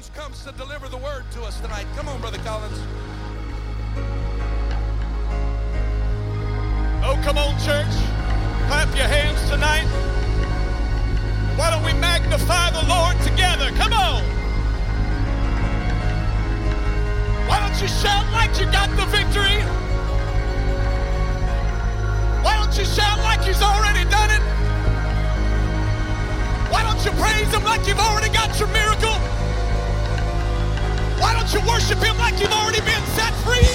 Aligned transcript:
Collins 0.00 0.18
comes 0.18 0.44
to 0.44 0.52
deliver 0.52 0.88
the 0.88 0.96
word 0.96 1.24
to 1.32 1.42
us 1.42 1.60
tonight. 1.60 1.84
Come 1.94 2.08
on, 2.08 2.20
Brother 2.20 2.38
Collins. 2.38 2.78
Oh, 7.04 7.20
come 7.22 7.36
on, 7.36 7.52
church. 7.60 7.92
Clap 8.68 8.88
your 8.96 9.04
hands 9.04 9.38
tonight. 9.50 9.84
Why 11.56 11.70
don't 11.70 11.84
we 11.84 11.92
magnify 12.00 12.70
the 12.70 12.86
Lord 12.88 13.20
together? 13.20 13.68
Come 13.76 13.92
on. 13.92 14.22
Why 17.46 17.60
don't 17.60 17.82
you 17.82 17.88
shout 17.88 18.24
like 18.32 18.58
you 18.58 18.66
got 18.72 18.88
the 18.96 19.04
victory? 19.04 19.60
Why 22.42 22.56
don't 22.56 22.76
you 22.78 22.86
shout 22.86 23.18
like 23.18 23.44
He's 23.44 23.60
already 23.60 24.08
done 24.08 24.30
it? 24.30 24.42
Why 26.72 26.82
don't 26.84 27.04
you 27.04 27.10
praise 27.20 27.52
Him 27.52 27.64
like 27.64 27.86
you've 27.86 28.00
already 28.00 28.32
got 28.32 28.58
your 28.58 28.68
miracle? 28.68 29.29
Why 31.20 31.34
don't 31.34 31.52
you 31.52 31.60
worship 31.68 31.98
Him 31.98 32.16
like 32.18 32.40
you've 32.40 32.50
already 32.50 32.80
been 32.80 33.04
set 33.14 33.32
free? 33.44 33.68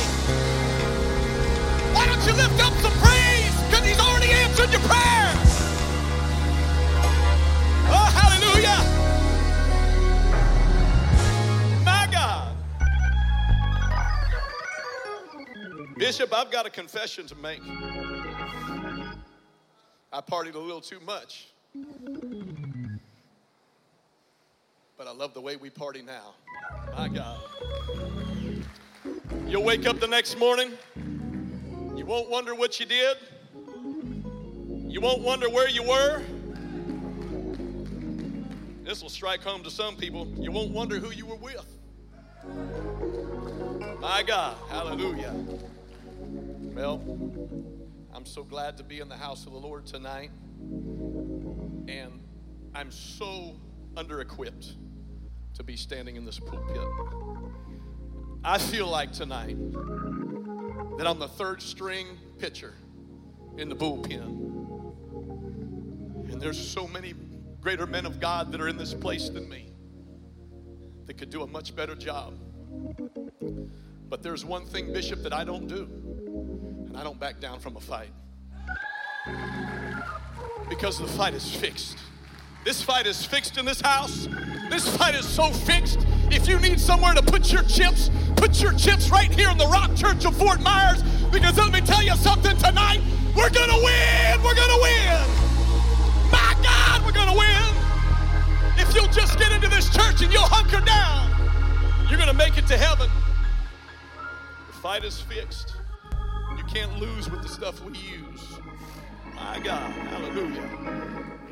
Why 1.94 2.05
don't 2.08 2.26
you 2.26 2.34
lift 2.34 2.59
up 2.62 2.73
some 2.81 2.91
praise? 2.99 3.54
Because 3.66 3.85
He's 3.85 3.99
already 3.99 4.31
answered 4.31 4.71
your 4.71 4.81
prayer. 4.81 5.31
Oh, 7.88 8.09
hallelujah. 8.20 8.81
My 11.85 12.08
God. 12.12 12.58
Bishop, 15.98 16.34
I've 16.34 16.49
got 16.52 16.66
a 16.66 16.70
confession 16.70 17.27
to 17.27 17.35
make. 17.35 17.62
I 20.12 20.21
partied 20.21 20.55
a 20.55 20.59
little 20.59 20.82
too 20.82 20.99
much. 21.02 21.48
But 24.98 25.07
I 25.07 25.12
love 25.12 25.34
the 25.34 25.41
way 25.41 25.57
we 25.57 25.70
party 25.70 26.02
now. 26.02 26.34
My 26.95 27.07
God. 27.07 27.39
You'll 29.48 29.63
wake 29.63 29.85
up 29.85 29.99
the 29.99 30.07
next 30.07 30.37
morning. 30.37 30.71
You 31.95 32.05
won't 32.05 32.29
wonder 32.29 32.55
what 32.55 32.79
you 32.79 32.85
did. 32.85 33.17
You 34.95 35.01
won't 35.01 35.21
wonder 35.21 35.49
where 35.49 35.70
you 35.70 35.84
were. 35.84 36.21
This 38.84 39.01
will 39.01 39.09
strike 39.09 39.41
home 39.41 39.63
to 39.63 39.71
some 39.71 39.95
people. 39.95 40.27
You 40.37 40.51
won't 40.51 40.71
wonder 40.71 40.99
who 40.99 41.12
you 41.12 41.25
were 41.25 41.35
with. 41.35 41.65
My 43.99 44.23
God. 44.23 44.55
Hallelujah. 44.70 45.34
Well, 46.73 47.01
I'm 48.13 48.25
so 48.25 48.43
glad 48.43 48.77
to 48.77 48.84
be 48.84 48.99
in 48.99 49.09
the 49.09 49.18
house 49.18 49.45
of 49.45 49.51
the 49.51 49.57
Lord 49.57 49.85
tonight. 49.85 50.31
And 51.87 52.21
I'm 52.73 52.91
so 52.91 53.55
under 53.97 54.21
equipped 54.21 54.75
to 55.55 55.63
be 55.63 55.75
standing 55.75 56.15
in 56.15 56.25
this 56.25 56.39
pulpit. 56.39 56.87
I 58.43 58.57
feel 58.57 58.87
like 58.87 59.11
tonight 59.11 59.57
that 60.97 61.07
I'm 61.07 61.20
the 61.20 61.27
third 61.27 61.62
string 61.62 62.07
pitcher 62.37 62.73
in 63.57 63.70
the 63.70 63.75
bullpen. 63.75 64.22
And 66.31 66.41
there's 66.41 66.59
so 66.59 66.88
many 66.88 67.13
greater 67.62 67.88
men 67.88 68.06
of 68.06 68.19
God 68.19 68.51
that 68.51 68.62
are 68.62 68.67
in 68.67 68.78
this 68.78 68.94
place 68.94 69.29
than 69.29 69.50
me 69.50 69.72
that 71.06 71.17
could 71.17 71.29
do 71.29 71.44
a 71.44 71.47
much 71.47 71.75
better 71.75 71.95
job. 71.95 72.38
But 74.09 74.22
there's 74.22 74.45
one 74.45 74.66
thing, 74.66 74.94
Bishop, 74.94 75.23
that 75.23 75.34
I 75.34 75.44
don't 75.44 75.67
do, 75.67 75.84
and 76.88 76.97
I 76.97 77.03
don't 77.03 77.19
back 77.19 77.40
down 77.40 77.59
from 77.59 77.78
a 77.78 77.81
fight. 77.81 78.12
Because 80.69 81.00
the 81.00 81.07
fight 81.07 81.34
is 81.34 81.56
fixed. 81.56 81.97
This 82.66 82.81
fight 82.81 83.06
is 83.06 83.24
fixed 83.24 83.59
in 83.59 83.66
this 83.66 83.80
house. 83.80 84.28
This 84.72 84.88
fight 84.97 85.13
is 85.13 85.28
so 85.28 85.52
fixed. 85.52 86.00
If 86.31 86.47
you 86.47 86.59
need 86.59 86.80
somewhere 86.80 87.13
to 87.13 87.22
put 87.22 87.53
your 87.53 87.62
chips, 87.62 88.09
put 88.35 88.59
your 88.59 88.74
chips 88.74 89.12
right 89.12 89.31
here 89.31 89.52
in 89.52 89.59
the 89.59 89.68
Rock 89.68 89.96
Church 89.96 90.25
of 90.25 90.35
Fort 90.35 90.59
Myers. 90.62 91.03
Because 91.31 91.56
let 91.59 91.72
me 91.72 91.81
tell 91.81 92.02
you 92.02 92.16
something 92.16 92.58
tonight. 92.58 93.02
We're 93.38 93.52
going 93.52 93.70
to 93.70 93.81
win. 93.86 94.42
We're 94.44 94.56
going 94.56 94.74
to 94.74 94.81
win. 94.81 95.22
My 96.31 96.56
God, 96.64 97.06
we're 97.06 97.12
going 97.12 97.30
to 97.30 97.38
win. 97.38 98.81
If 98.81 98.96
you'll 98.96 99.14
just 99.14 99.38
get 99.38 99.52
into 99.52 99.68
this 99.68 99.88
church 99.92 100.24
and 100.24 100.34
you'll 100.34 100.42
hunker 100.42 100.84
down, 100.84 101.30
you're 102.09 102.18
going 102.18 102.31
to 102.31 102.34
make 102.34 102.58
it 102.58 102.66
to 102.66 102.78
heaven. 102.78 103.12
The 104.66 104.74
fight 104.74 105.04
is 105.04 105.22
fixed. 105.22 105.75
You 106.58 106.64
can't 106.64 106.98
lose 106.98 107.30
with 107.30 107.44
the 107.44 107.50
stuff 107.50 107.84
we 107.84 107.94
use. 107.94 108.58
My 109.35 109.59
God, 109.63 109.91
hallelujah. 109.91 110.69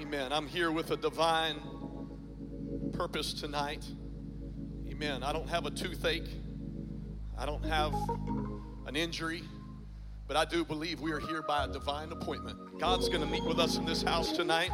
Amen. 0.01 0.31
I'm 0.31 0.47
here 0.47 0.71
with 0.71 0.91
a 0.91 0.97
divine 0.97 1.59
purpose 2.93 3.33
tonight. 3.33 3.85
Amen. 4.89 5.23
I 5.23 5.33
don't 5.33 5.49
have 5.49 5.65
a 5.65 5.71
toothache, 5.71 6.29
I 7.37 7.45
don't 7.45 7.65
have 7.65 7.93
an 8.87 8.95
injury, 8.95 9.43
but 10.27 10.37
I 10.37 10.45
do 10.45 10.63
believe 10.63 11.01
we 11.01 11.11
are 11.11 11.19
here 11.19 11.41
by 11.41 11.65
a 11.65 11.67
divine 11.67 12.11
appointment. 12.11 12.79
God's 12.79 13.09
going 13.09 13.21
to 13.21 13.27
meet 13.27 13.43
with 13.43 13.59
us 13.59 13.77
in 13.77 13.85
this 13.85 14.01
house 14.01 14.31
tonight. 14.31 14.71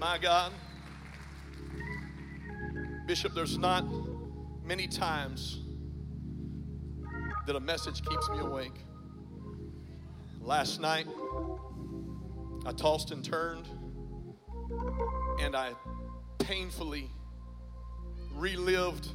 My 0.00 0.18
God. 0.18 0.52
Bishop, 3.06 3.32
there's 3.32 3.58
not 3.58 3.84
many 4.64 4.86
times 4.86 5.60
that 7.46 7.56
a 7.56 7.60
message 7.60 8.04
keeps 8.04 8.28
me 8.28 8.38
awake. 8.40 8.84
Last 10.42 10.80
night, 10.80 11.06
I 12.66 12.72
tossed 12.72 13.10
and 13.10 13.24
turned, 13.24 13.68
and 15.40 15.56
I 15.56 15.72
painfully 16.38 17.10
relived 18.32 19.08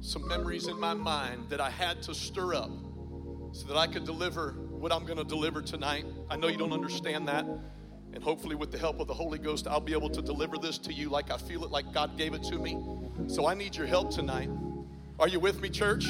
some 0.00 0.26
memories 0.26 0.66
in 0.66 0.78
my 0.78 0.94
mind 0.94 1.48
that 1.50 1.60
I 1.60 1.70
had 1.70 2.02
to 2.02 2.14
stir 2.14 2.54
up 2.54 2.70
so 3.52 3.66
that 3.68 3.76
I 3.76 3.86
could 3.86 4.04
deliver 4.04 4.52
what 4.70 4.92
I'm 4.92 5.04
going 5.04 5.18
to 5.18 5.24
deliver 5.24 5.62
tonight. 5.62 6.04
I 6.28 6.36
know 6.36 6.48
you 6.48 6.58
don't 6.58 6.72
understand 6.72 7.28
that. 7.28 7.44
And 8.14 8.22
hopefully, 8.22 8.56
with 8.56 8.70
the 8.70 8.78
help 8.78 9.00
of 9.00 9.06
the 9.06 9.14
Holy 9.14 9.38
Ghost, 9.38 9.66
I'll 9.66 9.80
be 9.80 9.92
able 9.92 10.10
to 10.10 10.20
deliver 10.20 10.58
this 10.58 10.76
to 10.78 10.92
you 10.92 11.08
like 11.08 11.30
I 11.30 11.38
feel 11.38 11.64
it, 11.64 11.70
like 11.70 11.92
God 11.94 12.18
gave 12.18 12.34
it 12.34 12.42
to 12.44 12.58
me. 12.58 12.78
So 13.26 13.46
I 13.46 13.54
need 13.54 13.76
your 13.76 13.86
help 13.86 14.10
tonight. 14.10 14.50
Are 15.18 15.28
you 15.28 15.40
with 15.40 15.60
me, 15.60 15.70
church? 15.70 16.06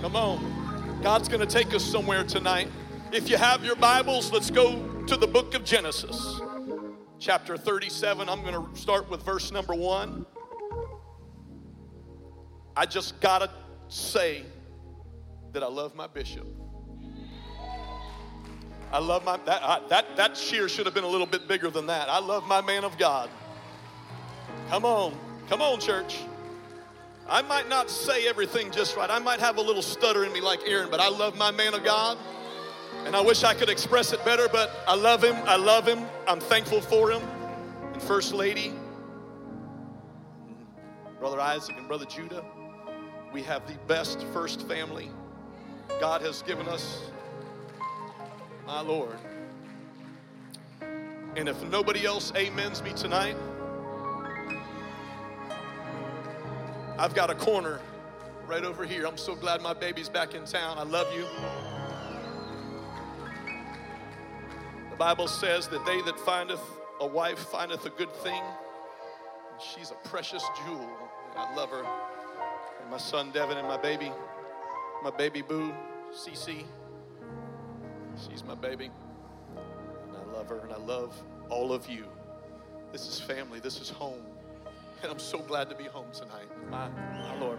Come 0.00 0.14
on. 0.14 1.00
God's 1.02 1.28
going 1.28 1.40
to 1.40 1.46
take 1.46 1.74
us 1.74 1.82
somewhere 1.82 2.24
tonight. 2.24 2.68
If 3.10 3.28
you 3.28 3.36
have 3.36 3.64
your 3.64 3.76
Bibles, 3.76 4.30
let's 4.32 4.50
go 4.50 4.91
to 5.06 5.16
the 5.16 5.26
book 5.26 5.54
of 5.54 5.64
Genesis, 5.64 6.40
chapter 7.18 7.56
37. 7.56 8.28
I'm 8.28 8.42
going 8.42 8.54
to 8.54 8.80
start 8.80 9.10
with 9.10 9.22
verse 9.22 9.50
number 9.50 9.74
one. 9.74 10.24
I 12.76 12.86
just 12.86 13.20
got 13.20 13.40
to 13.40 13.50
say 13.88 14.44
that 15.52 15.62
I 15.62 15.66
love 15.66 15.96
my 15.96 16.06
bishop. 16.06 16.46
I 18.92 18.98
love 18.98 19.24
my 19.24 19.38
that 19.38 19.62
I, 19.62 19.80
that 19.88 20.16
that 20.16 20.34
cheer 20.34 20.68
should 20.68 20.84
have 20.86 20.94
been 20.94 21.04
a 21.04 21.08
little 21.08 21.26
bit 21.26 21.48
bigger 21.48 21.70
than 21.70 21.86
that. 21.86 22.08
I 22.08 22.20
love 22.20 22.46
my 22.46 22.60
man 22.60 22.84
of 22.84 22.96
God. 22.98 23.30
Come 24.68 24.84
on, 24.84 25.18
come 25.48 25.62
on, 25.62 25.80
church. 25.80 26.18
I 27.28 27.42
might 27.42 27.68
not 27.68 27.90
say 27.90 28.28
everything 28.28 28.70
just 28.70 28.96
right. 28.96 29.10
I 29.10 29.18
might 29.18 29.40
have 29.40 29.56
a 29.56 29.62
little 29.62 29.82
stutter 29.82 30.24
in 30.24 30.32
me 30.32 30.40
like 30.40 30.60
Aaron, 30.66 30.90
but 30.90 31.00
I 31.00 31.08
love 31.08 31.36
my 31.36 31.50
man 31.50 31.74
of 31.74 31.82
God. 31.82 32.18
And 33.04 33.16
I 33.16 33.20
wish 33.20 33.44
I 33.44 33.54
could 33.54 33.68
express 33.68 34.12
it 34.12 34.24
better, 34.24 34.48
but 34.48 34.70
I 34.86 34.94
love 34.94 35.22
him. 35.22 35.36
I 35.44 35.56
love 35.56 35.86
him. 35.86 36.06
I'm 36.26 36.40
thankful 36.40 36.80
for 36.80 37.10
him. 37.10 37.22
And 37.92 38.02
First 38.02 38.32
Lady, 38.32 38.72
Brother 41.18 41.40
Isaac 41.40 41.76
and 41.76 41.86
Brother 41.86 42.06
Judah, 42.06 42.44
we 43.32 43.42
have 43.42 43.66
the 43.66 43.78
best 43.86 44.24
first 44.32 44.66
family 44.66 45.10
God 46.00 46.22
has 46.22 46.42
given 46.42 46.68
us 46.68 47.10
my 48.66 48.80
Lord. 48.80 49.16
And 51.36 51.48
if 51.48 51.62
nobody 51.64 52.06
else 52.06 52.32
amens 52.36 52.82
me 52.82 52.92
tonight, 52.92 53.36
I've 56.98 57.14
got 57.14 57.30
a 57.30 57.34
corner 57.34 57.80
right 58.46 58.64
over 58.64 58.84
here. 58.84 59.06
I'm 59.06 59.16
so 59.16 59.34
glad 59.34 59.62
my 59.62 59.72
baby's 59.72 60.08
back 60.08 60.34
in 60.34 60.44
town. 60.44 60.78
I 60.78 60.82
love 60.82 61.12
you. 61.14 61.26
Bible 65.02 65.26
says 65.26 65.66
that 65.66 65.84
they 65.84 66.00
that 66.02 66.16
findeth 66.20 66.62
a 67.00 67.06
wife 67.06 67.36
findeth 67.36 67.84
a 67.86 67.90
good 67.90 68.12
thing. 68.18 68.40
She's 69.58 69.90
a 69.90 70.08
precious 70.08 70.44
jewel, 70.64 70.88
and 71.32 71.40
I 71.40 71.56
love 71.56 71.70
her. 71.70 71.84
And 72.80 72.88
my 72.88 72.98
son 72.98 73.32
Devin 73.32 73.58
and 73.58 73.66
my 73.66 73.76
baby, 73.76 74.12
my 75.02 75.10
baby 75.10 75.42
boo, 75.42 75.74
Cece. 76.14 76.62
She's 78.16 78.44
my 78.44 78.54
baby. 78.54 78.92
And 80.06 80.16
I 80.16 80.32
love 80.32 80.48
her, 80.50 80.60
and 80.60 80.72
I 80.72 80.78
love 80.78 81.20
all 81.48 81.72
of 81.72 81.90
you. 81.90 82.04
This 82.92 83.08
is 83.08 83.18
family, 83.18 83.58
this 83.58 83.80
is 83.80 83.90
home. 83.90 84.22
And 85.02 85.10
I'm 85.10 85.18
so 85.18 85.38
glad 85.40 85.68
to 85.70 85.74
be 85.74 85.86
home 85.86 86.12
tonight, 86.12 86.46
my, 86.70 86.88
my 86.88 87.40
Lord. 87.40 87.58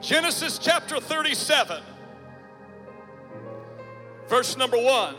Genesis 0.00 0.56
chapter 0.56 1.00
37, 1.00 1.82
verse 4.26 4.56
number 4.56 4.78
1 4.78 5.16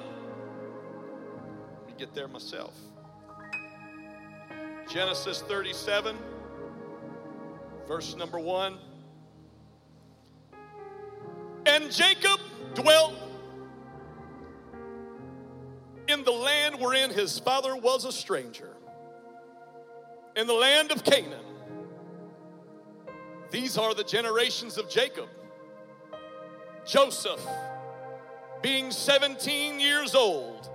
get 1.97 2.13
there 2.13 2.27
myself. 2.27 2.73
Genesis 4.87 5.41
37, 5.41 6.15
verse 7.87 8.15
number 8.15 8.39
1. 8.39 8.77
And 11.65 11.91
Jacob 11.91 12.39
dwelt 12.75 13.15
in 16.07 16.23
the 16.23 16.31
land 16.31 16.79
wherein 16.79 17.09
his 17.09 17.39
father 17.39 17.75
was 17.75 18.05
a 18.05 18.11
stranger, 18.11 18.69
in 20.35 20.47
the 20.47 20.53
land 20.53 20.91
of 20.91 21.03
Canaan. 21.03 21.43
These 23.49 23.77
are 23.77 23.93
the 23.93 24.03
generations 24.03 24.77
of 24.77 24.89
Jacob. 24.89 25.27
Joseph, 26.85 27.45
being 28.61 28.91
17 28.91 29.79
years 29.79 30.15
old, 30.15 30.69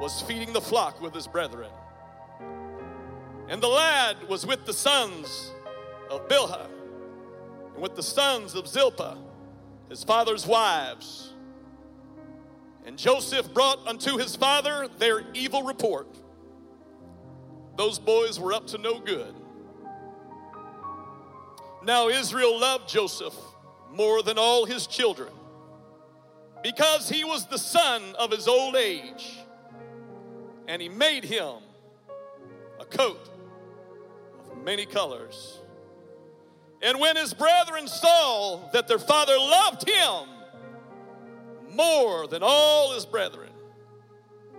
was 0.00 0.20
feeding 0.22 0.52
the 0.52 0.60
flock 0.60 1.00
with 1.00 1.14
his 1.14 1.26
brethren. 1.26 1.70
And 3.48 3.62
the 3.62 3.68
lad 3.68 4.16
was 4.28 4.44
with 4.44 4.66
the 4.66 4.72
sons 4.72 5.52
of 6.10 6.28
Bilhah 6.28 6.68
and 7.74 7.82
with 7.82 7.94
the 7.94 8.02
sons 8.02 8.54
of 8.54 8.66
Zilpah, 8.66 9.18
his 9.88 10.02
father's 10.02 10.46
wives. 10.46 11.32
And 12.84 12.98
Joseph 12.98 13.52
brought 13.52 13.86
unto 13.86 14.16
his 14.16 14.36
father 14.36 14.88
their 14.98 15.22
evil 15.34 15.62
report. 15.62 16.08
Those 17.76 17.98
boys 17.98 18.40
were 18.40 18.52
up 18.52 18.66
to 18.68 18.78
no 18.78 18.98
good. 18.98 19.34
Now 21.82 22.08
Israel 22.08 22.58
loved 22.58 22.88
Joseph 22.88 23.34
more 23.92 24.22
than 24.22 24.38
all 24.38 24.64
his 24.64 24.86
children 24.86 25.32
because 26.62 27.08
he 27.08 27.22
was 27.22 27.46
the 27.46 27.58
son 27.58 28.02
of 28.18 28.32
his 28.32 28.48
old 28.48 28.74
age. 28.74 29.38
And 30.68 30.82
he 30.82 30.88
made 30.88 31.24
him 31.24 31.56
a 32.80 32.84
coat 32.84 33.28
of 34.50 34.62
many 34.64 34.86
colors. 34.86 35.60
And 36.82 37.00
when 37.00 37.16
his 37.16 37.32
brethren 37.32 37.88
saw 37.88 38.68
that 38.72 38.88
their 38.88 38.98
father 38.98 39.36
loved 39.38 39.88
him 39.88 40.28
more 41.70 42.26
than 42.26 42.42
all 42.42 42.92
his 42.94 43.06
brethren, 43.06 43.50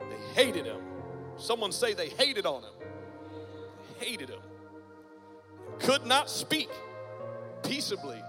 they 0.09 0.44
hated 0.44 0.65
him. 0.65 0.81
Someone 1.38 1.71
say 1.71 1.94
they 1.94 2.10
hated 2.10 2.45
on 2.45 2.63
him. 2.63 2.74
They 4.00 4.06
hated 4.06 4.30
him. 4.30 4.39
Could 5.80 6.06
not 6.06 6.30
speak 6.30 6.69
peaceably 7.63 8.21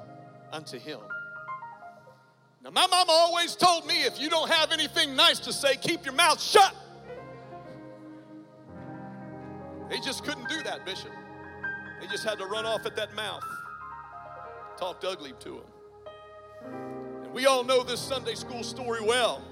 unto 0.52 0.78
him. 0.78 1.00
Now, 2.62 2.70
my 2.70 2.86
mama 2.86 3.12
always 3.12 3.54
told 3.56 3.86
me 3.86 4.02
if 4.02 4.20
you 4.20 4.28
don't 4.28 4.50
have 4.50 4.72
anything 4.72 5.16
nice 5.16 5.38
to 5.40 5.52
say, 5.52 5.76
keep 5.76 6.04
your 6.04 6.14
mouth 6.14 6.42
shut. 6.42 6.74
They 9.88 10.00
just 10.00 10.24
couldn't 10.24 10.48
do 10.48 10.62
that, 10.62 10.84
Bishop. 10.84 11.10
They 12.00 12.06
just 12.06 12.24
had 12.24 12.38
to 12.38 12.46
run 12.46 12.66
off 12.66 12.86
at 12.86 12.94
that 12.96 13.14
mouth, 13.14 13.44
talked 14.76 15.04
ugly 15.04 15.32
to 15.40 15.54
him. 15.54 15.64
And 17.24 17.32
we 17.32 17.46
all 17.46 17.64
know 17.64 17.82
this 17.82 18.00
Sunday 18.00 18.34
school 18.34 18.62
story 18.62 19.00
well. 19.02 19.42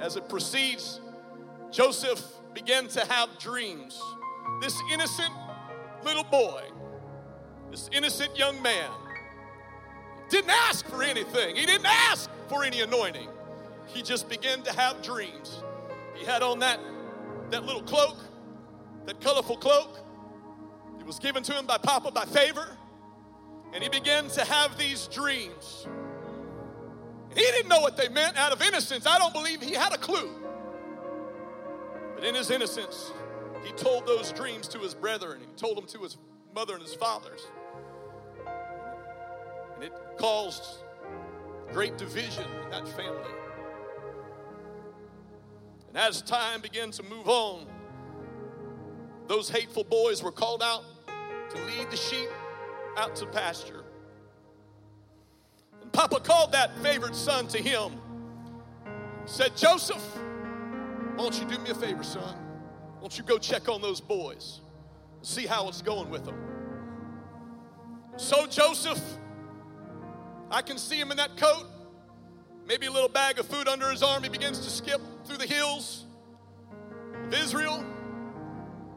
As 0.00 0.16
it 0.16 0.28
proceeds, 0.28 1.00
Joseph 1.70 2.22
began 2.54 2.86
to 2.88 3.04
have 3.06 3.28
dreams. 3.38 4.00
This 4.60 4.80
innocent 4.92 5.32
little 6.04 6.24
boy, 6.24 6.62
this 7.70 7.90
innocent 7.92 8.38
young 8.38 8.62
man, 8.62 8.90
didn't 10.28 10.50
ask 10.50 10.86
for 10.86 11.02
anything. 11.02 11.56
He 11.56 11.66
didn't 11.66 11.86
ask 11.86 12.30
for 12.48 12.64
any 12.64 12.80
anointing. 12.80 13.28
He 13.86 14.02
just 14.02 14.28
began 14.28 14.62
to 14.62 14.72
have 14.72 15.02
dreams. 15.02 15.62
He 16.14 16.24
had 16.24 16.42
on 16.42 16.60
that, 16.60 16.80
that 17.50 17.64
little 17.64 17.82
cloak, 17.82 18.16
that 19.06 19.20
colorful 19.20 19.56
cloak. 19.56 19.98
It 20.98 21.06
was 21.06 21.18
given 21.18 21.42
to 21.44 21.52
him 21.52 21.66
by 21.66 21.78
Papa 21.78 22.10
by 22.10 22.24
favor. 22.24 22.68
And 23.72 23.82
he 23.82 23.88
began 23.88 24.28
to 24.28 24.44
have 24.44 24.78
these 24.78 25.06
dreams. 25.08 25.86
He 27.34 27.40
didn't 27.42 27.68
know 27.68 27.80
what 27.80 27.96
they 27.96 28.08
meant 28.08 28.36
out 28.38 28.52
of 28.52 28.62
innocence. 28.62 29.06
I 29.06 29.18
don't 29.18 29.32
believe 29.32 29.60
he 29.60 29.74
had 29.74 29.92
a 29.92 29.98
clue. 29.98 30.30
But 32.14 32.24
in 32.24 32.34
his 32.34 32.50
innocence, 32.50 33.12
he 33.64 33.72
told 33.72 34.06
those 34.06 34.32
dreams 34.32 34.68
to 34.68 34.78
his 34.78 34.94
brethren. 34.94 35.40
He 35.40 35.46
told 35.56 35.76
them 35.76 35.86
to 35.86 35.98
his 35.98 36.16
mother 36.54 36.74
and 36.74 36.82
his 36.82 36.94
fathers. 36.94 37.46
And 39.74 39.84
it 39.84 39.92
caused 40.16 40.78
great 41.72 41.98
division 41.98 42.44
in 42.64 42.70
that 42.70 42.88
family. 42.88 43.30
And 45.96 46.04
as 46.04 46.20
time 46.20 46.60
began 46.60 46.90
to 46.90 47.02
move 47.02 47.26
on, 47.26 47.64
those 49.28 49.48
hateful 49.48 49.82
boys 49.82 50.22
were 50.22 50.30
called 50.30 50.62
out 50.62 50.84
to 51.48 51.56
lead 51.64 51.90
the 51.90 51.96
sheep 51.96 52.28
out 52.98 53.16
to 53.16 53.24
pasture. 53.24 53.82
And 55.80 55.90
Papa 55.90 56.20
called 56.20 56.52
that 56.52 56.76
favored 56.82 57.14
son 57.14 57.48
to 57.48 57.58
him, 57.58 57.92
said, 59.24 59.56
Joseph, 59.56 60.04
won't 61.16 61.40
you 61.40 61.46
do 61.46 61.58
me 61.60 61.70
a 61.70 61.74
favor, 61.74 62.04
son? 62.04 62.36
Won't 63.00 63.16
you 63.16 63.24
go 63.24 63.38
check 63.38 63.66
on 63.66 63.80
those 63.80 64.02
boys? 64.02 64.60
See 65.22 65.46
how 65.46 65.66
it's 65.66 65.80
going 65.80 66.10
with 66.10 66.26
them. 66.26 66.36
So 68.18 68.46
Joseph 68.46 69.02
I 70.50 70.60
can 70.60 70.76
see 70.76 71.00
him 71.00 71.10
in 71.10 71.16
that 71.16 71.38
coat, 71.38 71.66
maybe 72.66 72.84
a 72.84 72.92
little 72.92 73.08
bag 73.08 73.38
of 73.38 73.46
food 73.46 73.66
under 73.66 73.90
his 73.90 74.02
arm. 74.02 74.22
He 74.22 74.28
begins 74.28 74.58
to 74.60 74.70
skip 74.70 75.00
through 75.26 75.38
the 75.38 75.46
hills 75.46 76.04
of 77.26 77.34
Israel. 77.34 77.84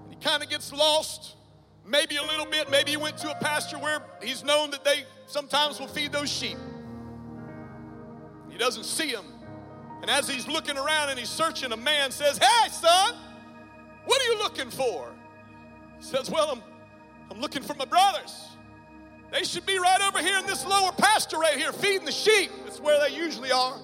And 0.04 0.14
he 0.14 0.16
kind 0.18 0.44
of 0.44 0.50
gets 0.50 0.72
lost, 0.72 1.36
maybe 1.86 2.18
a 2.18 2.24
little 2.24 2.46
bit. 2.46 2.70
Maybe 2.70 2.92
he 2.92 2.98
went 2.98 3.18
to 3.20 3.32
a 3.32 3.36
pasture 3.36 3.78
where 3.78 4.02
he's 4.22 4.44
known 4.44 4.72
that 4.72 4.84
they 4.84 5.06
sometimes 5.26 5.80
will 5.80 5.88
feed 5.88 6.12
those 6.12 6.30
sheep. 6.30 6.58
He 8.50 8.58
doesn't 8.58 8.86
see 8.86 9.10
him. 9.10 9.26
And 10.02 10.10
as 10.10 10.30
he's 10.30 10.48
looking 10.48 10.78
around 10.78 11.10
and 11.10 11.20
he's 11.20 11.30
searching, 11.30 11.72
a 11.72 11.78
man 11.78 12.12
says, 12.12 12.38
Hey, 12.38 12.70
son, 12.70 13.16
what 14.06 14.22
are 14.22 14.26
you 14.26 14.38
looking 14.40 14.70
for? 14.70 15.14
He 15.98 16.06
says, 16.06 16.30
Well, 16.30 16.50
I'm, 16.52 16.64
I'm 17.30 17.42
looking 17.42 17.64
for 17.64 17.74
my 17.74 17.86
brothers. 17.86 18.46
They 19.32 19.44
should 19.44 19.66
be 19.66 19.78
right 19.78 20.02
over 20.08 20.20
here 20.20 20.40
in 20.40 20.46
this 20.48 20.66
lower 20.66 20.92
pasture 20.92 21.38
right 21.38 21.56
here, 21.56 21.72
feeding 21.72 22.06
the 22.06 22.12
sheep. 22.12 22.50
That's 22.64 22.80
where 22.80 23.00
they 23.00 23.16
usually 23.16 23.52
are. 23.52 23.80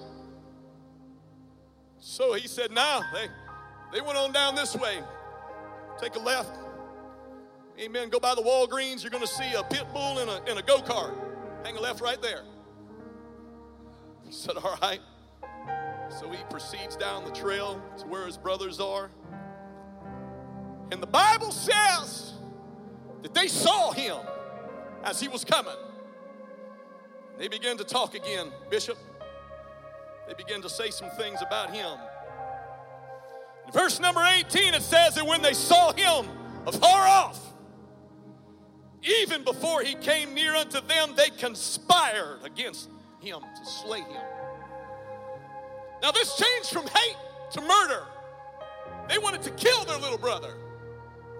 So 2.08 2.34
he 2.34 2.46
said, 2.46 2.70
No, 2.70 3.02
they, 3.12 3.26
they 3.92 4.00
went 4.00 4.16
on 4.16 4.30
down 4.30 4.54
this 4.54 4.76
way. 4.76 5.02
Take 6.00 6.14
a 6.14 6.20
left. 6.20 6.56
Amen. 7.80 8.10
Go 8.10 8.20
by 8.20 8.36
the 8.36 8.42
Walgreens. 8.42 9.02
You're 9.02 9.10
going 9.10 9.26
to 9.26 9.28
see 9.28 9.54
a 9.54 9.64
pit 9.64 9.84
bull 9.92 10.20
in 10.20 10.28
a, 10.28 10.40
and 10.48 10.56
a 10.56 10.62
go 10.62 10.78
kart. 10.78 11.16
Hang 11.64 11.76
a 11.76 11.80
left 11.80 12.00
right 12.00 12.22
there. 12.22 12.44
He 14.24 14.30
said, 14.30 14.56
All 14.56 14.78
right. 14.80 15.00
So 16.08 16.30
he 16.30 16.38
proceeds 16.48 16.94
down 16.94 17.24
the 17.24 17.32
trail 17.32 17.82
to 17.98 18.06
where 18.06 18.24
his 18.24 18.38
brothers 18.38 18.78
are. 18.78 19.10
And 20.92 21.02
the 21.02 21.08
Bible 21.08 21.50
says 21.50 22.34
that 23.22 23.34
they 23.34 23.48
saw 23.48 23.90
him 23.90 24.18
as 25.02 25.18
he 25.18 25.26
was 25.26 25.44
coming. 25.44 25.74
They 27.36 27.48
began 27.48 27.76
to 27.78 27.84
talk 27.84 28.14
again, 28.14 28.52
Bishop. 28.70 28.96
They 30.26 30.34
began 30.34 30.62
to 30.62 30.68
say 30.68 30.90
some 30.90 31.10
things 31.10 31.40
about 31.42 31.74
him. 31.74 31.98
In 33.66 33.72
verse 33.72 34.00
number 34.00 34.22
18, 34.22 34.74
it 34.74 34.82
says 34.82 35.14
that 35.14 35.26
when 35.26 35.42
they 35.42 35.52
saw 35.52 35.92
him 35.92 36.28
afar 36.66 37.06
off, 37.06 37.40
even 39.02 39.44
before 39.44 39.82
he 39.82 39.94
came 39.94 40.34
near 40.34 40.54
unto 40.54 40.80
them, 40.80 41.14
they 41.16 41.30
conspired 41.30 42.40
against 42.44 42.88
him 43.20 43.40
to 43.40 43.64
slay 43.64 44.00
him. 44.00 44.22
Now, 46.02 46.10
this 46.10 46.36
changed 46.36 46.70
from 46.70 46.86
hate 46.86 47.16
to 47.52 47.60
murder. 47.60 48.02
They 49.08 49.18
wanted 49.18 49.42
to 49.42 49.50
kill 49.50 49.84
their 49.84 49.98
little 49.98 50.18
brother, 50.18 50.54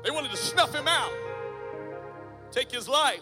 they 0.04 0.10
wanted 0.10 0.30
to 0.30 0.36
snuff 0.36 0.74
him 0.74 0.86
out, 0.86 1.10
take 2.52 2.70
his 2.70 2.88
life. 2.88 3.20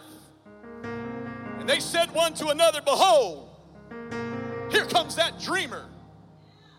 And 0.83 1.67
they 1.67 1.79
said 1.79 2.11
one 2.13 2.35
to 2.35 2.49
another, 2.49 2.81
Behold, 2.81 3.44
here 4.71 4.85
comes 4.85 5.15
that 5.15 5.39
dreamer. 5.39 5.85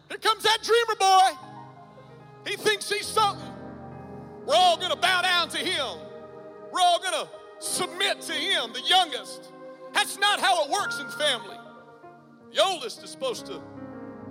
Here 0.09 0.19
comes 0.19 0.43
that 0.43 0.59
dreamer 0.63 0.97
boy. 0.99 2.51
He 2.51 2.57
thinks 2.57 2.91
he's 2.91 3.07
something. 3.07 3.53
We're 4.47 4.55
all 4.55 4.77
going 4.77 4.91
to 4.91 4.97
bow 4.97 5.23
down 5.23 5.49
to 5.51 5.59
him. 5.59 5.99
We're 6.73 6.81
all 6.81 7.01
going 7.01 7.27
to 7.27 7.29
submit 7.59 8.21
to 8.23 8.33
him, 8.33 8.73
the 8.73 8.83
youngest. 8.83 9.53
That's 9.93 10.19
not 10.19 10.41
how 10.41 10.65
it 10.65 10.71
works 10.71 11.01
in 11.01 11.09
family. 11.09 11.57
The 12.53 12.63
oldest 12.63 13.03
is 13.03 13.11
supposed 13.11 13.47
to 13.47 13.61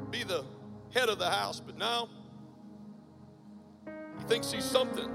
be 0.10 0.24
the 0.24 0.46
head 0.94 1.10
of 1.10 1.20
the 1.20 1.30
house, 1.30 1.60
but 1.60 1.78
now 1.78 2.08
he 3.86 4.24
thinks 4.26 4.52
he's 4.52 4.64
something. 4.64 5.10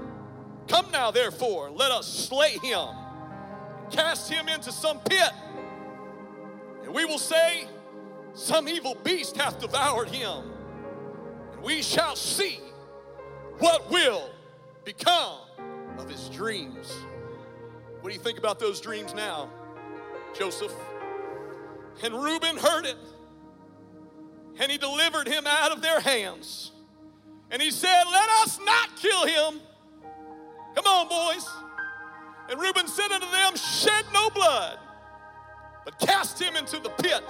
Come 0.67 0.91
now, 0.91 1.09
therefore, 1.09 1.71
let 1.71 1.91
us 1.91 2.07
slay 2.07 2.57
him 2.61 2.89
cast 3.91 4.31
him 4.31 4.47
into 4.47 4.71
some 4.71 4.99
pit. 4.99 5.31
And 6.83 6.93
we 6.93 7.05
will 7.05 7.19
say, 7.19 7.67
Some 8.33 8.67
evil 8.67 8.95
beast 9.03 9.35
hath 9.37 9.59
devoured 9.59 10.09
him. 10.09 10.51
And 11.53 11.61
we 11.61 11.81
shall 11.81 12.15
see 12.15 12.59
what 13.59 13.89
will 13.91 14.29
become 14.85 15.39
of 15.97 16.09
his 16.09 16.29
dreams. 16.29 16.91
What 17.99 18.09
do 18.09 18.15
you 18.15 18.23
think 18.23 18.39
about 18.39 18.59
those 18.59 18.81
dreams 18.81 19.13
now, 19.13 19.49
Joseph? 20.37 20.73
And 22.03 22.13
Reuben 22.15 22.57
heard 22.57 22.85
it, 22.85 22.97
and 24.59 24.71
he 24.71 24.77
delivered 24.77 25.27
him 25.27 25.45
out 25.45 25.71
of 25.71 25.81
their 25.81 25.99
hands. 25.99 26.71
And 27.51 27.61
he 27.61 27.69
said, 27.69 28.03
Let 28.11 28.29
us 28.41 28.59
not 28.65 28.95
kill 28.95 29.25
him. 29.27 29.59
Come 30.73 30.85
on, 30.85 31.07
boys. 31.09 31.47
And 32.49 32.59
Reuben 32.59 32.87
said 32.87 33.11
unto 33.11 33.29
them, 33.29 33.55
Shed 33.55 34.05
no 34.13 34.29
blood, 34.31 34.79
but 35.85 35.99
cast 35.99 36.41
him 36.41 36.55
into 36.55 36.79
the 36.79 36.89
pit 36.89 37.23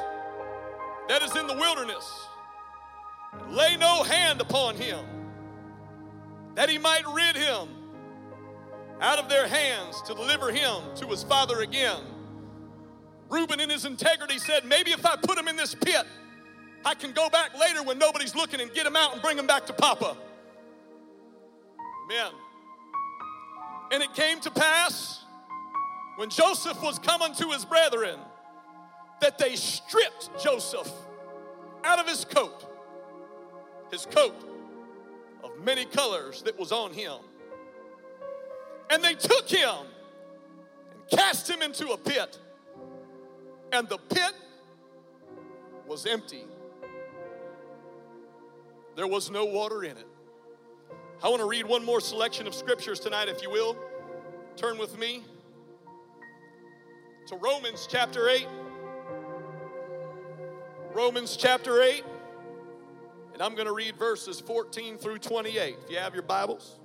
that 1.07 1.21
is 1.23 1.35
in 1.35 1.47
the 1.47 1.55
wilderness, 1.55 2.27
lay 3.49 3.77
no 3.77 4.03
hand 4.03 4.41
upon 4.41 4.75
him, 4.75 5.05
that 6.55 6.69
he 6.69 6.77
might 6.77 7.03
rid 7.13 7.35
him 7.35 7.67
out 9.01 9.19
of 9.19 9.29
their 9.29 9.47
hands 9.47 10.01
to 10.03 10.13
deliver 10.13 10.51
him 10.51 10.81
to 10.95 11.07
his 11.07 11.23
father 11.23 11.61
again. 11.61 12.01
Reuben, 13.29 13.59
in 13.59 13.69
his 13.69 13.85
integrity, 13.85 14.37
said, 14.37 14.65
Maybe 14.65 14.91
if 14.91 15.05
I 15.05 15.15
put 15.15 15.37
him 15.37 15.47
in 15.47 15.55
this 15.55 15.73
pit, 15.73 16.05
I 16.85 16.93
can 16.93 17.11
go 17.13 17.29
back 17.29 17.57
later 17.57 17.83
when 17.83 17.97
nobody's 17.97 18.35
looking 18.35 18.59
and 18.59 18.71
get 18.73 18.85
him 18.85 18.95
out 18.95 19.13
and 19.13 19.21
bring 19.21 19.37
him 19.37 19.47
back 19.47 19.65
to 19.67 19.73
Papa. 19.73 20.17
Amen. 22.05 22.31
And 23.91 24.03
it 24.03 24.13
came 24.13 24.39
to 24.41 24.51
pass 24.51 25.23
when 26.17 26.29
Joseph 26.29 26.81
was 26.81 26.99
coming 26.99 27.33
to 27.35 27.49
his 27.49 27.65
brethren 27.65 28.19
that 29.21 29.37
they 29.37 29.55
stripped 29.55 30.29
Joseph 30.43 30.91
out 31.83 31.99
of 31.99 32.07
his 32.07 32.25
coat, 32.25 32.65
his 33.91 34.05
coat 34.07 34.35
of 35.43 35.51
many 35.63 35.85
colors 35.85 36.41
that 36.43 36.59
was 36.59 36.71
on 36.71 36.91
him. 36.91 37.17
And 38.89 39.03
they 39.03 39.13
took 39.13 39.47
him 39.47 39.73
and 40.91 41.19
cast 41.19 41.49
him 41.49 41.61
into 41.61 41.89
a 41.91 41.97
pit. 41.97 42.37
And 43.71 43.87
the 43.87 43.97
pit 43.97 44.33
was 45.87 46.05
empty. 46.05 46.43
There 48.95 49.07
was 49.07 49.31
no 49.31 49.45
water 49.45 49.83
in 49.83 49.95
it. 49.97 50.07
I 51.23 51.29
want 51.29 51.39
to 51.41 51.47
read 51.47 51.65
one 51.65 51.85
more 51.85 52.01
selection 52.01 52.47
of 52.47 52.55
scriptures 52.55 52.99
tonight, 52.99 53.29
if 53.29 53.41
you 53.41 53.49
will. 53.49 53.77
Turn 54.57 54.77
with 54.77 54.97
me 54.99 55.23
to 57.27 57.35
Romans 57.37 57.87
chapter 57.89 58.27
8. 58.27 58.47
Romans 60.93 61.37
chapter 61.37 61.81
8. 61.81 62.03
And 63.33 63.41
I'm 63.41 63.55
going 63.55 63.67
to 63.67 63.73
read 63.73 63.95
verses 63.95 64.41
14 64.41 64.97
through 64.97 65.19
28. 65.19 65.77
If 65.83 65.89
you 65.89 65.97
have 65.97 66.13
your 66.13 66.23
Bibles. 66.23 66.79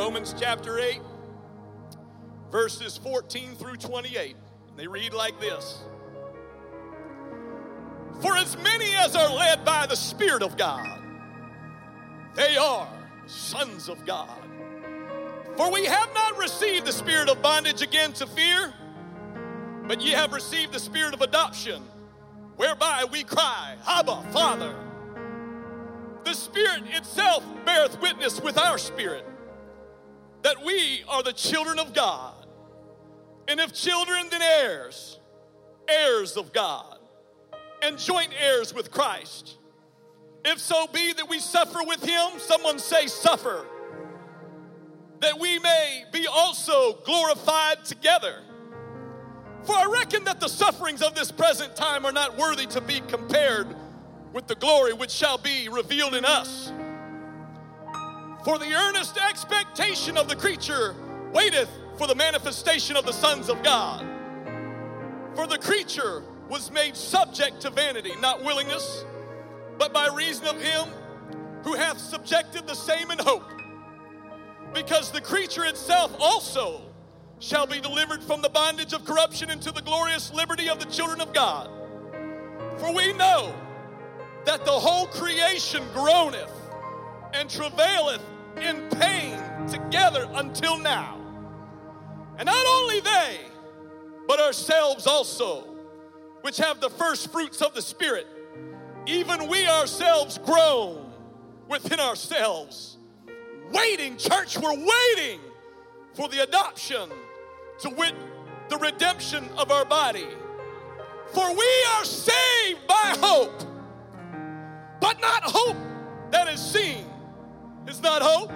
Romans 0.00 0.34
chapter 0.38 0.78
8, 0.78 1.00
verses 2.50 2.96
14 2.96 3.54
through 3.56 3.76
28. 3.76 4.36
They 4.76 4.86
read 4.86 5.12
like 5.12 5.38
this 5.40 5.82
For 8.22 8.36
as 8.36 8.56
many 8.62 8.94
as 8.94 9.14
are 9.14 9.28
led 9.28 9.64
by 9.64 9.86
the 9.86 9.96
Spirit 9.96 10.42
of 10.42 10.56
God, 10.56 11.02
they 12.34 12.56
are 12.56 12.88
sons 13.26 13.88
of 13.88 14.06
God. 14.06 14.40
For 15.56 15.70
we 15.70 15.84
have 15.84 16.12
not 16.14 16.38
received 16.38 16.86
the 16.86 16.92
spirit 16.92 17.28
of 17.28 17.42
bondage 17.42 17.82
again 17.82 18.12
to 18.14 18.26
fear, 18.26 18.72
but 19.86 20.00
ye 20.00 20.12
have 20.12 20.32
received 20.32 20.72
the 20.72 20.78
spirit 20.78 21.14
of 21.14 21.20
adoption, 21.20 21.82
whereby 22.56 23.04
we 23.10 23.24
cry, 23.24 23.76
Abba, 23.86 24.22
Father. 24.32 24.74
The 26.24 26.34
Spirit 26.34 26.82
itself 26.86 27.44
beareth 27.64 28.00
witness 28.00 28.40
with 28.40 28.58
our 28.58 28.78
spirit 28.78 29.26
that 30.42 30.62
we 30.64 31.02
are 31.08 31.22
the 31.22 31.32
children 31.32 31.78
of 31.78 31.92
God. 31.94 32.34
And 33.48 33.58
if 33.60 33.72
children, 33.72 34.26
then 34.30 34.42
heirs, 34.42 35.18
heirs 35.88 36.36
of 36.36 36.52
God, 36.52 36.98
and 37.82 37.98
joint 37.98 38.30
heirs 38.38 38.72
with 38.72 38.90
Christ. 38.90 39.56
If 40.44 40.58
so 40.58 40.86
be 40.86 41.12
that 41.14 41.28
we 41.28 41.38
suffer 41.38 41.80
with 41.84 42.02
him, 42.02 42.38
someone 42.38 42.78
say, 42.78 43.06
suffer, 43.06 43.66
that 45.20 45.38
we 45.38 45.58
may 45.58 46.04
be 46.12 46.26
also 46.26 46.94
glorified 47.04 47.84
together. 47.84 48.42
For 49.64 49.74
I 49.74 49.86
reckon 49.86 50.24
that 50.24 50.40
the 50.40 50.48
sufferings 50.48 51.02
of 51.02 51.14
this 51.14 51.30
present 51.30 51.76
time 51.76 52.06
are 52.06 52.12
not 52.12 52.38
worthy 52.38 52.66
to 52.66 52.80
be 52.80 53.00
compared 53.08 53.66
with 54.32 54.46
the 54.46 54.54
glory 54.54 54.92
which 54.92 55.10
shall 55.10 55.36
be 55.38 55.68
revealed 55.68 56.14
in 56.14 56.24
us. 56.24 56.72
For 58.44 58.58
the 58.58 58.72
earnest 58.72 59.18
expectation 59.18 60.16
of 60.16 60.28
the 60.28 60.36
creature 60.36 60.94
waiteth 61.32 61.68
for 61.98 62.06
the 62.06 62.14
manifestation 62.14 62.96
of 62.96 63.04
the 63.04 63.12
sons 63.12 63.50
of 63.50 63.62
God. 63.62 64.06
For 65.34 65.46
the 65.46 65.58
creature 65.58 66.22
was 66.48 66.70
made 66.70 66.96
subject 66.96 67.60
to 67.60 67.70
vanity, 67.70 68.12
not 68.20 68.42
willingness, 68.42 69.04
but 69.78 69.92
by 69.92 70.08
reason 70.14 70.46
of 70.46 70.60
him 70.60 70.88
who 71.62 71.74
hath 71.74 71.98
subjected 71.98 72.66
the 72.66 72.74
same 72.74 73.10
in 73.10 73.18
hope. 73.18 73.59
Because 74.72 75.10
the 75.10 75.20
creature 75.20 75.64
itself 75.64 76.14
also 76.20 76.82
shall 77.38 77.66
be 77.66 77.80
delivered 77.80 78.22
from 78.22 78.42
the 78.42 78.48
bondage 78.48 78.92
of 78.92 79.04
corruption 79.04 79.50
into 79.50 79.72
the 79.72 79.82
glorious 79.82 80.32
liberty 80.32 80.68
of 80.68 80.78
the 80.78 80.86
children 80.86 81.20
of 81.20 81.32
God. 81.32 81.68
For 82.78 82.92
we 82.94 83.12
know 83.14 83.54
that 84.44 84.64
the 84.64 84.70
whole 84.70 85.06
creation 85.06 85.82
groaneth 85.92 86.52
and 87.32 87.48
travaileth 87.48 88.22
in 88.60 88.88
pain 88.90 89.38
together 89.68 90.28
until 90.34 90.78
now. 90.78 91.18
And 92.38 92.46
not 92.46 92.66
only 92.66 93.00
they, 93.00 93.40
but 94.26 94.40
ourselves 94.40 95.06
also, 95.06 95.62
which 96.42 96.56
have 96.58 96.80
the 96.80 96.90
first 96.90 97.30
fruits 97.32 97.60
of 97.60 97.74
the 97.74 97.82
Spirit, 97.82 98.26
even 99.06 99.48
we 99.48 99.66
ourselves 99.66 100.38
groan 100.38 101.12
within 101.68 102.00
ourselves, 102.00 102.98
waiting, 103.72 104.16
church, 104.16 104.58
we're 104.58 104.70
waiting 104.70 105.40
for 106.14 106.28
the 106.28 106.42
adoption 106.42 107.10
to 107.80 107.90
wit 107.90 108.14
the 108.68 108.76
redemption 108.78 109.48
of 109.56 109.70
our 109.70 109.84
body. 109.84 110.26
For 111.32 111.48
we 111.54 111.86
are 111.94 112.04
saved 112.04 112.86
by 112.88 113.16
hope, 113.20 113.62
but 115.00 115.20
not 115.20 115.42
hope 115.44 115.76
that 116.30 116.48
is 116.48 116.60
seen 116.60 117.04
is 117.86 118.02
not 118.02 118.22
hope. 118.22 118.50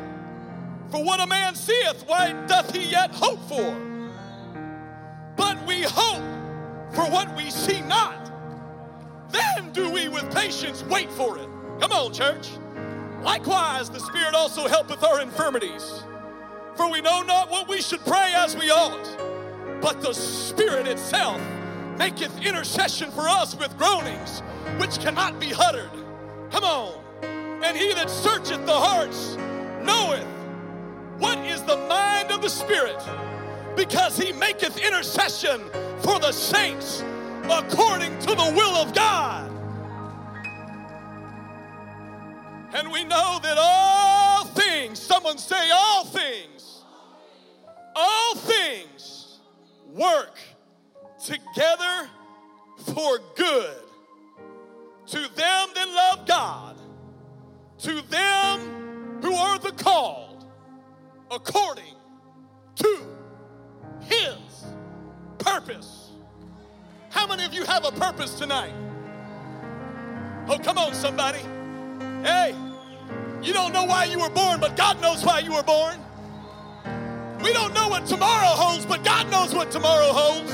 For 0.91 1.03
what 1.03 1.21
a 1.21 1.27
man 1.27 1.55
seeth, 1.55 2.05
why 2.07 2.33
doth 2.47 2.75
he 2.75 2.91
yet 2.91 3.11
hope 3.13 3.41
for? 3.49 3.81
But 5.37 5.65
we 5.67 5.83
hope 5.83 6.23
for 6.95 7.11
what 7.11 7.35
we 7.37 7.51
see 7.51 7.81
not. 7.81 8.31
Then 9.31 9.73
do 9.73 9.91
we 9.91 10.09
with 10.09 10.33
patience 10.35 10.85
wait 10.85 11.11
for 11.11 11.39
it. 11.39 11.49
Come 11.81 11.93
on, 11.93 12.13
church. 12.13 12.49
Likewise, 13.25 13.89
the 13.89 14.01
Spirit 14.01 14.35
also 14.35 14.69
helpeth 14.69 15.03
our 15.03 15.23
infirmities. 15.23 16.05
For 16.77 16.91
we 16.91 17.01
know 17.01 17.23
not 17.23 17.51
what 17.51 17.69
we 17.69 17.81
should 17.81 18.05
pray 18.05 18.33
as 18.37 18.55
we 18.55 18.71
ought, 18.71 19.81
but 19.81 20.03
the 20.03 20.13
Spirit 20.13 20.87
itself 20.87 21.41
maketh 21.99 22.39
intercession 22.45 23.11
for 23.13 23.29
us 23.29 23.57
with 23.57 23.77
groanings 23.79 24.43
which 24.79 24.99
cannot 25.01 25.41
be 25.41 25.55
uttered. 25.55 25.91
Come 26.51 26.65
on. 26.65 27.01
And 27.23 27.77
he 27.77 27.95
that 27.95 28.11
searcheth 28.11 28.67
the 28.67 28.73
hearts 28.73 29.37
knoweth 29.83 30.27
what 31.19 31.39
is 31.39 31.63
the 31.63 31.77
mind 31.89 32.31
of 32.31 32.43
the 32.43 32.51
Spirit, 32.51 33.03
because 33.75 34.19
he 34.19 34.33
maketh 34.33 34.77
intercession 34.77 35.63
for 36.01 36.19
the 36.19 36.33
saints 36.33 37.03
according 37.45 38.19
to 38.21 38.35
the 38.35 38.53
will 38.55 38.77
of 38.77 38.93
God. 38.95 39.51
And 42.75 42.91
we 42.91 43.05
know 43.05 43.39
that 43.41 43.57
all 43.57 44.47
things, 44.47 44.99
someone 44.99 45.39
say, 45.39 45.71
all 45.73 46.05
things, 46.05 46.83
all 47.95 48.35
things 48.35 49.39
work 49.93 50.37
together 51.25 52.11
for 52.93 53.21
good 53.37 53.77
to 55.07 55.19
them 55.19 55.69
that 55.75 55.89
love 55.89 56.27
God, 56.27 56.77
to 57.79 58.03
them 58.03 59.21
who 59.23 59.33
are 59.35 59.59
the 59.61 59.71
called 59.71 60.45
according 61.31 61.95
to 62.75 63.03
his 64.01 64.67
purpose. 65.39 66.11
How 67.11 67.29
many 67.29 67.45
of 67.45 67.55
you 67.55 67.65
have 67.67 67.85
a 67.85 67.93
purpose 67.93 68.37
tonight? 68.37 68.75
Oh, 70.49 70.59
come 70.59 70.77
on, 70.77 70.93
somebody. 70.93 71.54
Hey, 72.25 72.55
you 73.43 73.53
don't 73.53 73.75
know 73.75 73.85
why 73.85 74.07
you 74.07 74.19
were 74.19 74.31
born, 74.31 74.59
but 74.59 74.79
God 74.79 74.99
knows 75.03 75.23
why 75.23 75.41
you 75.41 75.53
were 75.53 75.63
born. 75.63 75.99
We 77.43 77.53
don't 77.53 77.75
know 77.75 77.91
what 77.91 78.07
tomorrow 78.07 78.47
holds, 78.47 78.87
but 78.87 79.05
God 79.05 79.31
knows 79.31 79.55
what 79.55 79.71
tomorrow 79.71 80.11
holds. 80.11 80.51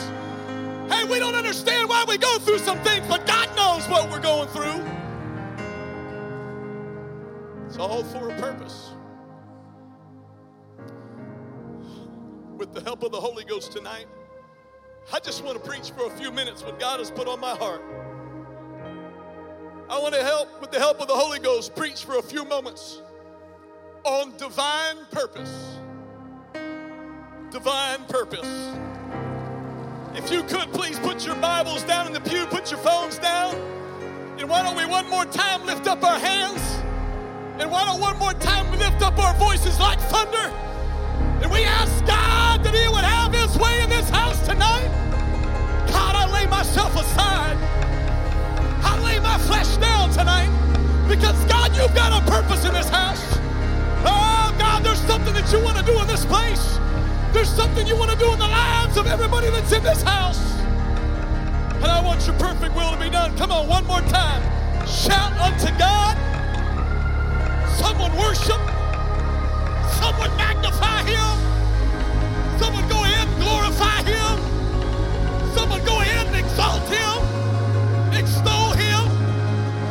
Hey, 0.93 1.05
we 1.05 1.21
don't 1.21 1.37
understand 1.37 1.89
why 1.89 2.05
we 2.09 2.19
go 2.19 2.41
through 2.41 2.59
some 2.59 2.81
things, 2.81 3.07
but 3.07 3.25
God 3.25 3.55
knows 3.55 3.87
what 3.89 4.11
we're 4.11 4.19
going 4.19 4.49
through. 4.49 4.85
It's 7.67 7.79
all 7.79 8.03
for 8.03 8.31
a 8.31 8.41
purpose. 8.41 8.91
With 12.57 12.75
the 12.75 12.81
help 12.81 13.05
of 13.05 13.13
the 13.13 13.21
Holy 13.21 13.45
Ghost 13.45 13.71
tonight, 13.71 14.07
I 15.13 15.21
just 15.21 15.45
want 15.45 15.63
to 15.63 15.71
preach 15.71 15.93
for 15.93 16.07
a 16.07 16.11
few 16.11 16.33
minutes 16.33 16.65
what 16.65 16.81
God 16.81 16.99
has 16.99 17.13
put 17.13 17.29
on 17.29 17.39
my 17.39 17.55
heart. 17.55 17.81
I 19.91 19.99
want 19.99 20.15
to 20.15 20.23
help, 20.23 20.61
with 20.61 20.71
the 20.71 20.79
help 20.79 21.01
of 21.01 21.09
the 21.09 21.17
Holy 21.17 21.41
Ghost, 21.41 21.75
preach 21.75 22.05
for 22.05 22.19
a 22.19 22.23
few 22.23 22.45
moments 22.45 23.03
on 24.05 24.37
divine 24.37 24.99
purpose. 25.11 25.79
Divine 27.51 28.05
purpose. 28.05 28.71
If 30.15 30.31
you 30.31 30.45
could 30.45 30.73
please 30.73 30.97
put 31.01 31.27
your 31.27 31.35
Bibles 31.35 31.83
down 31.83 32.07
in 32.07 32.13
the 32.13 32.21
pew, 32.21 32.47
put 32.47 32.71
your 32.71 32.79
phones 32.79 33.19
down, 33.19 33.57
and 34.39 34.49
why 34.49 34.63
don't 34.63 34.77
we 34.77 34.87
one 34.87 35.11
more 35.11 35.25
time 35.25 35.67
lift 35.67 35.89
up 35.89 36.05
our 36.05 36.21
hands? 36.21 36.63
And 37.61 37.69
why 37.69 37.85
don't 37.85 38.01
one 38.01 38.17
more 38.17 38.35
time 38.35 38.71
we 38.71 38.79
lift 38.79 39.03
up 39.03 39.19
our 39.19 39.35
voices 39.35 39.81
like 39.81 39.99
thunder? 39.99 40.55
And 41.43 41.51
we 41.51 41.65
ask 41.65 42.07
God 42.07 42.63
that 42.63 42.75
He 42.75 42.87
would 42.87 43.03
have 43.03 43.35
His 43.35 43.59
way 43.59 43.83
in 43.83 43.91
this 43.91 44.09
house 44.09 44.39
tonight. 44.47 44.87
God, 45.89 46.15
I 46.15 46.31
lay 46.33 46.47
myself 46.47 46.95
aside. 46.95 47.90
I 48.83 48.99
lay 49.03 49.19
my 49.21 49.39
flesh 49.39 49.77
down 49.77 50.11
tonight 50.11 50.51
because 51.09 51.37
God, 51.47 51.77
you've 51.77 51.95
got 51.95 52.13
a 52.13 52.25
purpose 52.31 52.65
in 52.65 52.73
this 52.73 52.89
house. 52.89 53.25
Oh, 54.05 54.55
God, 54.59 54.85
there's 54.85 55.01
something 55.01 55.35
that 55.35 55.51
you 55.53 55.63
want 55.63 55.77
to 55.77 55.85
do 55.85 56.01
in 56.01 56.07
this 56.07 56.25
place. 56.25 56.79
There's 57.33 57.51
something 57.51 57.87
you 57.87 57.97
want 57.97 58.11
to 58.11 58.19
do 58.19 58.33
in 58.33 58.39
the 58.39 58.49
lives 58.49 58.97
of 58.97 59.07
everybody 59.07 59.51
that's 59.51 59.73
in 59.73 59.83
this 59.83 60.03
house. 60.03 60.41
And 61.83 61.87
I 61.87 62.03
want 62.03 62.27
your 62.27 62.37
perfect 62.39 62.75
will 62.75 62.91
to 62.91 62.99
be 62.99 63.11
done. 63.11 63.37
Come 63.37 63.53
on, 63.53 63.69
one 63.69 63.87
more 63.87 64.01
time. 64.03 64.43
Shout 64.87 65.33
unto 65.41 65.67
God. 65.79 66.17
Someone 67.79 68.17
worship. 68.17 68.61
Someone 70.01 70.35
magnify 70.37 71.03
Him. 71.05 72.59
Someone 72.59 72.89
go 72.89 73.05
ahead 73.05 73.29
and 73.29 73.43
glorify 73.43 74.03
Him. 74.03 75.55
Someone 75.55 75.85
go 75.85 76.01
ahead 76.01 76.27
and 76.27 76.37
exalt 76.37 76.83
Him. 76.89 77.50
Extol 78.13 78.73
Him. 78.73 79.05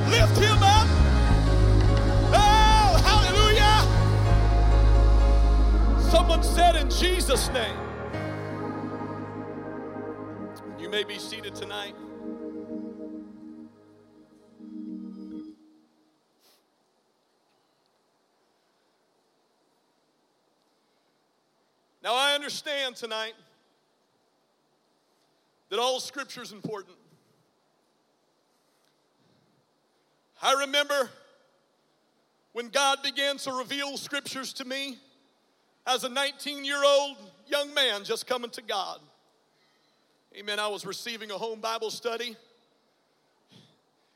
Lift 0.10 0.38
Him 0.38 0.58
up. 0.62 0.88
Oh, 2.34 3.02
hallelujah. 3.04 3.84
Someone 6.10 6.44
said 6.44 6.76
in 6.76 6.90
Jesus' 6.90 7.50
name. 7.50 7.78
You 10.80 10.90
may 10.90 11.04
be 11.04 11.18
seated 11.20 11.56
tonight. 11.56 11.96
Now, 22.02 22.16
I 22.16 22.34
understand 22.34 22.96
tonight 22.96 23.34
that 25.70 25.80
all 25.80 26.00
scripture 26.00 26.42
is 26.42 26.52
important. 26.54 26.98
I 30.42 30.54
remember 30.62 31.10
when 32.54 32.70
God 32.70 33.04
began 33.04 33.38
to 33.38 33.52
reveal 33.52 33.98
scriptures 33.98 34.54
to 34.54 34.66
me 34.66 34.98
as 35.86 36.04
a 36.04 36.10
19 36.10 36.64
year 36.64 36.82
old 36.84 37.18
young 37.48 37.74
man 37.74 38.04
just 38.04 38.28
coming 38.28 38.50
to 38.52 38.62
God. 38.62 39.00
Amen. 40.38 40.60
I 40.60 40.68
was 40.68 40.86
receiving 40.86 41.32
a 41.32 41.38
home 41.38 41.60
Bible 41.60 41.90
study. 41.90 42.36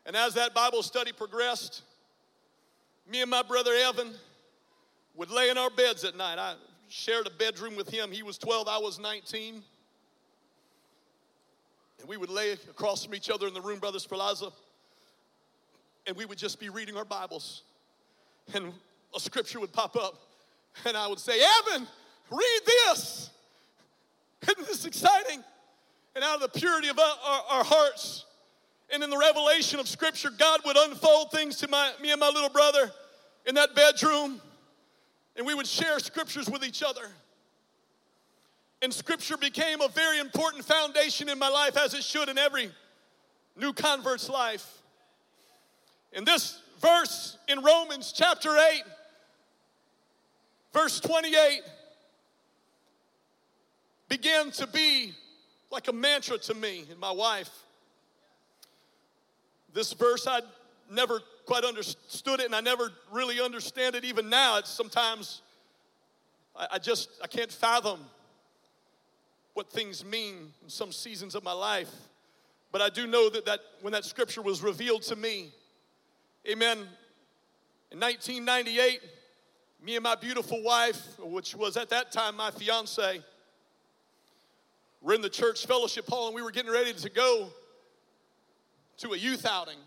And 0.05 0.15
as 0.15 0.35
that 0.35 0.53
Bible 0.53 0.83
study 0.83 1.11
progressed, 1.11 1.81
me 3.09 3.21
and 3.21 3.29
my 3.29 3.41
brother 3.41 3.71
Evan 3.73 4.13
would 5.15 5.31
lay 5.31 5.49
in 5.49 5.57
our 5.57 5.69
beds 5.69 6.03
at 6.03 6.15
night. 6.15 6.37
I 6.37 6.55
shared 6.89 7.27
a 7.27 7.31
bedroom 7.31 7.75
with 7.75 7.89
him. 7.89 8.12
He 8.12 8.23
was 8.23 8.38
12, 8.38 8.67
I 8.67 8.77
was 8.77 8.99
19. 8.99 9.63
And 11.99 12.09
we 12.09 12.17
would 12.17 12.29
lay 12.29 12.51
across 12.51 13.05
from 13.05 13.15
each 13.15 13.29
other 13.29 13.47
in 13.47 13.53
the 13.53 13.62
room, 13.62 13.79
Brother 13.79 13.99
Spalaza, 13.99 14.51
and 16.05 16.15
we 16.15 16.25
would 16.25 16.37
just 16.37 16.59
be 16.59 16.69
reading 16.69 16.97
our 16.97 17.05
Bibles. 17.05 17.63
And 18.53 18.73
a 19.15 19.19
scripture 19.19 19.59
would 19.59 19.71
pop 19.71 19.95
up, 19.95 20.15
and 20.85 20.97
I 20.97 21.07
would 21.07 21.19
say, 21.19 21.39
Evan, 21.39 21.87
read 22.31 22.59
this. 22.65 23.29
Isn't 24.43 24.67
this 24.67 24.85
exciting? 24.85 25.43
And 26.15 26.23
out 26.23 26.35
of 26.35 26.41
the 26.41 26.59
purity 26.59 26.89
of 26.89 26.99
our, 26.99 27.41
our, 27.49 27.63
hearts 27.63 28.25
and 28.91 29.03
in 29.03 29.09
the 29.09 29.17
revelation 29.17 29.79
of 29.79 29.87
Scripture, 29.87 30.29
God 30.29 30.59
would 30.65 30.77
unfold 30.77 31.31
things 31.31 31.57
to 31.57 31.67
my, 31.67 31.91
me 32.01 32.11
and 32.11 32.19
my 32.19 32.29
little 32.29 32.49
brother 32.49 32.91
in 33.47 33.55
that 33.55 33.73
bedroom, 33.73 34.39
and 35.35 35.47
we 35.47 35.55
would 35.55 35.65
share 35.65 35.97
Scriptures 35.99 36.49
with 36.49 36.63
each 36.63 36.83
other. 36.83 37.07
And 38.83 38.93
Scripture 38.93 39.37
became 39.37 39.81
a 39.81 39.87
very 39.87 40.19
important 40.19 40.65
foundation 40.65 41.29
in 41.29 41.39
my 41.39 41.49
life, 41.49 41.77
as 41.77 41.93
it 41.93 42.03
should 42.03 42.29
in 42.29 42.37
every 42.37 42.69
new 43.55 43.73
convert's 43.73 44.29
life. 44.29 44.83
In 46.13 46.26
this 46.26 46.62
verse 46.80 47.38
in 47.47 47.63
Romans 47.63 48.13
chapter 48.15 48.56
8, 48.56 48.84
verse 50.71 50.99
28, 50.99 51.62
began 54.10 54.52
to 54.52 54.67
be 54.67 55.13
like 55.71 55.88
a 55.88 55.93
mantra 55.93 56.38
to 56.38 56.54
me 56.54 56.86
and 56.91 56.99
my 56.99 57.12
wife. 57.12 57.49
This 59.73 59.91
verse, 59.93 60.28
I 60.28 60.41
never 60.91 61.19
quite 61.47 61.63
understood 61.63 62.39
it, 62.39 62.45
and 62.45 62.56
I 62.56 62.62
never 62.62 62.91
really 63.12 63.41
understand 63.41 63.95
it 63.95 64.06
even 64.06 64.30
now. 64.30 64.60
It's 64.60 64.69
sometimes 64.69 65.41
I, 66.56 66.67
I 66.73 66.78
just 66.78 67.10
I 67.23 67.28
can't 67.28 67.52
fathom 67.52 67.99
what 69.56 69.71
things 69.71 70.06
mean 70.06 70.54
in 70.63 70.69
some 70.69 70.91
seasons 70.91 71.34
of 71.34 71.43
my 71.43 71.54
life. 71.54 71.89
But 72.71 72.82
I 72.82 72.89
do 72.89 73.08
know 73.08 73.32
that, 73.32 73.45
that 73.45 73.60
when 73.82 73.93
that 73.93 74.06
scripture 74.06 74.43
was 74.43 74.62
revealed 74.62 75.02
to 75.04 75.15
me, 75.15 75.52
amen, 76.49 76.77
in 77.91 77.99
1998, 77.99 79.01
me 79.84 79.95
and 79.95 80.03
my 80.03 80.15
beautiful 80.15 80.62
wife, 80.63 81.19
which 81.19 81.56
was 81.56 81.77
at 81.77 81.89
that 81.89 82.12
time 82.12 82.36
my 82.36 82.51
fiance, 82.51 83.21
were 85.01 85.13
in 85.13 85.21
the 85.21 85.29
church 85.29 85.65
fellowship 85.65 86.08
hall 86.08 86.27
and 86.27 86.36
we 86.36 86.41
were 86.41 86.51
getting 86.51 86.71
ready 86.71 86.93
to 86.93 87.10
go 87.10 87.49
to 88.97 89.12
a 89.12 89.17
youth 89.17 89.45
outing. 89.45 89.77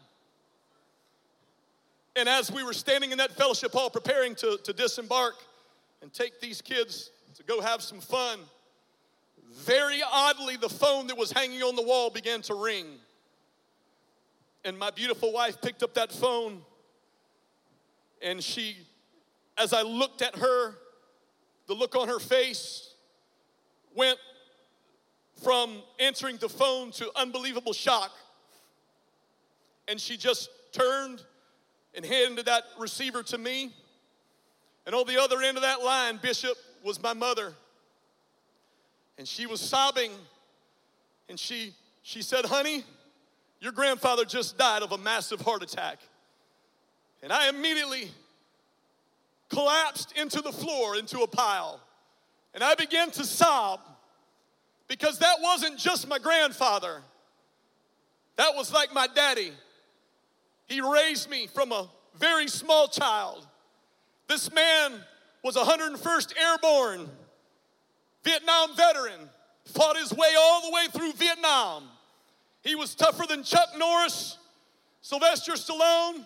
And 2.15 2.29
as 2.29 2.51
we 2.51 2.63
were 2.63 2.73
standing 2.73 3.13
in 3.13 3.19
that 3.19 3.33
fellowship 3.33 3.73
hall 3.73 3.91
preparing 3.91 4.35
to, 4.37 4.59
to 4.65 4.73
disembark 4.73 5.35
and 6.01 6.13
take 6.13 6.41
these 6.41 6.63
kids 6.63 7.11
to 7.37 7.43
go 7.43 7.61
have 7.61 7.83
some 7.83 8.01
fun, 8.01 8.41
very 9.53 10.03
oddly, 10.11 10.57
the 10.57 10.69
phone 10.69 11.07
that 11.07 11.17
was 11.17 11.33
hanging 11.33 11.63
on 11.63 11.77
the 11.77 11.83
wall 11.83 12.11
began 12.11 12.43
to 12.43 12.55
ring. 12.55 12.87
And 14.67 14.77
my 14.77 14.91
beautiful 14.91 15.33
wife 15.33 15.61
picked 15.63 15.85
up 15.85 15.95
that 15.95 16.11
phone, 16.11 16.61
and 18.21 18.43
she, 18.43 18.77
as 19.57 19.73
I 19.73 19.83
looked 19.83 20.23
at 20.23 20.35
her, 20.35 20.75
the 21.69 21.75
look 21.75 21.95
on 21.95 22.09
her 22.09 22.19
face 22.19 22.93
went 23.95 24.19
from 25.41 25.83
answering 26.01 26.39
the 26.39 26.49
phone 26.49 26.91
to 26.93 27.09
unbelievable 27.15 27.73
shock. 27.73 28.11
And 29.87 30.01
she 30.01 30.17
just 30.17 30.51
turned 30.73 31.23
and 31.95 32.05
handed 32.05 32.47
that 32.47 32.65
receiver 32.77 33.23
to 33.23 33.39
me. 33.39 33.73
And 34.85 34.97
on 34.97 35.07
the 35.07 35.23
other 35.23 35.43
end 35.43 35.57
of 35.57 35.63
that 35.63 35.81
line, 35.81 36.19
Bishop 36.21 36.57
was 36.83 37.01
my 37.01 37.13
mother. 37.13 37.55
And 39.17 39.29
she 39.29 39.47
was 39.47 39.61
sobbing. 39.61 40.11
And 41.29 41.39
she, 41.39 41.73
she 42.03 42.21
said, 42.21 42.47
Honey, 42.47 42.83
your 43.61 43.73
grandfather 43.73 44.25
just 44.25 44.59
died 44.59 44.83
of 44.83 44.93
a 44.93 44.99
massive 44.99 45.41
heart 45.41 45.63
attack. 45.63 45.99
And 47.23 47.33
I 47.33 47.49
immediately 47.49 48.11
collapsed 49.49 50.13
into 50.13 50.41
the 50.41 50.53
floor, 50.53 50.97
into 50.97 51.21
a 51.21 51.27
pile. 51.27 51.81
And 52.55 52.63
I 52.63 52.75
began 52.75 53.11
to 53.13 53.25
sob 53.25 53.81
because 54.89 55.19
that 55.19 55.37
wasn't 55.41 55.79
just 55.79 56.09
my 56.09 56.19
grandfather, 56.19 57.03
that 58.37 58.55
was 58.55 58.73
like 58.73 58.93
my 58.93 59.07
daddy. 59.07 59.53
He 60.67 60.81
raised 60.81 61.31
me 61.31 61.47
from 61.47 61.73
a 61.73 61.89
very 62.19 62.49
small 62.49 62.89
child. 62.89 63.47
This 64.29 64.53
man 64.53 64.93
was 65.43 65.57
101st 65.57 66.35
Airborne, 66.39 67.09
Vietnam 68.25 68.75
veteran, 68.77 69.31
fought 69.65 69.97
his 69.97 70.13
way 70.13 70.35
all 70.37 70.63
the 70.63 70.73
way 70.73 70.87
through 70.93 71.13
Vietnam. 71.13 71.85
He 72.67 72.75
was 72.75 72.97
tougher 72.97 73.27
than 73.29 73.45
Chuck 73.45 73.69
Norris, 73.79 74.39
Sylvester 75.01 75.53
Stallone, 75.53 76.25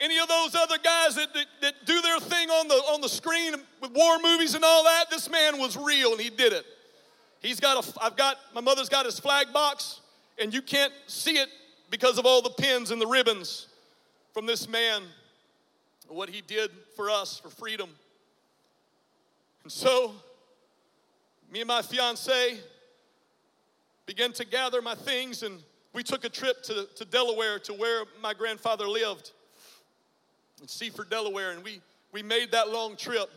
any 0.00 0.18
of 0.18 0.26
those 0.26 0.56
other 0.56 0.76
guys 0.76 1.14
that, 1.14 1.32
that, 1.34 1.46
that, 1.60 1.74
do 1.86 2.02
their 2.02 2.18
thing 2.18 2.50
on 2.50 2.66
the, 2.66 2.74
on 2.74 3.00
the 3.00 3.08
screen 3.08 3.54
with 3.80 3.92
war 3.92 4.18
movies 4.20 4.56
and 4.56 4.64
all 4.64 4.82
that. 4.82 5.04
This 5.08 5.30
man 5.30 5.60
was 5.60 5.76
real 5.76 6.12
and 6.12 6.20
he 6.20 6.30
did 6.30 6.52
it. 6.52 6.66
He's 7.40 7.60
got 7.60 7.84
a, 7.84 8.02
I've 8.02 8.16
got, 8.16 8.36
my 8.56 8.60
mother's 8.60 8.88
got 8.88 9.06
his 9.06 9.20
flag 9.20 9.52
box, 9.52 10.00
and 10.40 10.52
you 10.52 10.62
can't 10.62 10.92
see 11.06 11.38
it 11.38 11.48
because 11.90 12.18
of 12.18 12.26
all 12.26 12.42
the 12.42 12.50
pins 12.50 12.90
and 12.90 13.00
the 13.00 13.06
ribbons 13.06 13.68
from 14.34 14.46
this 14.46 14.68
man. 14.68 15.02
what 16.08 16.28
he 16.28 16.40
did 16.40 16.72
for 16.96 17.08
us 17.08 17.38
for 17.38 17.50
freedom. 17.50 17.88
And 19.62 19.70
so, 19.70 20.12
me 21.52 21.60
and 21.60 21.68
my 21.68 21.82
fiance 21.82 22.58
began 24.06 24.32
to 24.32 24.44
gather 24.44 24.80
my 24.80 24.94
things, 24.94 25.42
and 25.42 25.60
we 25.98 26.04
took 26.04 26.24
a 26.24 26.28
trip 26.28 26.62
to, 26.62 26.86
to 26.94 27.04
Delaware 27.04 27.58
to 27.58 27.72
where 27.72 28.04
my 28.22 28.32
grandfather 28.32 28.86
lived 28.86 29.32
in 30.62 30.68
Seaford, 30.68 31.10
Delaware, 31.10 31.50
and 31.50 31.64
we, 31.64 31.80
we 32.12 32.22
made 32.22 32.52
that 32.52 32.68
long 32.70 32.94
trip. 32.94 33.28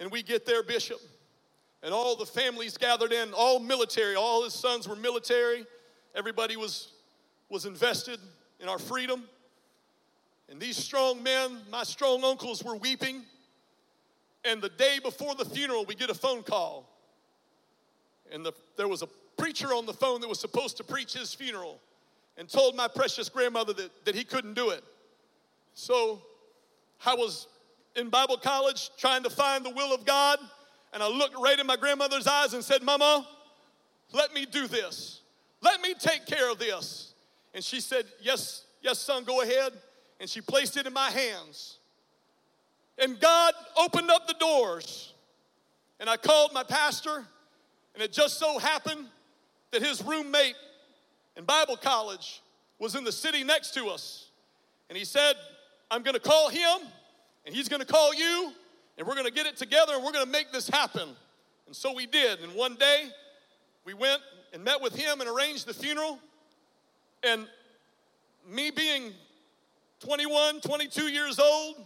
And 0.00 0.10
we 0.10 0.22
get 0.22 0.46
there, 0.46 0.62
Bishop, 0.62 0.98
and 1.82 1.92
all 1.92 2.16
the 2.16 2.24
families 2.24 2.78
gathered 2.78 3.12
in, 3.12 3.34
all 3.34 3.60
military, 3.60 4.14
all 4.14 4.44
his 4.44 4.54
sons 4.54 4.88
were 4.88 4.96
military. 4.96 5.66
Everybody 6.14 6.56
was, 6.56 6.92
was 7.50 7.66
invested 7.66 8.18
in 8.60 8.68
our 8.70 8.78
freedom. 8.78 9.24
And 10.48 10.58
these 10.58 10.78
strong 10.78 11.22
men, 11.22 11.58
my 11.70 11.82
strong 11.82 12.24
uncles, 12.24 12.64
were 12.64 12.76
weeping. 12.76 13.24
And 14.42 14.62
the 14.62 14.70
day 14.70 15.00
before 15.02 15.34
the 15.34 15.44
funeral, 15.44 15.84
we 15.84 15.94
get 15.94 16.08
a 16.08 16.14
phone 16.14 16.44
call. 16.44 16.88
And 18.32 18.42
the, 18.42 18.54
there 18.78 18.88
was 18.88 19.02
a 19.02 19.08
preacher 19.36 19.68
on 19.68 19.86
the 19.86 19.92
phone 19.92 20.20
that 20.20 20.28
was 20.28 20.40
supposed 20.40 20.76
to 20.78 20.84
preach 20.84 21.14
his 21.14 21.34
funeral 21.34 21.80
and 22.36 22.48
told 22.48 22.76
my 22.76 22.88
precious 22.88 23.28
grandmother 23.28 23.72
that, 23.72 24.04
that 24.04 24.14
he 24.14 24.24
couldn't 24.24 24.54
do 24.54 24.70
it. 24.70 24.82
So 25.74 26.22
I 27.04 27.14
was 27.14 27.48
in 27.96 28.08
Bible 28.08 28.36
college 28.36 28.90
trying 28.96 29.22
to 29.22 29.30
find 29.30 29.64
the 29.64 29.70
will 29.70 29.94
of 29.94 30.04
God, 30.04 30.38
and 30.92 31.02
I 31.02 31.08
looked 31.08 31.36
right 31.40 31.58
in 31.58 31.66
my 31.66 31.76
grandmother's 31.76 32.26
eyes 32.26 32.54
and 32.54 32.64
said, 32.64 32.82
Mama, 32.82 33.26
let 34.12 34.32
me 34.34 34.46
do 34.46 34.66
this. 34.66 35.20
Let 35.60 35.80
me 35.80 35.94
take 35.94 36.26
care 36.26 36.50
of 36.50 36.58
this. 36.58 37.14
And 37.54 37.62
she 37.62 37.80
said, 37.80 38.04
Yes, 38.20 38.64
yes, 38.82 38.98
son, 38.98 39.24
go 39.24 39.42
ahead. 39.42 39.72
And 40.20 40.28
she 40.28 40.40
placed 40.40 40.76
it 40.76 40.86
in 40.86 40.92
my 40.92 41.10
hands. 41.10 41.78
And 42.98 43.18
God 43.18 43.54
opened 43.76 44.10
up 44.10 44.26
the 44.28 44.34
doors. 44.34 45.12
And 46.00 46.08
I 46.08 46.16
called 46.16 46.52
my 46.52 46.64
pastor, 46.64 47.24
and 47.94 48.02
it 48.02 48.12
just 48.12 48.38
so 48.38 48.58
happened 48.58 49.06
that 49.74 49.82
his 49.82 50.02
roommate 50.02 50.54
in 51.36 51.44
Bible 51.44 51.76
college 51.76 52.40
was 52.78 52.94
in 52.94 53.02
the 53.02 53.12
city 53.12 53.42
next 53.42 53.74
to 53.74 53.88
us. 53.88 54.28
And 54.88 54.96
he 54.96 55.04
said, 55.04 55.34
I'm 55.90 56.02
gonna 56.02 56.20
call 56.20 56.48
him, 56.48 56.88
and 57.44 57.54
he's 57.54 57.68
gonna 57.68 57.84
call 57.84 58.14
you, 58.14 58.52
and 58.96 59.06
we're 59.06 59.16
gonna 59.16 59.32
get 59.32 59.46
it 59.46 59.56
together, 59.56 59.94
and 59.94 60.04
we're 60.04 60.12
gonna 60.12 60.30
make 60.30 60.52
this 60.52 60.68
happen. 60.68 61.08
And 61.66 61.74
so 61.74 61.92
we 61.92 62.06
did. 62.06 62.40
And 62.40 62.54
one 62.54 62.76
day, 62.76 63.08
we 63.84 63.94
went 63.94 64.22
and 64.52 64.62
met 64.62 64.80
with 64.80 64.94
him 64.94 65.20
and 65.20 65.28
arranged 65.28 65.66
the 65.66 65.74
funeral. 65.74 66.20
And 67.24 67.48
me 68.48 68.70
being 68.70 69.12
21, 70.00 70.60
22 70.60 71.08
years 71.08 71.40
old, 71.40 71.84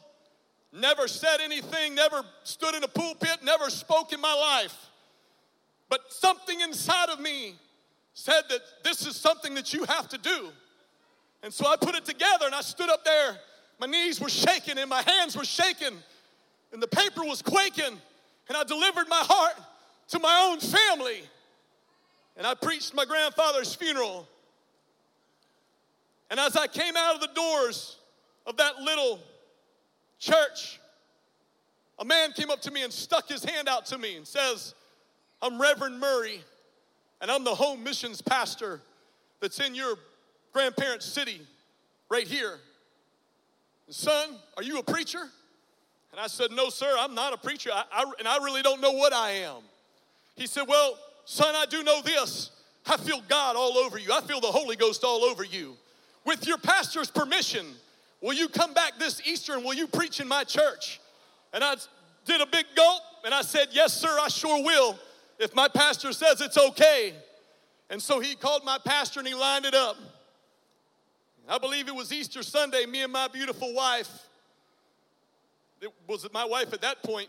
never 0.72 1.08
said 1.08 1.40
anything, 1.40 1.94
never 1.94 2.22
stood 2.44 2.74
in 2.74 2.84
a 2.84 2.88
pulpit, 2.88 3.38
never 3.42 3.70
spoke 3.70 4.12
in 4.12 4.20
my 4.20 4.34
life. 4.34 4.76
But 5.88 6.12
something 6.12 6.60
inside 6.60 7.08
of 7.08 7.18
me 7.18 7.54
said 8.18 8.42
that 8.48 8.60
this 8.82 9.06
is 9.06 9.14
something 9.14 9.54
that 9.54 9.72
you 9.72 9.84
have 9.84 10.08
to 10.08 10.18
do. 10.18 10.48
And 11.44 11.54
so 11.54 11.68
I 11.68 11.76
put 11.76 11.94
it 11.94 12.04
together 12.04 12.46
and 12.46 12.54
I 12.54 12.62
stood 12.62 12.90
up 12.90 13.04
there. 13.04 13.38
My 13.78 13.86
knees 13.86 14.20
were 14.20 14.28
shaking 14.28 14.76
and 14.76 14.90
my 14.90 15.02
hands 15.02 15.36
were 15.36 15.44
shaking 15.44 15.96
and 16.72 16.82
the 16.82 16.88
paper 16.88 17.22
was 17.22 17.42
quaking. 17.42 17.96
And 18.48 18.56
I 18.56 18.64
delivered 18.64 19.08
my 19.08 19.22
heart 19.24 19.54
to 20.08 20.18
my 20.18 20.50
own 20.50 20.58
family. 20.58 21.22
And 22.36 22.44
I 22.44 22.54
preached 22.54 22.92
my 22.92 23.04
grandfather's 23.04 23.72
funeral. 23.72 24.26
And 26.28 26.40
as 26.40 26.56
I 26.56 26.66
came 26.66 26.96
out 26.96 27.14
of 27.14 27.20
the 27.20 27.30
doors 27.34 27.98
of 28.46 28.56
that 28.56 28.80
little 28.80 29.20
church, 30.18 30.80
a 32.00 32.04
man 32.04 32.32
came 32.32 32.50
up 32.50 32.62
to 32.62 32.72
me 32.72 32.82
and 32.82 32.92
stuck 32.92 33.28
his 33.28 33.44
hand 33.44 33.68
out 33.68 33.86
to 33.86 33.98
me 33.98 34.16
and 34.16 34.26
says, 34.26 34.74
I'm 35.40 35.60
Reverend 35.60 36.00
Murray 36.00 36.42
and 37.20 37.30
I'm 37.30 37.44
the 37.44 37.54
home 37.54 37.82
missions 37.82 38.22
pastor 38.22 38.80
that's 39.40 39.60
in 39.60 39.74
your 39.74 39.96
grandparents' 40.52 41.06
city 41.06 41.40
right 42.10 42.26
here. 42.26 42.58
And 43.86 43.94
son, 43.94 44.36
are 44.56 44.62
you 44.62 44.78
a 44.78 44.82
preacher? 44.82 45.22
And 46.12 46.20
I 46.20 46.26
said, 46.26 46.50
No, 46.50 46.68
sir, 46.68 46.94
I'm 46.98 47.14
not 47.14 47.32
a 47.32 47.36
preacher, 47.36 47.70
I, 47.72 47.84
I, 47.92 48.12
and 48.18 48.28
I 48.28 48.38
really 48.38 48.62
don't 48.62 48.80
know 48.80 48.92
what 48.92 49.12
I 49.12 49.30
am. 49.30 49.62
He 50.36 50.46
said, 50.46 50.64
Well, 50.68 50.98
son, 51.24 51.54
I 51.54 51.66
do 51.66 51.82
know 51.82 52.00
this. 52.02 52.50
I 52.86 52.96
feel 52.96 53.20
God 53.28 53.54
all 53.54 53.76
over 53.76 53.98
you, 53.98 54.12
I 54.12 54.20
feel 54.20 54.40
the 54.40 54.46
Holy 54.48 54.76
Ghost 54.76 55.04
all 55.04 55.24
over 55.24 55.44
you. 55.44 55.76
With 56.24 56.46
your 56.46 56.58
pastor's 56.58 57.10
permission, 57.10 57.66
will 58.20 58.34
you 58.34 58.48
come 58.48 58.74
back 58.74 58.92
this 58.98 59.22
Easter 59.26 59.54
and 59.54 59.64
will 59.64 59.74
you 59.74 59.86
preach 59.86 60.20
in 60.20 60.28
my 60.28 60.44
church? 60.44 61.00
And 61.52 61.64
I 61.64 61.76
did 62.24 62.40
a 62.40 62.46
big 62.46 62.66
gulp 62.74 63.02
and 63.24 63.34
I 63.34 63.42
said, 63.42 63.68
Yes, 63.72 63.94
sir, 63.94 64.16
I 64.20 64.28
sure 64.28 64.62
will 64.62 64.98
if 65.38 65.54
my 65.54 65.68
pastor 65.68 66.12
says 66.12 66.40
it's 66.40 66.58
okay. 66.58 67.14
And 67.90 68.02
so 68.02 68.20
he 68.20 68.34
called 68.34 68.64
my 68.64 68.78
pastor 68.84 69.20
and 69.20 69.28
he 69.28 69.34
lined 69.34 69.64
it 69.64 69.74
up. 69.74 69.96
I 71.48 71.56
believe 71.56 71.88
it 71.88 71.94
was 71.94 72.12
Easter 72.12 72.42
Sunday, 72.42 72.84
me 72.84 73.02
and 73.02 73.12
my 73.12 73.26
beautiful 73.26 73.72
wife, 73.72 74.10
it 75.80 75.90
was 76.06 76.26
my 76.32 76.44
wife 76.44 76.74
at 76.74 76.82
that 76.82 77.02
point, 77.02 77.28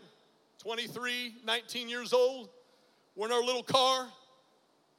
23, 0.62 1.36
19 1.46 1.88
years 1.88 2.12
old. 2.12 2.50
We're 3.16 3.28
in 3.28 3.32
our 3.32 3.44
little 3.44 3.64
car. 3.64 4.08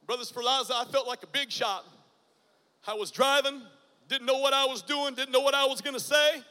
Brothers 0.07 0.31
Ferlaza, 0.31 0.71
I 0.71 0.85
felt 0.85 1.07
like 1.07 1.21
a 1.21 1.27
big 1.27 1.51
shot. 1.51 1.85
I 2.87 2.95
was 2.95 3.11
driving, 3.11 3.61
didn't 4.07 4.25
know 4.25 4.39
what 4.39 4.53
I 4.53 4.65
was 4.65 4.81
doing, 4.81 5.13
didn't 5.13 5.31
know 5.31 5.41
what 5.41 5.53
I 5.53 5.65
was 5.65 5.81
gonna 5.81 5.99
say. 5.99 6.41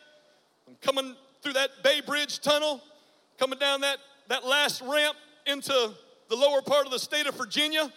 I'm 0.68 0.76
coming 0.80 1.16
through 1.42 1.54
that 1.54 1.70
Bay 1.82 2.00
Bridge 2.00 2.40
tunnel, 2.40 2.80
coming 3.38 3.58
down 3.58 3.80
that, 3.80 3.98
that 4.28 4.46
last 4.46 4.80
ramp 4.82 5.16
into 5.46 5.92
the 6.30 6.36
lower 6.36 6.62
part 6.62 6.86
of 6.86 6.92
the 6.92 6.98
state 6.98 7.26
of 7.26 7.34
Virginia, 7.34 7.92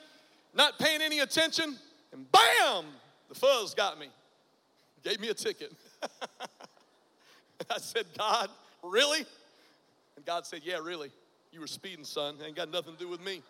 not 0.53 0.79
paying 0.79 1.01
any 1.01 1.19
attention, 1.19 1.77
and 2.11 2.29
bam, 2.31 2.85
the 3.29 3.35
fuzz 3.35 3.73
got 3.73 3.97
me. 3.99 4.07
Gave 5.03 5.19
me 5.19 5.29
a 5.29 5.33
ticket. 5.33 5.71
I 7.69 7.77
said, 7.77 8.05
God, 8.17 8.49
really? 8.81 9.25
And 10.15 10.25
God 10.25 10.45
said, 10.45 10.61
Yeah, 10.63 10.79
really. 10.83 11.11
You 11.51 11.59
were 11.59 11.67
speeding, 11.67 12.03
son. 12.03 12.35
Ain't 12.43 12.55
got 12.55 12.71
nothing 12.71 12.93
to 12.93 12.99
do 12.99 13.07
with 13.07 13.23
me. 13.23 13.43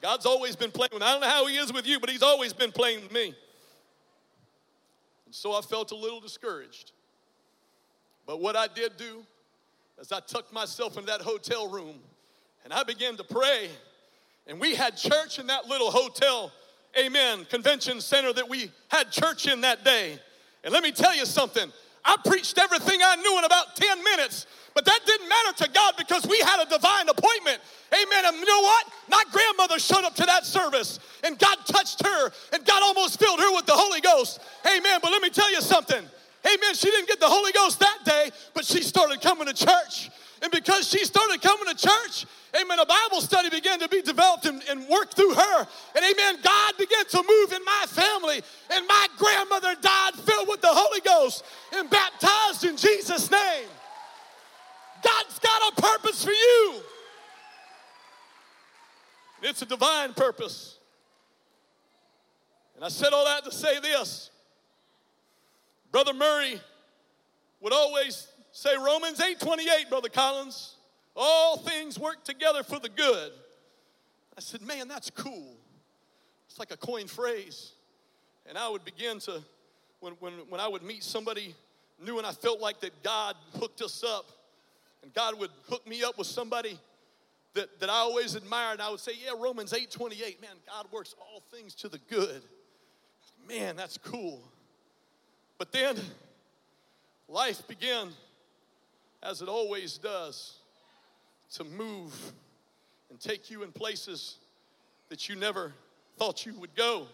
God's 0.00 0.24
always 0.24 0.56
been 0.56 0.70
playing 0.70 0.90
with 0.94 1.02
me. 1.02 1.06
I 1.06 1.12
don't 1.12 1.20
know 1.20 1.28
how 1.28 1.46
He 1.46 1.56
is 1.56 1.72
with 1.72 1.86
you, 1.86 2.00
but 2.00 2.08
He's 2.08 2.22
always 2.22 2.54
been 2.54 2.72
playing 2.72 3.02
with 3.02 3.12
me. 3.12 3.34
And 5.26 5.34
so 5.34 5.52
I 5.52 5.60
felt 5.60 5.92
a 5.92 5.96
little 5.96 6.20
discouraged. 6.20 6.92
But 8.26 8.40
what 8.40 8.56
I 8.56 8.66
did 8.68 8.96
do 8.96 9.22
is 9.98 10.10
I 10.10 10.20
tucked 10.20 10.52
myself 10.52 10.96
in 10.96 11.04
that 11.06 11.20
hotel 11.20 11.68
room 11.68 12.00
and 12.64 12.72
I 12.72 12.82
began 12.82 13.16
to 13.16 13.24
pray. 13.24 13.68
And 14.46 14.60
we 14.60 14.74
had 14.74 14.96
church 14.96 15.38
in 15.38 15.46
that 15.46 15.66
little 15.66 15.90
hotel, 15.90 16.52
amen, 16.98 17.46
convention 17.46 18.00
center 18.00 18.32
that 18.32 18.48
we 18.48 18.70
had 18.88 19.10
church 19.10 19.46
in 19.46 19.62
that 19.62 19.84
day. 19.84 20.18
And 20.64 20.72
let 20.72 20.82
me 20.82 20.92
tell 20.92 21.14
you 21.14 21.26
something 21.26 21.70
I 22.04 22.16
preached 22.26 22.58
everything 22.58 23.00
I 23.02 23.16
knew 23.16 23.38
in 23.38 23.44
about 23.44 23.76
10 23.76 24.04
minutes. 24.04 24.46
But 24.74 24.84
that 24.84 25.00
didn't 25.06 25.28
matter 25.28 25.64
to 25.64 25.70
God 25.70 25.94
because 25.96 26.26
we 26.26 26.38
had 26.40 26.60
a 26.60 26.68
divine 26.68 27.08
appointment. 27.08 27.60
Amen. 27.92 28.24
And 28.26 28.36
you 28.36 28.44
know 28.44 28.60
what? 28.60 28.86
My 29.08 29.22
grandmother 29.30 29.78
showed 29.78 30.04
up 30.04 30.14
to 30.16 30.26
that 30.26 30.44
service 30.44 30.98
and 31.22 31.38
God 31.38 31.56
touched 31.64 32.04
her 32.04 32.30
and 32.52 32.64
God 32.64 32.82
almost 32.82 33.18
filled 33.18 33.38
her 33.40 33.54
with 33.54 33.66
the 33.66 33.72
Holy 33.72 34.00
Ghost. 34.00 34.40
Amen. 34.66 34.98
But 35.00 35.12
let 35.12 35.22
me 35.22 35.30
tell 35.30 35.50
you 35.50 35.60
something. 35.60 36.04
Amen. 36.44 36.74
She 36.74 36.90
didn't 36.90 37.08
get 37.08 37.20
the 37.20 37.28
Holy 37.28 37.52
Ghost 37.52 37.78
that 37.80 37.98
day, 38.04 38.30
but 38.52 38.64
she 38.64 38.82
started 38.82 39.22
coming 39.22 39.46
to 39.46 39.54
church. 39.54 40.10
And 40.42 40.50
because 40.50 40.88
she 40.88 41.04
started 41.04 41.40
coming 41.40 41.66
to 41.66 41.74
church, 41.74 42.26
amen, 42.60 42.78
a 42.78 42.86
Bible 42.86 43.20
study 43.20 43.50
began 43.50 43.78
to 43.80 43.88
be 43.88 44.02
developed 44.02 44.46
and, 44.46 44.62
and 44.68 44.88
worked 44.88 45.14
through 45.14 45.34
her. 45.34 45.66
And 45.94 46.04
amen, 46.04 46.38
God 46.42 46.74
began 46.78 47.04
to 47.06 47.24
move 47.26 47.52
in 47.52 47.64
my 47.64 47.84
family. 47.88 48.42
And 48.70 48.86
my 48.86 49.06
grandmother 49.16 49.74
died 49.80 50.14
filled 50.14 50.48
with 50.48 50.60
the 50.60 50.70
Holy 50.70 51.00
Ghost 51.00 51.44
and 51.72 51.88
baptized 51.88 52.64
in 52.64 52.76
Jesus' 52.76 53.30
name. 53.30 53.68
God's 55.02 55.38
got 55.38 55.72
a 55.72 55.80
purpose 55.80 56.24
for 56.24 56.32
you. 56.32 56.74
It's 59.42 59.60
a 59.62 59.66
divine 59.66 60.14
purpose. 60.14 60.78
And 62.76 62.84
I 62.84 62.88
said 62.88 63.12
all 63.12 63.26
that 63.26 63.44
to 63.44 63.52
say 63.52 63.78
this. 63.80 64.30
Brother 65.92 66.14
Murray 66.14 66.60
would 67.60 67.72
always 67.72 68.26
Say 68.56 68.76
Romans 68.76 69.18
8:28, 69.18 69.88
Brother 69.88 70.08
Collins. 70.08 70.76
All 71.16 71.56
things 71.56 71.98
work 71.98 72.22
together 72.22 72.62
for 72.62 72.78
the 72.78 72.88
good. 72.88 73.32
I 74.38 74.40
said, 74.40 74.62
man, 74.62 74.86
that's 74.86 75.10
cool. 75.10 75.56
It's 76.48 76.60
like 76.60 76.70
a 76.70 76.76
coin 76.76 77.08
phrase. 77.08 77.72
And 78.46 78.56
I 78.56 78.68
would 78.68 78.84
begin 78.84 79.18
to, 79.20 79.42
when, 79.98 80.12
when, 80.20 80.34
when 80.48 80.60
I 80.60 80.68
would 80.68 80.84
meet 80.84 81.02
somebody 81.02 81.52
new 82.00 82.18
and 82.18 82.26
I 82.26 82.30
felt 82.30 82.60
like 82.60 82.78
that 82.80 83.02
God 83.02 83.34
hooked 83.58 83.82
us 83.82 84.04
up, 84.04 84.26
and 85.02 85.12
God 85.12 85.36
would 85.40 85.50
hook 85.68 85.84
me 85.86 86.04
up 86.04 86.16
with 86.16 86.28
somebody 86.28 86.78
that, 87.54 87.80
that 87.80 87.90
I 87.90 87.94
always 87.94 88.36
admired, 88.36 88.74
and 88.74 88.82
I 88.82 88.90
would 88.90 89.00
say, 89.00 89.12
yeah, 89.20 89.32
Romans 89.36 89.72
8:28, 89.72 90.40
man, 90.40 90.50
God 90.68 90.86
works 90.92 91.16
all 91.18 91.42
things 91.50 91.74
to 91.76 91.88
the 91.88 91.98
good. 92.08 92.42
Man, 93.48 93.74
that's 93.74 93.98
cool. 93.98 94.40
But 95.58 95.72
then 95.72 95.96
life 97.28 97.66
began 97.66 98.10
as 99.24 99.40
it 99.40 99.48
always 99.48 99.96
does, 99.96 100.58
to 101.54 101.64
move 101.64 102.12
and 103.10 103.18
take 103.18 103.50
you 103.50 103.62
in 103.62 103.72
places 103.72 104.36
that 105.08 105.28
you 105.28 105.34
never 105.34 105.72
thought 106.18 106.44
you 106.44 106.52
would 106.54 106.74
go. 106.74 107.06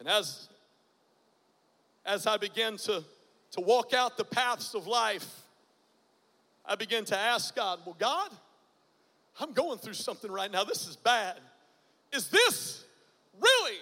And 0.00 0.08
as, 0.08 0.48
as 2.06 2.26
I 2.26 2.36
began 2.38 2.76
to, 2.78 3.04
to 3.52 3.60
walk 3.60 3.92
out 3.92 4.16
the 4.16 4.24
paths 4.24 4.74
of 4.74 4.86
life, 4.86 5.42
I 6.64 6.76
began 6.76 7.04
to 7.06 7.18
ask 7.18 7.54
God, 7.54 7.80
Well, 7.84 7.96
God, 7.98 8.30
I'm 9.40 9.52
going 9.52 9.78
through 9.78 9.94
something 9.94 10.30
right 10.30 10.50
now. 10.50 10.64
This 10.64 10.86
is 10.86 10.96
bad. 10.96 11.36
Is 12.12 12.28
this 12.28 12.84
really 13.40 13.76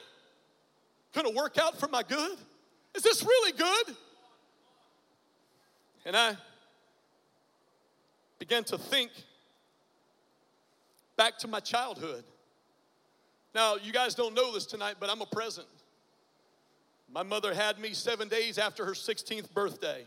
going 1.14 1.26
to 1.26 1.36
work 1.36 1.58
out 1.58 1.78
for 1.78 1.88
my 1.88 2.02
good? 2.02 2.38
Is 2.94 3.02
this 3.02 3.22
really 3.22 3.52
good? 3.52 3.96
And 6.04 6.16
I 6.16 6.36
began 8.38 8.64
to 8.64 8.78
think 8.78 9.10
back 11.16 11.38
to 11.38 11.48
my 11.48 11.60
childhood. 11.60 12.24
Now, 13.54 13.76
you 13.76 13.92
guys 13.92 14.14
don't 14.14 14.34
know 14.34 14.52
this 14.52 14.66
tonight, 14.66 14.96
but 15.00 15.08
I'm 15.08 15.22
a 15.22 15.26
present. 15.26 15.66
My 17.10 17.22
mother 17.22 17.54
had 17.54 17.78
me 17.78 17.94
seven 17.94 18.28
days 18.28 18.58
after 18.58 18.84
her 18.84 18.92
16th 18.92 19.52
birthday. 19.54 20.04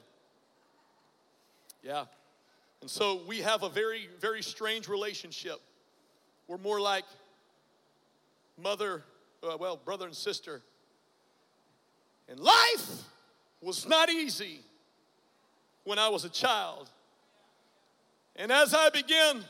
Yeah. 1.82 2.06
And 2.82 2.90
so 2.90 3.22
we 3.28 3.40
have 3.40 3.64
a 3.64 3.70
very, 3.70 4.10
very 4.20 4.44
strange 4.44 4.88
relationship. 4.88 5.60
We're 6.48 6.58
more 6.58 6.80
like 6.80 7.06
mother, 8.62 9.04
uh, 9.44 9.58
well, 9.60 9.78
brother 9.78 10.06
and 10.06 10.16
sister. 10.16 10.62
And 12.28 12.40
life 12.40 13.04
was 13.62 13.88
not 13.88 14.10
easy 14.10 14.60
when 15.84 15.98
I 15.98 16.10
was 16.10 16.26
a 16.26 16.30
child. 16.30 16.90
And 18.36 18.52
as 18.52 18.74
I 18.74 18.90
began 18.90 19.44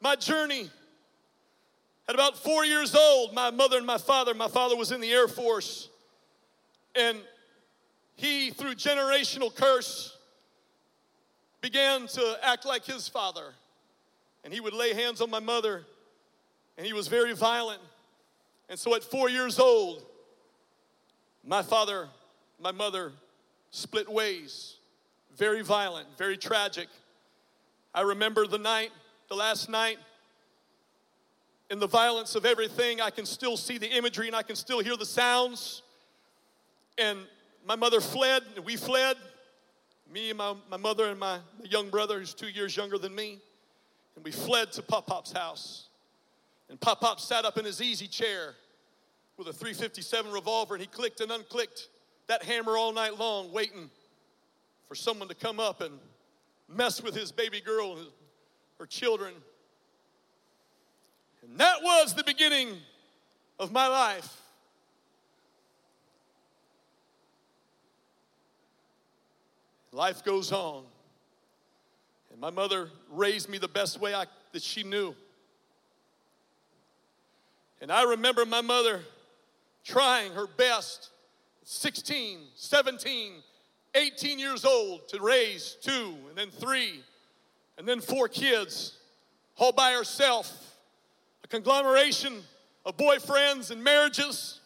my 0.00 0.16
journey, 0.16 0.70
at 2.08 2.14
about 2.14 2.36
four 2.36 2.64
years 2.64 2.94
old, 2.94 3.34
my 3.34 3.50
mother 3.50 3.78
and 3.78 3.86
my 3.86 3.98
father, 3.98 4.34
my 4.34 4.48
father 4.48 4.76
was 4.76 4.92
in 4.92 5.00
the 5.00 5.10
Air 5.10 5.28
Force, 5.28 5.88
and 6.94 7.18
he, 8.14 8.50
through 8.50 8.74
generational 8.74 9.54
curse, 9.54 10.16
began 11.60 12.06
to 12.06 12.38
act 12.42 12.64
like 12.64 12.84
his 12.84 13.08
father. 13.08 13.54
And 14.44 14.54
he 14.54 14.60
would 14.60 14.74
lay 14.74 14.94
hands 14.94 15.20
on 15.20 15.30
my 15.30 15.40
mother, 15.40 15.84
and 16.78 16.86
he 16.86 16.92
was 16.92 17.08
very 17.08 17.34
violent. 17.34 17.82
And 18.68 18.78
so 18.78 18.94
at 18.94 19.02
four 19.02 19.28
years 19.28 19.58
old, 19.58 20.04
my 21.44 21.62
father, 21.62 22.08
my 22.60 22.70
mother 22.70 23.12
split 23.70 24.08
ways. 24.08 24.76
Very 25.36 25.62
violent, 25.62 26.06
very 26.16 26.36
tragic. 26.36 26.88
I 27.96 28.02
remember 28.02 28.46
the 28.46 28.58
night, 28.58 28.90
the 29.30 29.34
last 29.34 29.70
night, 29.70 29.96
in 31.70 31.78
the 31.78 31.86
violence 31.86 32.34
of 32.34 32.44
everything, 32.44 33.00
I 33.00 33.08
can 33.08 33.24
still 33.24 33.56
see 33.56 33.78
the 33.78 33.88
imagery 33.88 34.26
and 34.26 34.36
I 34.36 34.42
can 34.42 34.54
still 34.54 34.80
hear 34.80 34.98
the 34.98 35.06
sounds. 35.06 35.80
And 36.98 37.20
my 37.66 37.74
mother 37.74 38.02
fled, 38.02 38.42
and 38.54 38.66
we 38.66 38.76
fled. 38.76 39.16
Me 40.12 40.28
and 40.28 40.36
my, 40.36 40.54
my 40.70 40.76
mother 40.76 41.06
and 41.06 41.18
my, 41.18 41.38
young 41.64 41.88
brother, 41.88 42.18
who's 42.18 42.34
two 42.34 42.48
years 42.48 42.76
younger 42.76 42.98
than 42.98 43.14
me. 43.14 43.38
And 44.14 44.22
we 44.22 44.30
fled 44.30 44.72
to 44.72 44.82
Pop 44.82 45.06
Pop's 45.06 45.32
house. 45.32 45.88
And 46.68 46.78
Pop 46.78 47.00
Pop 47.00 47.18
sat 47.18 47.46
up 47.46 47.56
in 47.56 47.64
his 47.64 47.80
easy 47.80 48.06
chair 48.06 48.54
with 49.38 49.48
a 49.48 49.54
357 49.54 50.30
revolver 50.32 50.74
and 50.74 50.82
he 50.82 50.86
clicked 50.86 51.22
and 51.22 51.30
unclicked 51.30 51.86
that 52.26 52.42
hammer 52.42 52.76
all 52.76 52.92
night 52.92 53.18
long, 53.18 53.52
waiting 53.52 53.88
for 54.86 54.94
someone 54.94 55.28
to 55.28 55.34
come 55.34 55.58
up 55.58 55.80
and 55.80 55.98
mess 56.68 57.02
with 57.02 57.14
his 57.14 57.32
baby 57.32 57.60
girl 57.60 57.98
her 58.78 58.86
children. 58.86 59.32
And 61.42 61.58
that 61.58 61.82
was 61.82 62.14
the 62.14 62.24
beginning 62.24 62.76
of 63.58 63.72
my 63.72 63.86
life. 63.86 64.40
Life 69.92 70.24
goes 70.24 70.52
on. 70.52 70.84
And 72.30 72.40
my 72.40 72.50
mother 72.50 72.90
raised 73.10 73.48
me 73.48 73.56
the 73.56 73.68
best 73.68 73.98
way 73.98 74.14
I, 74.14 74.26
that 74.52 74.62
she 74.62 74.82
knew. 74.82 75.14
And 77.80 77.90
I 77.90 78.02
remember 78.02 78.44
my 78.44 78.60
mother 78.60 79.00
trying 79.84 80.32
her 80.32 80.46
best, 80.46 81.10
16, 81.62 82.40
17, 82.54 83.32
18 83.96 84.38
years 84.38 84.64
old, 84.64 85.08
to 85.08 85.20
raise 85.20 85.76
two, 85.82 86.14
and 86.28 86.36
then 86.36 86.50
three, 86.50 87.02
and 87.78 87.88
then 87.88 88.00
four 88.00 88.28
kids, 88.28 88.98
all 89.56 89.72
by 89.72 89.92
herself. 89.92 90.76
A 91.44 91.48
conglomeration 91.48 92.42
of 92.84 92.96
boyfriends 92.96 93.70
and 93.70 93.82
marriages. 93.82 94.60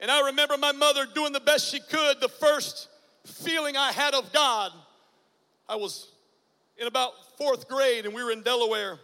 And 0.00 0.10
I 0.10 0.26
remember 0.26 0.56
my 0.56 0.72
mother 0.72 1.06
doing 1.14 1.32
the 1.32 1.40
best 1.40 1.70
she 1.70 1.80
could. 1.80 2.20
The 2.20 2.28
first 2.28 2.88
feeling 3.24 3.76
I 3.76 3.92
had 3.92 4.14
of 4.14 4.32
God, 4.32 4.72
I 5.68 5.76
was 5.76 6.08
in 6.76 6.86
about 6.86 7.12
fourth 7.36 7.68
grade, 7.68 8.04
and 8.04 8.14
we 8.14 8.22
were 8.22 8.32
in 8.32 8.42
Delaware, 8.42 8.98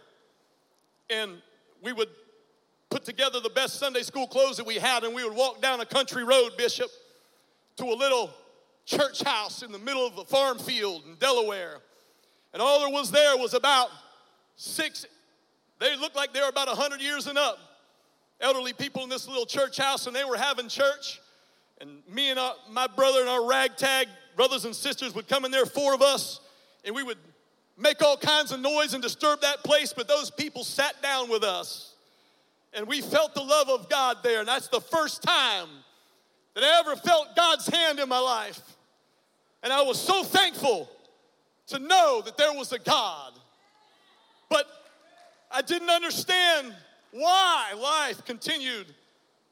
and 1.09 1.37
we 1.81 1.93
would 1.93 2.09
put 2.89 3.05
together 3.05 3.39
the 3.39 3.49
best 3.49 3.79
Sunday 3.79 4.01
school 4.01 4.27
clothes 4.27 4.57
that 4.57 4.65
we 4.65 4.75
had, 4.75 5.03
and 5.03 5.13
we 5.13 5.23
would 5.23 5.35
walk 5.35 5.61
down 5.61 5.79
a 5.81 5.85
country 5.85 6.23
road, 6.23 6.51
Bishop, 6.57 6.89
to 7.77 7.85
a 7.85 7.95
little 7.95 8.33
church 8.85 9.21
house 9.23 9.63
in 9.63 9.71
the 9.71 9.79
middle 9.79 10.05
of 10.05 10.15
the 10.15 10.25
farm 10.25 10.57
field 10.59 11.03
in 11.07 11.15
Delaware. 11.15 11.77
And 12.53 12.61
all 12.61 12.79
there 12.79 12.89
was 12.89 13.11
there 13.11 13.37
was 13.37 13.53
about 13.53 13.89
six, 14.55 15.05
they 15.79 15.95
looked 15.97 16.15
like 16.15 16.33
they 16.33 16.41
were 16.41 16.49
about 16.49 16.67
100 16.67 17.01
years 17.01 17.27
and 17.27 17.37
up. 17.37 17.57
Elderly 18.39 18.73
people 18.73 19.03
in 19.03 19.09
this 19.09 19.27
little 19.27 19.45
church 19.45 19.77
house, 19.77 20.07
and 20.07 20.15
they 20.15 20.25
were 20.25 20.37
having 20.37 20.67
church. 20.67 21.21
And 21.79 22.01
me 22.09 22.29
and 22.29 22.39
our, 22.39 22.53
my 22.69 22.87
brother 22.87 23.21
and 23.21 23.29
our 23.29 23.45
ragtag 23.47 24.07
brothers 24.35 24.65
and 24.65 24.75
sisters 24.75 25.15
would 25.15 25.27
come 25.27 25.45
in 25.45 25.51
there, 25.51 25.65
four 25.65 25.93
of 25.93 26.01
us, 26.01 26.39
and 26.83 26.93
we 26.93 27.03
would 27.03 27.17
make 27.77 28.01
all 28.01 28.17
kinds 28.17 28.51
of 28.51 28.59
noise 28.59 28.93
and 28.93 29.01
disturb 29.01 29.41
that 29.41 29.63
place, 29.63 29.93
but 29.93 30.07
those 30.07 30.31
people 30.31 30.63
sat 30.63 31.01
down 31.01 31.29
with 31.29 31.43
us 31.43 31.95
and 32.73 32.87
we 32.87 33.01
felt 33.01 33.33
the 33.33 33.41
love 33.41 33.69
of 33.69 33.89
God 33.89 34.17
there. 34.23 34.39
And 34.39 34.47
that's 34.47 34.67
the 34.67 34.81
first 34.81 35.23
time 35.23 35.67
that 36.53 36.63
I 36.63 36.79
ever 36.81 36.95
felt 36.95 37.35
God's 37.35 37.67
hand 37.67 37.99
in 37.99 38.09
my 38.09 38.19
life. 38.19 38.61
And 39.65 39.73
I 39.73 39.81
was 39.81 39.99
so 39.99 40.23
thankful 40.23 40.87
to 41.67 41.79
know 41.79 42.21
that 42.23 42.37
there 42.37 42.53
was 42.53 42.71
a 42.71 42.77
God. 42.77 43.33
But 44.47 44.67
I 45.51 45.63
didn't 45.63 45.89
understand 45.89 46.71
why 47.11 47.73
life 47.75 48.23
continued 48.25 48.85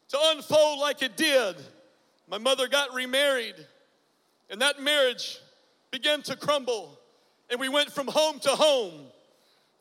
to 0.09 0.19
unfold 0.21 0.79
like 0.79 1.01
it 1.01 1.17
did. 1.17 1.55
My 2.29 2.37
mother 2.37 2.67
got 2.67 2.93
remarried, 2.93 3.55
and 4.51 4.61
that 4.61 4.79
marriage 4.79 5.39
began 5.89 6.21
to 6.23 6.35
crumble, 6.35 6.99
and 7.49 7.59
we 7.59 7.67
went 7.67 7.91
from 7.91 8.07
home 8.07 8.39
to 8.41 8.49
home. 8.49 9.07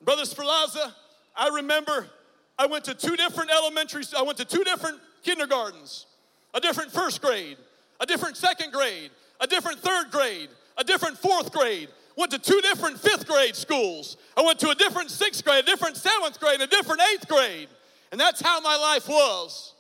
Brother 0.01 0.23
Spalaza, 0.23 0.95
I 1.37 1.49
remember 1.49 2.09
I 2.59 2.65
went 2.67 2.85
to 2.87 2.95
two 2.95 3.17
different 3.17 3.51
elementary, 3.51 4.03
I 4.17 4.23
went 4.23 4.39
to 4.39 4.47
two 4.47 4.65
different 4.65 4.99
kindergartens, 5.23 6.07
a 6.55 6.61
different 6.61 6.91
first 6.91 7.21
grade, 7.21 7.59
a 8.01 8.07
different 8.07 8.39
second 8.39 8.73
grade, 8.73 9.11
a 9.43 9.47
different 9.47 9.81
third 9.81 10.11
grade, 10.11 10.49
a 10.79 10.85
different 10.85 11.19
fourth 11.19 11.53
grade. 11.53 11.89
Went 12.17 12.31
to 12.31 12.39
two 12.39 12.61
different 12.61 12.99
fifth 12.99 13.27
grade 13.27 13.57
schools. 13.57 14.17
I 14.37 14.43
went 14.43 14.59
to 14.61 14.71
a 14.71 14.75
different 14.75 15.11
sixth 15.11 15.45
grade, 15.45 15.65
a 15.65 15.67
different 15.67 15.97
seventh 15.97 16.39
grade, 16.39 16.61
a 16.61 16.67
different 16.67 17.01
eighth 17.13 17.27
grade. 17.27 17.69
And 18.11 18.21
that's 18.21 18.41
how 18.41 18.61
my 18.61 18.77
life 18.77 19.09
was. 19.09 19.75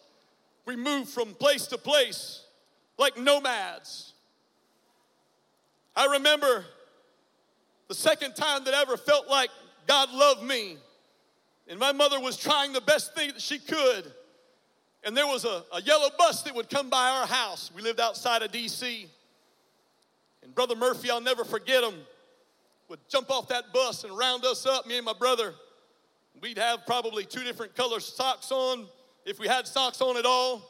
We 0.66 0.76
moved 0.76 1.10
from 1.10 1.34
place 1.34 1.66
to 1.68 1.78
place 1.78 2.44
like 2.98 3.16
nomads. 3.16 4.14
I 5.94 6.06
remember 6.06 6.64
the 7.88 7.94
second 7.94 8.34
time 8.34 8.64
that 8.64 8.74
I 8.74 8.80
ever 8.80 8.96
felt 8.96 9.28
like 9.28 9.50
God 9.86 10.10
loved 10.12 10.42
me 10.42 10.78
and 11.68 11.78
my 11.78 11.92
mother 11.92 12.18
was 12.18 12.36
trying 12.36 12.72
the 12.72 12.80
best 12.80 13.14
thing 13.14 13.28
that 13.28 13.40
she 13.40 13.58
could. 13.58 14.10
And 15.04 15.16
there 15.16 15.26
was 15.26 15.44
a, 15.44 15.64
a 15.72 15.82
yellow 15.82 16.08
bus 16.18 16.42
that 16.42 16.54
would 16.54 16.70
come 16.70 16.88
by 16.88 17.10
our 17.10 17.26
house. 17.26 17.70
We 17.74 17.82
lived 17.82 18.00
outside 18.00 18.42
of 18.42 18.52
D.C. 18.52 19.08
And 20.42 20.54
Brother 20.54 20.74
Murphy, 20.74 21.10
I'll 21.10 21.20
never 21.20 21.44
forget 21.44 21.84
him, 21.84 21.94
would 22.88 23.00
jump 23.08 23.30
off 23.30 23.48
that 23.48 23.72
bus 23.72 24.04
and 24.04 24.16
round 24.16 24.44
us 24.44 24.66
up, 24.66 24.86
me 24.86 24.96
and 24.96 25.04
my 25.04 25.12
brother. 25.12 25.54
We'd 26.40 26.58
have 26.58 26.86
probably 26.86 27.24
two 27.24 27.44
different 27.44 27.74
color 27.74 28.00
socks 28.00 28.50
on, 28.50 28.86
if 29.24 29.38
we 29.38 29.46
had 29.46 29.66
socks 29.66 30.00
on 30.00 30.16
at 30.16 30.26
all, 30.26 30.62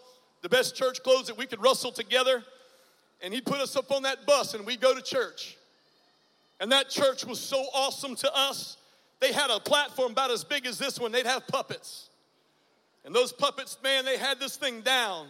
the 0.43 0.49
best 0.49 0.77
church 0.77 1.03
clothes 1.03 1.27
that 1.29 1.39
we 1.39 1.47
could 1.47 1.63
rustle 1.63 1.93
together. 1.93 2.43
And 3.23 3.33
he'd 3.33 3.47
put 3.47 3.61
us 3.61 3.77
up 3.77 3.91
on 3.93 4.03
that 4.03 4.27
bus 4.27 4.55
and 4.55 4.67
we'd 4.67 4.81
go 4.81 4.95
to 4.95 5.01
church. 5.01 5.57
And 6.61 6.71
that 6.73 6.91
church 6.91 7.25
was 7.25 7.41
so 7.41 7.65
awesome 7.75 8.15
to 8.17 8.35
us 8.35 8.77
they 9.23 9.33
had 9.33 9.51
a 9.51 9.61
platform 9.61 10.11
about 10.11 10.33
as 10.33 10.43
big 10.43 10.67
as 10.67 10.79
this 10.79 10.99
one. 10.99 11.13
They'd 11.13 11.27
have 11.27 11.47
puppets. 11.47 12.11
And 13.05 13.15
those 13.15 13.33
puppets, 13.33 13.79
man, 13.81 14.05
they 14.05 14.19
had 14.19 14.41
this 14.41 14.57
thing 14.57 14.81
down. 14.81 15.29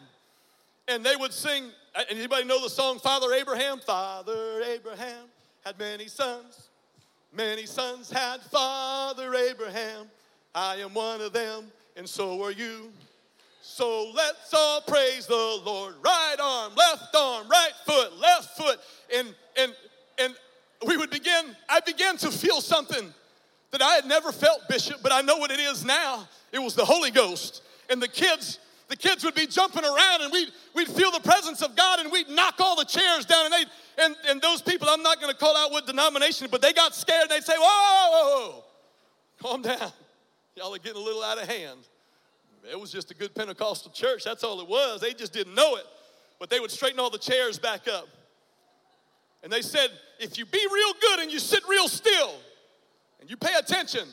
And 0.89 1.05
they 1.05 1.17
would 1.17 1.33
sing, 1.33 1.71
anybody 2.11 2.45
know 2.45 2.61
the 2.63 2.71
song 2.71 2.99
Father 2.99 3.33
Abraham? 3.33 3.79
Father 3.81 4.63
Abraham 4.63 5.27
had 5.65 5.79
many 5.79 6.09
sons. 6.09 6.69
Many 7.35 7.67
sons 7.67 8.11
had 8.11 8.41
Father 8.43 9.35
Abraham. 9.35 10.07
I 10.55 10.77
am 10.77 10.93
one 10.93 11.21
of 11.21 11.33
them, 11.33 11.65
and 11.97 12.07
so 12.07 12.43
are 12.43 12.51
you. 12.51 12.93
So 13.63 14.13
let's 14.15 14.53
all 14.53 14.83
praise 14.83 15.27
the 15.27 15.61
Lord. 15.65 15.95
Right 16.05 16.37
arm, 16.39 16.75
left 16.75 17.15
arm, 17.15 17.49
right 17.49 17.73
foot, 17.87 18.19
left 18.19 18.57
foot. 18.57 18.81
And 19.17 19.35
and 19.57 19.75
and 20.19 20.35
we 20.87 20.97
would 20.97 21.11
begin, 21.11 21.57
I 21.69 21.81
began 21.81 22.17
to 22.19 22.31
feel 22.31 22.61
something 22.61 23.15
that 23.71 23.81
I 23.81 23.95
had 23.95 24.05
never 24.05 24.33
felt, 24.33 24.69
Bishop, 24.69 24.99
but 25.03 25.13
I 25.13 25.23
know 25.23 25.37
what 25.37 25.51
it 25.51 25.61
is 25.61 25.85
now. 25.85 26.29
It 26.53 26.59
was 26.59 26.75
the 26.75 26.85
Holy 26.85 27.11
Ghost. 27.11 27.63
And 27.89 28.03
the 28.03 28.09
kids, 28.09 28.59
the 28.93 28.97
kids 28.97 29.25
would 29.25 29.35
be 29.35 29.47
jumping 29.47 29.85
around 29.85 30.21
and 30.21 30.31
we'd, 30.31 30.49
we'd 30.75 30.87
feel 30.87 31.11
the 31.11 31.21
presence 31.21 31.63
of 31.63 31.75
God 31.75 32.01
and 32.01 32.13
we'd 32.13 32.29
knock 32.29 32.57
all 32.59 32.77
the 32.77 32.85
chairs 32.85 33.25
down. 33.25 33.47
And, 33.47 33.55
they 33.55 34.05
and, 34.05 34.17
and 34.29 34.43
those 34.43 34.61
people, 34.61 34.87
I'm 34.91 35.03
not 35.03 35.19
to 35.19 35.35
call 35.35 35.57
out 35.57 35.73
what 35.73 35.87
denomination, 35.87 36.49
but 36.51 36.61
they 36.61 36.75
got 36.75 36.95
scared 36.95 37.23
and 37.23 37.31
they'd 37.31 37.43
say, 37.43 37.55
whoa, 37.59 38.63
calm 39.41 39.63
down. 39.63 39.91
Y'all 40.57 40.75
are 40.75 40.79
getting 40.79 41.01
a 41.01 41.05
little 41.05 41.23
out 41.23 41.41
of 41.41 41.49
hand. 41.49 41.79
It 42.71 42.79
was 42.79 42.93
just 42.93 43.11
a 43.11 43.15
good 43.15 43.35
Pentecostal 43.35 43.93
church. 43.93 44.25
That's 44.25 44.45
all 44.45 44.61
it 44.61 44.69
was. 44.69 45.01
They 45.01 45.15
just 45.15 45.33
didn't 45.33 45.55
know 45.55 45.77
it. 45.77 45.85
But 46.39 46.51
they 46.51 46.61
would 46.61 46.71
straighten 46.71 47.01
all 47.01 47.09
the 47.09 47.17
chairs 47.17 47.59
back 47.59 47.89
up. 47.89 48.09
And 49.43 49.51
they 49.51 49.63
said, 49.63 49.89
if 50.21 50.37
you 50.37 50.45
be 50.45 50.67
real 50.71 50.93
good 51.01 51.21
and 51.21 51.33
you 51.33 51.39
sit 51.39 51.63
real 51.67 51.89
still 51.89 52.35
and 53.23 53.31
you 53.31 53.39
pay 53.39 53.55
attention, 53.59 54.07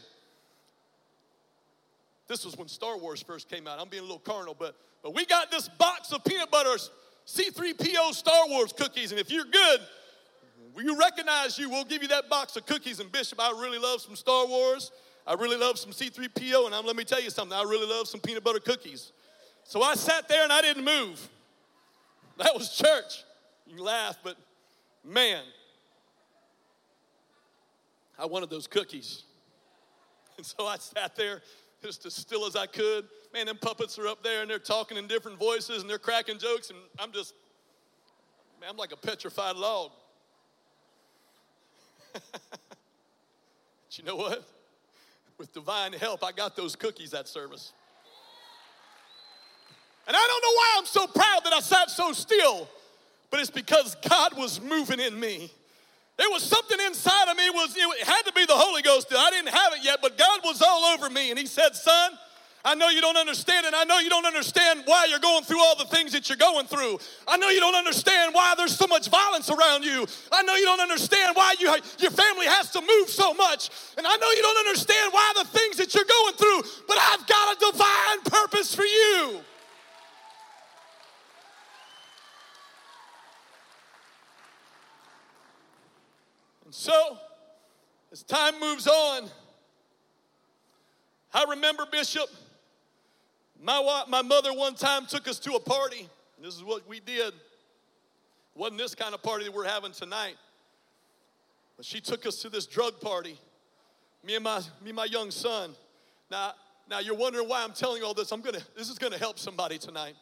this 2.29 2.45
was 2.45 2.55
when 2.55 2.67
Star 2.67 2.95
Wars 2.95 3.23
first 3.23 3.49
came 3.49 3.67
out. 3.67 3.81
I'm 3.81 3.89
being 3.89 4.01
a 4.01 4.05
little 4.05 4.19
carnal, 4.19 4.55
but, 4.57 4.75
but 5.01 5.15
we 5.15 5.25
got 5.25 5.49
this 5.49 5.67
box 5.67 6.13
of 6.13 6.23
peanut 6.23 6.51
butter 6.51 6.75
C3PO 7.25 8.13
Star 8.13 8.47
Wars 8.47 8.71
cookies. 8.71 9.11
And 9.11 9.19
if 9.19 9.31
you're 9.31 9.45
good, 9.45 9.79
you 10.77 10.95
recognize 10.97 11.57
you, 11.57 11.71
we'll 11.71 11.83
give 11.83 12.03
you 12.03 12.07
that 12.09 12.29
box 12.29 12.55
of 12.55 12.67
cookies. 12.67 12.99
And 12.99 13.11
Bishop, 13.11 13.39
I 13.41 13.49
really 13.59 13.79
love 13.79 14.01
some 14.01 14.15
Star 14.15 14.45
Wars. 14.47 14.91
I 15.25 15.33
really 15.33 15.57
love 15.57 15.79
some 15.79 15.91
C3PO. 15.91 16.67
And 16.67 16.75
I'm, 16.75 16.85
let 16.85 16.95
me 16.95 17.03
tell 17.03 17.19
you 17.19 17.31
something, 17.31 17.57
I 17.57 17.63
really 17.63 17.87
love 17.87 18.07
some 18.07 18.19
peanut 18.19 18.43
butter 18.43 18.59
cookies. 18.59 19.11
So 19.63 19.81
I 19.81 19.95
sat 19.95 20.29
there 20.29 20.43
and 20.43 20.53
I 20.53 20.61
didn't 20.61 20.85
move. 20.85 21.27
That 22.37 22.53
was 22.53 22.77
church. 22.77 23.23
You 23.65 23.83
laugh, 23.83 24.19
but 24.23 24.35
man, 25.03 25.43
I 28.19 28.27
wanted 28.27 28.51
those 28.51 28.67
cookies. 28.67 29.23
And 30.37 30.45
so 30.45 30.65
I 30.65 30.77
sat 30.77 31.17
there 31.17 31.41
just 31.81 32.05
as 32.05 32.13
still 32.13 32.45
as 32.45 32.55
I 32.55 32.65
could. 32.65 33.05
Man, 33.33 33.45
them 33.45 33.57
puppets 33.57 33.97
are 33.99 34.07
up 34.07 34.23
there 34.23 34.41
and 34.41 34.49
they're 34.49 34.59
talking 34.59 34.97
in 34.97 35.07
different 35.07 35.37
voices 35.37 35.81
and 35.81 35.89
they're 35.89 35.97
cracking 35.97 36.37
jokes, 36.37 36.69
and 36.69 36.79
I'm 36.97 37.11
just, 37.11 37.33
man, 38.59 38.69
I'm 38.71 38.77
like 38.77 38.91
a 38.91 38.97
petrified 38.97 39.55
log. 39.55 39.91
but 42.13 42.21
you 43.91 44.03
know 44.03 44.15
what? 44.15 44.43
With 45.37 45.53
divine 45.53 45.93
help, 45.93 46.23
I 46.23 46.31
got 46.31 46.55
those 46.55 46.75
cookies 46.75 47.11
that 47.11 47.27
service. 47.27 47.71
And 50.07 50.17
I 50.17 50.27
don't 50.27 50.41
know 50.41 50.55
why 50.55 50.75
I'm 50.77 50.85
so 50.85 51.07
proud 51.07 51.41
that 51.45 51.53
I 51.53 51.59
sat 51.59 51.91
so 51.91 52.11
still, 52.13 52.67
but 53.29 53.39
it's 53.39 53.51
because 53.51 53.95
God 54.07 54.35
was 54.35 54.59
moving 54.59 54.99
in 54.99 55.19
me. 55.19 55.51
There 56.19 56.29
was 56.29 56.43
something 56.43 56.77
inside 56.85 57.31
of 57.31 57.37
me, 57.37 57.49
was 57.49 57.73
it 57.77 58.05
had 58.05 58.23
to 58.23 58.33
be 58.33 58.43
the 58.43 58.51
Holy 58.51 58.81
Ghost. 58.81 59.07
I 59.15 59.31
didn't 59.31 59.55
have 59.55 59.71
it 59.71 59.79
yet, 59.83 59.99
but 60.01 60.17
God 60.17 60.41
was 60.43 60.61
all 60.61 60.83
over 60.91 61.09
me. 61.09 61.29
And 61.29 61.39
He 61.39 61.45
said, 61.45 61.77
Son, 61.77 62.11
I 62.65 62.75
know 62.75 62.89
you 62.89 62.99
don't 62.99 63.15
understand 63.15 63.65
it. 63.65 63.73
I 63.73 63.85
know 63.85 63.99
you 63.99 64.09
don't 64.09 64.25
understand 64.25 64.83
why 64.83 65.05
you're 65.09 65.23
going 65.23 65.45
through 65.45 65.61
all 65.61 65.77
the 65.77 65.85
things 65.85 66.11
that 66.11 66.27
you're 66.27 66.37
going 66.37 66.67
through. 66.67 66.99
I 67.25 67.37
know 67.37 67.47
you 67.47 67.61
don't 67.61 67.73
understand 67.73 68.35
why 68.35 68.53
there's 68.57 68.75
so 68.75 68.85
much 68.85 69.07
violence 69.07 69.49
around 69.49 69.85
you. 69.85 70.05
I 70.29 70.43
know 70.43 70.55
you 70.55 70.65
don't 70.65 70.81
understand 70.81 71.37
why 71.37 71.55
you, 71.57 71.73
your 71.99 72.11
family 72.11 72.47
has 72.47 72.69
to 72.71 72.81
move 72.81 73.07
so 73.07 73.33
much. 73.33 73.69
And 73.97 74.05
I 74.05 74.17
know 74.17 74.29
you 74.31 74.41
don't 74.41 74.67
understand 74.67 75.13
why 75.13 75.31
the 75.37 75.45
things 75.45 75.77
that 75.77 75.95
you're 75.95 76.03
going 76.03 76.35
through, 76.35 76.63
but 76.85 76.97
I've 76.99 77.25
got 77.27 77.55
a 77.55 77.71
divine 77.71 78.21
purpose 78.25 78.75
for 78.75 78.83
you. 78.83 79.39
And 86.69 86.75
so, 86.75 87.17
as 88.11 88.21
time 88.21 88.59
moves 88.59 88.85
on, 88.85 89.27
I 91.33 91.45
remember, 91.49 91.87
Bishop, 91.91 92.29
my, 93.59 93.79
wife, 93.79 94.07
my 94.07 94.21
mother 94.21 94.53
one 94.53 94.75
time 94.75 95.07
took 95.07 95.27
us 95.27 95.39
to 95.39 95.53
a 95.53 95.59
party. 95.59 96.07
This 96.39 96.55
is 96.55 96.63
what 96.63 96.87
we 96.87 96.99
did. 96.99 97.29
It 97.29 97.33
wasn't 98.53 98.77
this 98.77 98.93
kind 98.93 99.15
of 99.15 99.23
party 99.23 99.45
that 99.45 99.51
we're 99.51 99.65
having 99.65 99.93
tonight. 99.93 100.35
But 101.75 101.87
she 101.87 102.01
took 102.01 102.27
us 102.27 102.35
to 102.43 102.49
this 102.49 102.67
drug 102.67 103.01
party. 103.01 103.39
Me 104.23 104.35
and 104.35 104.43
my, 104.43 104.59
me 104.83 104.89
and 104.89 104.95
my 104.95 105.05
young 105.05 105.31
son. 105.31 105.71
Now, 106.29 106.53
now 106.87 106.99
you're 106.99 107.17
wondering 107.17 107.49
why 107.49 107.63
I'm 107.63 107.73
telling 107.73 107.99
you 107.99 108.05
all 108.05 108.13
this. 108.13 108.31
I'm 108.31 108.41
gonna, 108.41 108.61
this 108.77 108.91
is 108.91 108.99
gonna 108.99 109.17
help 109.17 109.39
somebody 109.39 109.79
tonight. 109.79 110.13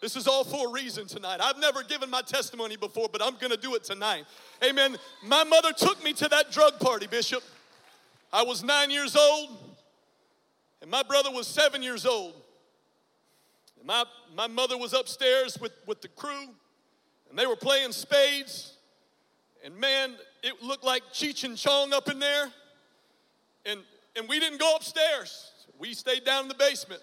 This 0.00 0.14
is 0.14 0.28
all 0.28 0.44
for 0.44 0.68
a 0.68 0.70
reason 0.70 1.06
tonight. 1.06 1.40
I've 1.42 1.58
never 1.58 1.82
given 1.82 2.08
my 2.08 2.22
testimony 2.22 2.76
before, 2.76 3.08
but 3.10 3.22
I'm 3.22 3.34
going 3.36 3.50
to 3.50 3.56
do 3.56 3.74
it 3.74 3.82
tonight. 3.82 4.24
Amen. 4.64 4.96
My 5.24 5.42
mother 5.44 5.72
took 5.72 6.02
me 6.04 6.12
to 6.14 6.28
that 6.28 6.52
drug 6.52 6.78
party, 6.78 7.06
Bishop. 7.06 7.42
I 8.32 8.42
was 8.42 8.62
nine 8.62 8.90
years 8.90 9.16
old, 9.16 9.56
and 10.82 10.90
my 10.90 11.02
brother 11.02 11.30
was 11.32 11.46
seven 11.46 11.82
years 11.82 12.06
old. 12.06 12.34
And 13.78 13.86
my, 13.86 14.04
my 14.36 14.46
mother 14.46 14.78
was 14.78 14.92
upstairs 14.92 15.58
with, 15.60 15.72
with 15.86 16.00
the 16.00 16.08
crew, 16.08 16.48
and 17.28 17.38
they 17.38 17.46
were 17.46 17.56
playing 17.56 17.92
spades. 17.92 18.74
And 19.64 19.76
man, 19.76 20.14
it 20.42 20.62
looked 20.62 20.84
like 20.84 21.02
Cheech 21.12 21.42
and 21.42 21.56
Chong 21.56 21.92
up 21.92 22.08
in 22.08 22.20
there. 22.20 22.52
And, 23.66 23.80
and 24.14 24.28
we 24.28 24.38
didn't 24.38 24.60
go 24.60 24.76
upstairs, 24.76 25.52
we 25.78 25.92
stayed 25.94 26.24
down 26.24 26.42
in 26.42 26.48
the 26.48 26.54
basement. 26.54 27.02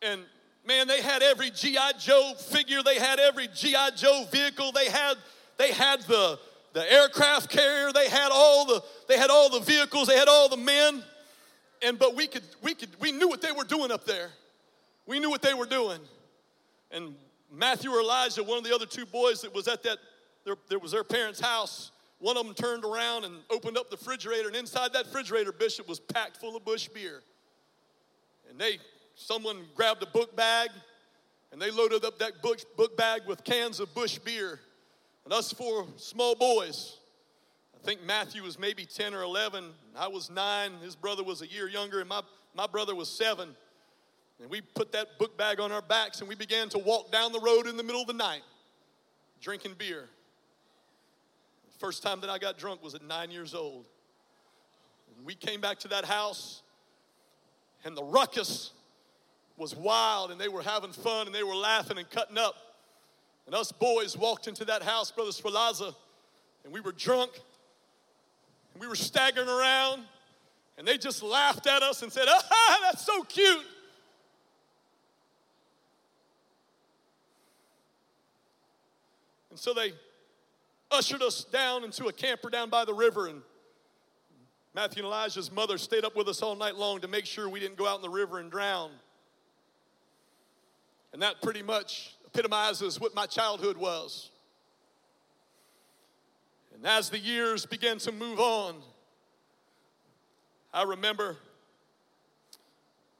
And 0.00 0.22
man, 0.66 0.88
they 0.88 1.02
had 1.02 1.22
every 1.22 1.50
G.I. 1.50 1.92
Joe 1.98 2.32
figure, 2.38 2.82
they 2.82 2.98
had 2.98 3.20
every 3.20 3.48
G.I. 3.48 3.90
Joe 3.90 4.24
vehicle, 4.30 4.72
they 4.72 4.90
had, 4.90 5.16
they 5.58 5.72
had 5.72 6.00
the, 6.02 6.38
the 6.72 6.92
aircraft 6.92 7.50
carrier, 7.50 7.92
they 7.92 8.08
had 8.08 8.30
all 8.32 8.64
the, 8.64 8.82
they 9.08 9.18
had 9.18 9.30
all 9.30 9.50
the 9.50 9.60
vehicles, 9.60 10.08
they 10.08 10.16
had 10.16 10.28
all 10.28 10.48
the 10.48 10.56
men. 10.56 11.02
And 11.82 11.98
but 11.98 12.16
we 12.16 12.26
could, 12.26 12.44
we 12.62 12.74
could, 12.74 12.88
we 13.00 13.12
knew 13.12 13.28
what 13.28 13.42
they 13.42 13.52
were 13.52 13.64
doing 13.64 13.90
up 13.90 14.06
there. 14.06 14.30
We 15.06 15.20
knew 15.20 15.28
what 15.28 15.42
they 15.42 15.54
were 15.54 15.66
doing. 15.66 16.00
And 16.90 17.14
Matthew 17.52 17.90
or 17.90 18.00
Elijah, 18.00 18.42
one 18.42 18.56
of 18.56 18.64
the 18.64 18.74
other 18.74 18.86
two 18.86 19.04
boys 19.04 19.42
that 19.42 19.54
was 19.54 19.68
at 19.68 19.82
that, 19.82 19.98
there, 20.44 20.56
there 20.68 20.78
was 20.78 20.92
their 20.92 21.04
parents' 21.04 21.40
house. 21.40 21.90
One 22.20 22.36
of 22.38 22.46
them 22.46 22.54
turned 22.54 22.84
around 22.84 23.24
and 23.24 23.34
opened 23.50 23.76
up 23.76 23.90
the 23.90 23.96
refrigerator, 23.96 24.48
and 24.48 24.56
inside 24.56 24.92
that 24.94 25.06
refrigerator, 25.06 25.52
Bishop 25.52 25.86
was 25.86 26.00
packed 26.00 26.38
full 26.38 26.56
of 26.56 26.64
Busch 26.64 26.88
beer. 26.88 27.22
And 28.48 28.58
they 28.58 28.78
someone 29.14 29.64
grabbed 29.74 30.02
a 30.02 30.06
book 30.06 30.34
bag 30.36 30.70
and 31.52 31.60
they 31.60 31.70
loaded 31.70 32.04
up 32.04 32.18
that 32.18 32.42
book, 32.42 32.58
book 32.76 32.96
bag 32.96 33.22
with 33.26 33.44
cans 33.44 33.80
of 33.80 33.94
Busch 33.94 34.18
beer. 34.18 34.60
And 35.24 35.32
us 35.32 35.52
four 35.52 35.86
small 35.96 36.34
boys, 36.34 36.98
I 37.74 37.84
think 37.84 38.02
Matthew 38.02 38.42
was 38.42 38.58
maybe 38.58 38.84
10 38.84 39.14
or 39.14 39.22
11. 39.22 39.70
I 39.96 40.08
was 40.08 40.30
nine. 40.30 40.72
His 40.82 40.96
brother 40.96 41.22
was 41.22 41.42
a 41.42 41.46
year 41.46 41.68
younger, 41.68 42.00
and 42.00 42.08
my, 42.08 42.22
my 42.54 42.66
brother 42.66 42.94
was 42.94 43.08
seven. 43.08 43.54
And 44.40 44.50
we 44.50 44.60
put 44.60 44.92
that 44.92 45.18
book 45.18 45.38
bag 45.38 45.60
on 45.60 45.70
our 45.70 45.82
backs 45.82 46.20
and 46.20 46.28
we 46.28 46.34
began 46.34 46.68
to 46.70 46.78
walk 46.78 47.12
down 47.12 47.32
the 47.32 47.40
road 47.40 47.66
in 47.66 47.76
the 47.76 47.82
middle 47.82 48.00
of 48.00 48.06
the 48.06 48.12
night 48.12 48.42
drinking 49.40 49.74
beer. 49.76 50.08
The 51.70 51.78
first 51.78 52.02
time 52.02 52.22
that 52.22 52.30
I 52.30 52.38
got 52.38 52.58
drunk 52.58 52.82
was 52.82 52.94
at 52.94 53.04
nine 53.04 53.30
years 53.30 53.54
old. 53.54 53.86
And 55.16 55.26
we 55.26 55.34
came 55.34 55.60
back 55.60 55.78
to 55.80 55.88
that 55.88 56.06
house, 56.06 56.62
and 57.84 57.94
the 57.94 58.02
ruckus 58.02 58.72
was 59.56 59.74
wild 59.74 60.30
and 60.30 60.40
they 60.40 60.48
were 60.48 60.62
having 60.62 60.92
fun 60.92 61.26
and 61.26 61.34
they 61.34 61.42
were 61.42 61.54
laughing 61.54 61.98
and 61.98 62.08
cutting 62.10 62.38
up. 62.38 62.56
And 63.46 63.54
us 63.54 63.72
boys 63.72 64.16
walked 64.16 64.48
into 64.48 64.64
that 64.66 64.82
house, 64.82 65.10
Brother 65.10 65.30
Swalaza, 65.30 65.94
and 66.64 66.72
we 66.72 66.80
were 66.80 66.92
drunk 66.92 67.32
and 68.72 68.80
we 68.80 68.88
were 68.88 68.96
staggering 68.96 69.48
around 69.48 70.02
and 70.76 70.86
they 70.86 70.98
just 70.98 71.22
laughed 71.22 71.66
at 71.66 71.82
us 71.82 72.02
and 72.02 72.12
said, 72.12 72.24
Ah, 72.28 72.78
that's 72.82 73.04
so 73.04 73.22
cute. 73.22 73.64
And 79.50 79.58
so 79.58 79.72
they 79.72 79.92
ushered 80.90 81.22
us 81.22 81.44
down 81.44 81.84
into 81.84 82.06
a 82.06 82.12
camper 82.12 82.50
down 82.50 82.70
by 82.70 82.84
the 82.84 82.94
river 82.94 83.28
and 83.28 83.40
Matthew 84.74 85.04
and 85.04 85.06
Elijah's 85.06 85.52
mother 85.52 85.78
stayed 85.78 86.04
up 86.04 86.16
with 86.16 86.26
us 86.26 86.42
all 86.42 86.56
night 86.56 86.74
long 86.74 87.00
to 87.02 87.08
make 87.08 87.26
sure 87.26 87.48
we 87.48 87.60
didn't 87.60 87.76
go 87.76 87.86
out 87.86 87.96
in 87.96 88.02
the 88.02 88.10
river 88.10 88.40
and 88.40 88.50
drown. 88.50 88.90
And 91.14 91.22
that 91.22 91.40
pretty 91.40 91.62
much 91.62 92.16
epitomizes 92.26 92.98
what 92.98 93.14
my 93.14 93.26
childhood 93.26 93.76
was. 93.76 94.30
And 96.74 96.84
as 96.84 97.08
the 97.08 97.20
years 97.20 97.66
began 97.66 97.98
to 97.98 98.10
move 98.10 98.40
on, 98.40 98.82
I 100.72 100.82
remember 100.82 101.36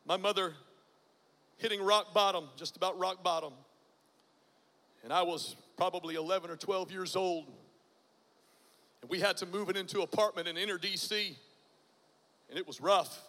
my 0.05 0.17
mother 0.17 0.55
hitting 1.59 1.81
rock 1.81 2.13
bottom, 2.13 2.49
just 2.57 2.77
about 2.77 2.99
rock 2.99 3.23
bottom. 3.23 3.53
And 5.05 5.13
I 5.13 5.23
was 5.23 5.55
probably 5.77 6.17
11 6.17 6.51
or 6.51 6.57
12 6.57 6.91
years 6.91 7.15
old. 7.15 7.47
And 9.03 9.09
we 9.09 9.21
had 9.21 9.37
to 9.37 9.47
move 9.47 9.71
it 9.71 9.77
into 9.77 9.99
an 9.99 10.03
apartment 10.03 10.49
in 10.49 10.57
inner 10.57 10.79
DC. 10.79 11.37
And 12.51 12.59
it 12.59 12.67
was 12.67 12.81
rough. 12.81 13.23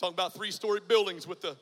Talking 0.00 0.14
about 0.14 0.34
three 0.34 0.50
story 0.50 0.80
buildings 0.80 1.28
with 1.28 1.42
the, 1.42 1.56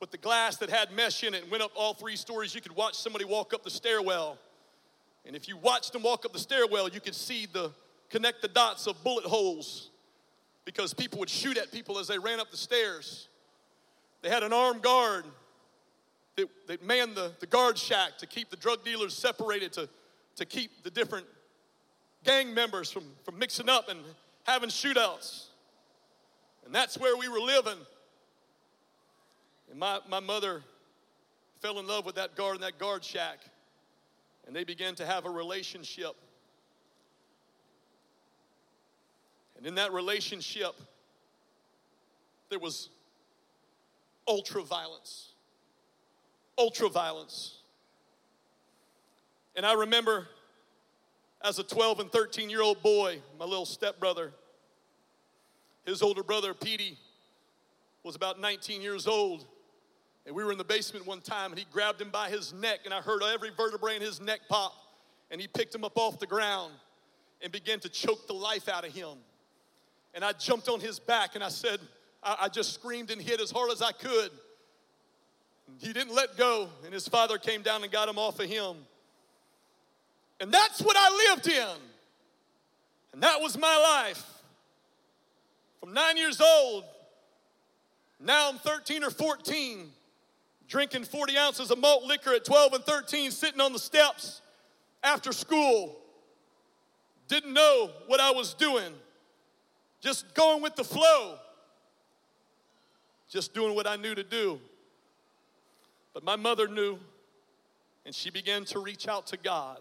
with 0.00 0.10
the 0.10 0.18
glass 0.18 0.56
that 0.56 0.70
had 0.70 0.90
mesh 0.92 1.22
in 1.22 1.34
it 1.34 1.42
and 1.42 1.50
went 1.50 1.62
up 1.62 1.72
all 1.76 1.94
three 1.94 2.16
stories. 2.16 2.54
You 2.54 2.60
could 2.60 2.74
watch 2.74 2.94
somebody 2.94 3.24
walk 3.24 3.52
up 3.52 3.62
the 3.62 3.70
stairwell. 3.70 4.38
And 5.26 5.36
if 5.36 5.46
you 5.46 5.56
watched 5.58 5.92
them 5.92 6.02
walk 6.02 6.24
up 6.24 6.32
the 6.32 6.38
stairwell, 6.38 6.88
you 6.88 7.00
could 7.00 7.14
see 7.14 7.46
the 7.46 7.70
connect 8.08 8.42
the 8.42 8.48
dots 8.48 8.86
of 8.86 9.02
bullet 9.04 9.24
holes 9.24 9.90
because 10.64 10.94
people 10.94 11.18
would 11.18 11.28
shoot 11.28 11.56
at 11.56 11.70
people 11.70 11.98
as 11.98 12.08
they 12.08 12.18
ran 12.18 12.40
up 12.40 12.50
the 12.50 12.56
stairs. 12.56 13.28
They 14.22 14.30
had 14.30 14.42
an 14.42 14.52
armed 14.52 14.82
guard 14.82 15.24
that, 16.36 16.48
that 16.66 16.84
manned 16.84 17.14
the, 17.14 17.32
the 17.40 17.46
guard 17.46 17.78
shack 17.78 18.18
to 18.18 18.26
keep 18.26 18.50
the 18.50 18.56
drug 18.56 18.84
dealers 18.84 19.16
separated, 19.16 19.72
to, 19.74 19.88
to 20.36 20.44
keep 20.44 20.82
the 20.82 20.90
different 20.90 21.26
gang 22.24 22.52
members 22.52 22.90
from, 22.90 23.04
from 23.24 23.38
mixing 23.38 23.68
up 23.68 23.88
and 23.88 24.00
having 24.44 24.68
shootouts. 24.68 25.46
And 26.64 26.74
that's 26.74 26.98
where 26.98 27.16
we 27.16 27.28
were 27.28 27.40
living. 27.40 27.78
And 29.70 29.78
my, 29.78 30.00
my 30.08 30.20
mother 30.20 30.62
fell 31.60 31.78
in 31.78 31.86
love 31.86 32.04
with 32.04 32.16
that 32.16 32.34
guard 32.34 32.56
in 32.56 32.60
that 32.62 32.78
guard 32.78 33.04
shack. 33.04 33.38
And 34.46 34.56
they 34.56 34.64
began 34.64 34.94
to 34.96 35.06
have 35.06 35.26
a 35.26 35.30
relationship. 35.30 36.16
And 39.56 39.66
in 39.66 39.76
that 39.76 39.92
relationship, 39.92 40.74
there 42.48 42.58
was 42.58 42.88
ultra 44.26 44.62
violence. 44.62 45.28
Ultra 46.58 46.88
violence. 46.88 47.58
And 49.54 49.64
I 49.64 49.74
remember 49.74 50.28
as 51.42 51.58
a 51.58 51.62
12 51.62 52.00
and 52.00 52.12
13 52.12 52.50
year 52.50 52.62
old 52.62 52.82
boy, 52.82 53.20
my 53.38 53.44
little 53.44 53.66
stepbrother, 53.66 54.32
his 55.86 56.02
older 56.02 56.22
brother, 56.22 56.54
Petey, 56.54 56.98
was 58.02 58.16
about 58.16 58.40
19 58.40 58.82
years 58.82 59.06
old. 59.06 59.46
And 60.26 60.34
we 60.34 60.44
were 60.44 60.52
in 60.52 60.58
the 60.58 60.64
basement 60.64 61.06
one 61.06 61.20
time, 61.20 61.50
and 61.50 61.58
he 61.58 61.66
grabbed 61.72 62.00
him 62.00 62.10
by 62.10 62.28
his 62.28 62.52
neck, 62.52 62.80
and 62.84 62.92
I 62.92 63.00
heard 63.00 63.22
every 63.22 63.50
vertebrae 63.56 63.96
in 63.96 64.02
his 64.02 64.20
neck 64.20 64.40
pop. 64.48 64.74
And 65.30 65.40
he 65.40 65.46
picked 65.46 65.74
him 65.74 65.84
up 65.84 65.96
off 65.96 66.18
the 66.18 66.26
ground 66.26 66.72
and 67.42 67.52
began 67.52 67.80
to 67.80 67.88
choke 67.88 68.26
the 68.26 68.34
life 68.34 68.68
out 68.68 68.84
of 68.84 68.92
him. 68.92 69.16
And 70.14 70.24
I 70.24 70.32
jumped 70.32 70.68
on 70.68 70.80
his 70.80 70.98
back 70.98 71.36
and 71.36 71.44
I 71.44 71.48
said, 71.48 71.78
I, 72.22 72.36
I 72.42 72.48
just 72.48 72.74
screamed 72.74 73.10
and 73.10 73.20
hit 73.20 73.40
as 73.40 73.50
hard 73.50 73.70
as 73.70 73.80
I 73.80 73.92
could. 73.92 74.30
He 75.78 75.92
didn't 75.92 76.14
let 76.14 76.36
go, 76.36 76.68
and 76.84 76.92
his 76.92 77.06
father 77.06 77.38
came 77.38 77.62
down 77.62 77.82
and 77.82 77.92
got 77.92 78.08
him 78.08 78.18
off 78.18 78.40
of 78.40 78.46
him. 78.46 78.76
And 80.40 80.50
that's 80.52 80.82
what 80.82 80.96
I 80.98 81.30
lived 81.30 81.46
in. 81.46 81.76
And 83.12 83.22
that 83.22 83.40
was 83.40 83.56
my 83.56 83.76
life. 83.76 84.24
From 85.80 85.94
nine 85.94 86.16
years 86.16 86.40
old, 86.40 86.84
now 88.18 88.48
I'm 88.50 88.58
13 88.58 89.04
or 89.04 89.10
14, 89.10 89.90
drinking 90.70 91.04
40 91.04 91.36
ounces 91.36 91.70
of 91.70 91.78
malt 91.78 92.04
liquor 92.04 92.32
at 92.32 92.44
12 92.44 92.74
and 92.74 92.84
13, 92.84 93.32
sitting 93.32 93.60
on 93.60 93.72
the 93.72 93.78
steps 93.78 94.40
after 95.02 95.32
school. 95.32 95.98
Didn't 97.28 97.52
know 97.52 97.90
what 98.06 98.20
I 98.20 98.30
was 98.30 98.54
doing 98.54 98.94
just 100.00 100.34
going 100.34 100.62
with 100.62 100.76
the 100.76 100.84
flow, 100.84 101.36
just 103.28 103.52
doing 103.52 103.74
what 103.74 103.86
I 103.86 103.96
knew 103.96 104.14
to 104.14 104.22
do. 104.22 104.58
But 106.14 106.24
my 106.24 106.36
mother 106.36 106.66
knew, 106.66 106.98
and 108.06 108.14
she 108.14 108.30
began 108.30 108.64
to 108.66 108.78
reach 108.78 109.06
out 109.08 109.26
to 109.26 109.36
God. 109.36 109.78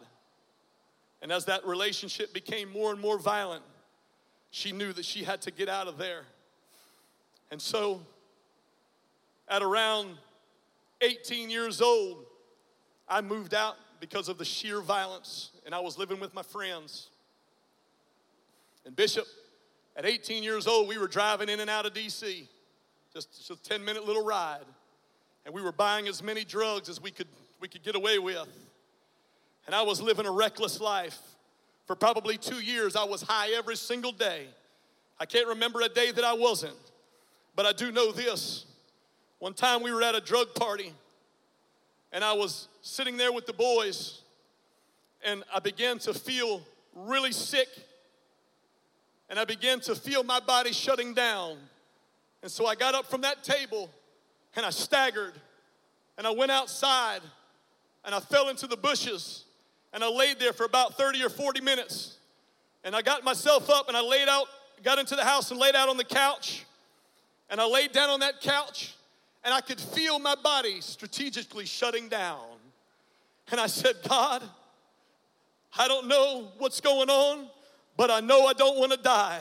And 1.22 1.32
as 1.32 1.46
that 1.46 1.66
relationship 1.66 2.34
became 2.34 2.70
more 2.70 2.92
and 2.92 3.00
more 3.00 3.18
violent, 3.18 3.64
she 4.52 4.72
knew 4.72 4.92
that 4.94 5.06
she 5.06 5.24
had 5.24 5.42
to 5.44 5.52
get 5.52 5.70
out 5.70 5.88
of 5.88 5.98
there. 5.98 6.24
And 7.52 7.62
so, 7.62 8.02
at 9.48 9.64
around 9.64 10.18
18 11.02 11.50
years 11.50 11.82
old, 11.82 12.26
I 13.08 13.22
moved 13.22 13.54
out 13.54 13.76
because 14.00 14.30
of 14.30 14.38
the 14.38 14.46
sheer 14.46 14.82
violence, 14.82 15.52
and 15.66 15.74
I 15.74 15.80
was 15.80 15.98
living 15.98 16.20
with 16.20 16.34
my 16.34 16.44
friends. 16.44 17.10
And 18.86 18.96
Bishop 18.96 19.26
at 19.96 20.06
18 20.06 20.44
years 20.44 20.68
old, 20.68 20.88
we 20.88 20.98
were 20.98 21.08
driving 21.08 21.50
in 21.50 21.60
and 21.60 21.70
out 21.70 21.86
of 21.86 21.94
DC, 21.94 22.48
just, 23.14 23.48
just 23.48 23.52
a 23.52 23.70
10 23.70 23.84
minute 23.84 24.06
little 24.06 24.24
ride. 24.24 24.66
And 25.46 25.54
we 25.54 25.62
were 25.62 25.72
buying 25.72 26.08
as 26.08 26.22
many 26.22 26.44
drugs 26.44 26.90
as 26.90 27.02
we 27.02 27.12
could, 27.12 27.28
we 27.60 27.68
could 27.68 27.84
get 27.84 27.96
away 27.96 28.20
with. 28.20 28.48
And 29.66 29.76
I 29.76 29.82
was 29.82 30.02
living 30.02 30.26
a 30.26 30.32
reckless 30.32 30.80
life. 30.80 31.20
For 31.86 31.96
probably 31.96 32.38
two 32.38 32.60
years, 32.60 32.96
I 32.96 33.04
was 33.04 33.24
high 33.24 33.52
every 33.58 33.76
single 33.76 34.12
day. 34.12 34.46
I 35.20 35.26
can't 35.26 35.48
remember 35.48 35.82
a 35.82 35.90
day 35.90 36.12
that 36.12 36.24
I 36.24 36.34
wasn't, 36.34 36.78
but 37.56 37.66
I 37.66 37.74
do 37.74 37.92
know 37.92 38.12
this. 38.12 38.66
One 39.40 39.54
time 39.54 39.82
we 39.82 39.92
were 39.92 40.04
at 40.04 40.16
a 40.16 40.22
drug 40.22 40.54
party, 40.54 40.94
and 42.12 42.24
I 42.24 42.34
was 42.34 42.68
sitting 42.82 43.18
there 43.18 43.32
with 43.32 43.46
the 43.46 43.54
boys, 43.54 44.22
and 45.24 45.44
I 45.54 45.60
began 45.60 45.98
to 46.00 46.14
feel 46.14 46.62
really 46.94 47.32
sick 47.32 47.68
and 49.30 49.40
I 49.40 49.46
began 49.46 49.80
to 49.82 49.96
feel 49.96 50.24
my 50.24 50.40
body 50.40 50.74
shutting 50.74 51.14
down. 51.14 51.58
And 52.42 52.52
so 52.52 52.66
I 52.66 52.76
got 52.76 52.96
up 52.96 53.06
from 53.06 53.22
that 53.22 53.44
table 53.44 53.90
and 54.56 54.66
I 54.66 54.72
staggered 54.72 55.34
and 56.18 56.26
I 56.26 56.32
went 56.32 56.52
outside 56.52 57.22
and 58.04 58.16
I 58.16 58.20
fell 58.20 58.50
into 58.50 58.66
the 58.66 58.78
bushes 58.78 59.46
and 59.94 60.04
I 60.04 60.10
laid 60.10 60.40
there 60.40 60.54
for 60.54 60.66
about 60.66 60.98
30 60.98 61.24
or 61.24 61.30
40 61.30 61.62
minutes. 61.62 62.18
And 62.84 62.96
I 62.96 63.02
got 63.02 63.24
myself 63.24 63.70
up 63.70 63.88
and 63.88 63.96
I 63.96 64.02
laid 64.02 64.28
out, 64.28 64.48
got 64.84 64.98
into 65.00 65.16
the 65.16 65.26
house 65.26 65.52
and 65.52 65.60
laid 65.60 65.76
out 65.76 65.90
on 65.90 65.98
the 65.98 66.04
couch. 66.04 66.66
And 67.50 67.60
I 67.60 67.66
laid 67.66 67.92
down 67.92 68.10
on 68.10 68.22
that 68.22 68.42
couch 68.42 68.96
and 69.44 69.54
I 69.54 69.62
could 69.62 69.80
feel 69.80 70.20
my 70.20 70.36
body 70.36 70.82
strategically 70.82 71.66
shutting 71.66 72.10
down. 72.10 72.40
And 73.52 73.60
I 73.60 73.68
said, 73.68 73.96
God, 74.08 74.44
I 75.78 75.88
don't 75.88 76.08
know 76.08 76.50
what's 76.58 76.82
going 76.82 77.10
on, 77.10 77.48
but 77.98 78.12
I 78.12 78.20
know 78.20 78.46
I 78.46 78.54
don't 78.54 78.78
want 78.78 78.92
to 78.92 78.98
die. 78.98 79.40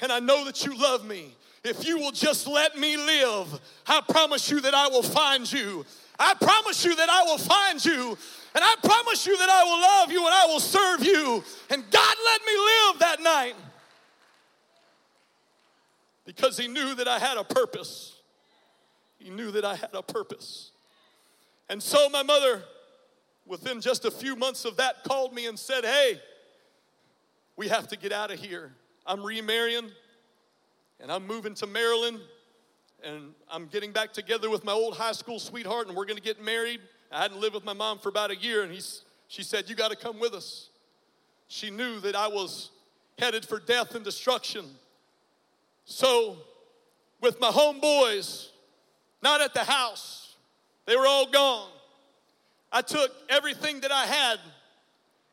And 0.00 0.12
I 0.12 0.20
know 0.20 0.44
that 0.44 0.64
you 0.64 0.76
love 0.76 1.06
me. 1.06 1.34
If 1.64 1.86
you 1.86 1.98
will 1.98 2.12
just 2.12 2.46
let 2.46 2.78
me 2.78 2.96
live, 2.96 3.60
I 3.86 4.00
promise 4.08 4.50
you 4.50 4.60
that 4.60 4.74
I 4.74 4.88
will 4.88 5.02
find 5.02 5.50
you. 5.50 5.84
I 6.18 6.34
promise 6.34 6.84
you 6.84 6.94
that 6.94 7.08
I 7.08 7.22
will 7.24 7.38
find 7.38 7.84
you. 7.84 8.16
And 8.54 8.64
I 8.64 8.74
promise 8.82 9.26
you 9.26 9.36
that 9.36 9.48
I 9.48 9.64
will 9.64 9.80
love 9.80 10.12
you 10.12 10.24
and 10.24 10.34
I 10.34 10.46
will 10.46 10.60
serve 10.60 11.04
you. 11.04 11.42
And 11.70 11.90
God 11.90 12.16
let 12.24 12.40
me 12.46 12.52
live 12.52 12.98
that 13.00 13.22
night 13.22 13.54
because 16.24 16.56
He 16.56 16.68
knew 16.68 16.94
that 16.94 17.08
I 17.08 17.18
had 17.18 17.36
a 17.36 17.44
purpose. 17.44 18.15
He 19.18 19.30
knew 19.30 19.50
that 19.52 19.64
I 19.64 19.74
had 19.74 19.90
a 19.94 20.02
purpose. 20.02 20.72
And 21.68 21.82
so 21.82 22.08
my 22.08 22.22
mother, 22.22 22.62
within 23.46 23.80
just 23.80 24.04
a 24.04 24.10
few 24.10 24.36
months 24.36 24.64
of 24.64 24.76
that, 24.76 25.04
called 25.04 25.34
me 25.34 25.46
and 25.46 25.58
said, 25.58 25.84
Hey, 25.84 26.20
we 27.56 27.68
have 27.68 27.88
to 27.88 27.96
get 27.96 28.12
out 28.12 28.30
of 28.30 28.38
here. 28.38 28.72
I'm 29.06 29.24
remarrying 29.24 29.90
and 31.00 31.10
I'm 31.10 31.26
moving 31.26 31.54
to 31.54 31.66
Maryland 31.66 32.20
and 33.02 33.32
I'm 33.50 33.66
getting 33.66 33.92
back 33.92 34.12
together 34.12 34.50
with 34.50 34.64
my 34.64 34.72
old 34.72 34.96
high 34.96 35.12
school 35.12 35.38
sweetheart 35.38 35.88
and 35.88 35.96
we're 35.96 36.06
going 36.06 36.16
to 36.16 36.22
get 36.22 36.42
married. 36.42 36.80
I 37.12 37.22
hadn't 37.22 37.40
lived 37.40 37.54
with 37.54 37.64
my 37.64 37.72
mom 37.72 37.98
for 37.98 38.08
about 38.08 38.30
a 38.30 38.36
year 38.36 38.62
and 38.62 38.72
he's, 38.72 39.02
she 39.28 39.42
said, 39.42 39.68
You 39.68 39.74
got 39.74 39.90
to 39.90 39.96
come 39.96 40.18
with 40.18 40.34
us. 40.34 40.70
She 41.48 41.70
knew 41.70 42.00
that 42.00 42.16
I 42.16 42.28
was 42.28 42.70
headed 43.18 43.44
for 43.44 43.60
death 43.60 43.94
and 43.94 44.04
destruction. 44.04 44.64
So, 45.84 46.36
with 47.20 47.40
my 47.40 47.50
homeboys, 47.50 48.48
not 49.26 49.40
at 49.40 49.54
the 49.54 49.64
house, 49.64 50.36
they 50.86 50.94
were 50.94 51.04
all 51.04 51.26
gone. 51.26 51.68
I 52.70 52.80
took 52.80 53.10
everything 53.28 53.80
that 53.80 53.90
I 53.90 54.06
had 54.06 54.38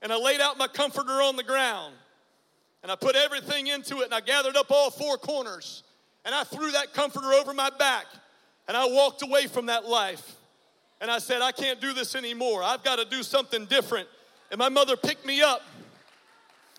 and 0.02 0.12
I 0.12 0.18
laid 0.18 0.42
out 0.42 0.58
my 0.58 0.66
comforter 0.66 1.22
on 1.22 1.36
the 1.36 1.44
ground 1.44 1.94
and 2.82 2.92
I 2.92 2.96
put 2.96 3.16
everything 3.16 3.68
into 3.68 4.00
it 4.00 4.06
and 4.06 4.14
I 4.16 4.22
gathered 4.22 4.56
up 4.56 4.72
all 4.72 4.90
four 4.90 5.18
corners 5.18 5.84
and 6.26 6.34
I 6.34 6.44
threw 6.44 6.72
that 6.72 6.96
comforter 6.96 7.34
over 7.34 7.54
my 7.54 7.70
back 7.78 8.08
and 8.68 8.76
I 8.76 8.88
walked 8.88 9.22
away 9.22 9.46
from 9.46 9.68
that 9.68 9.86
life. 9.86 10.38
And 11.00 11.12
I 11.12 11.20
said, 11.20 11.44
I 11.44 11.52
can't 11.52 11.80
do 11.80 11.94
this 11.94 12.16
anymore. 12.16 12.64
I've 12.64 12.84
got 12.84 12.96
to 12.96 13.06
do 13.06 13.22
something 13.22 13.66
different. 13.66 14.08
And 14.50 14.58
my 14.58 14.70
mother 14.70 14.98
picked 14.98 15.26
me 15.26 15.44
up. 15.44 15.62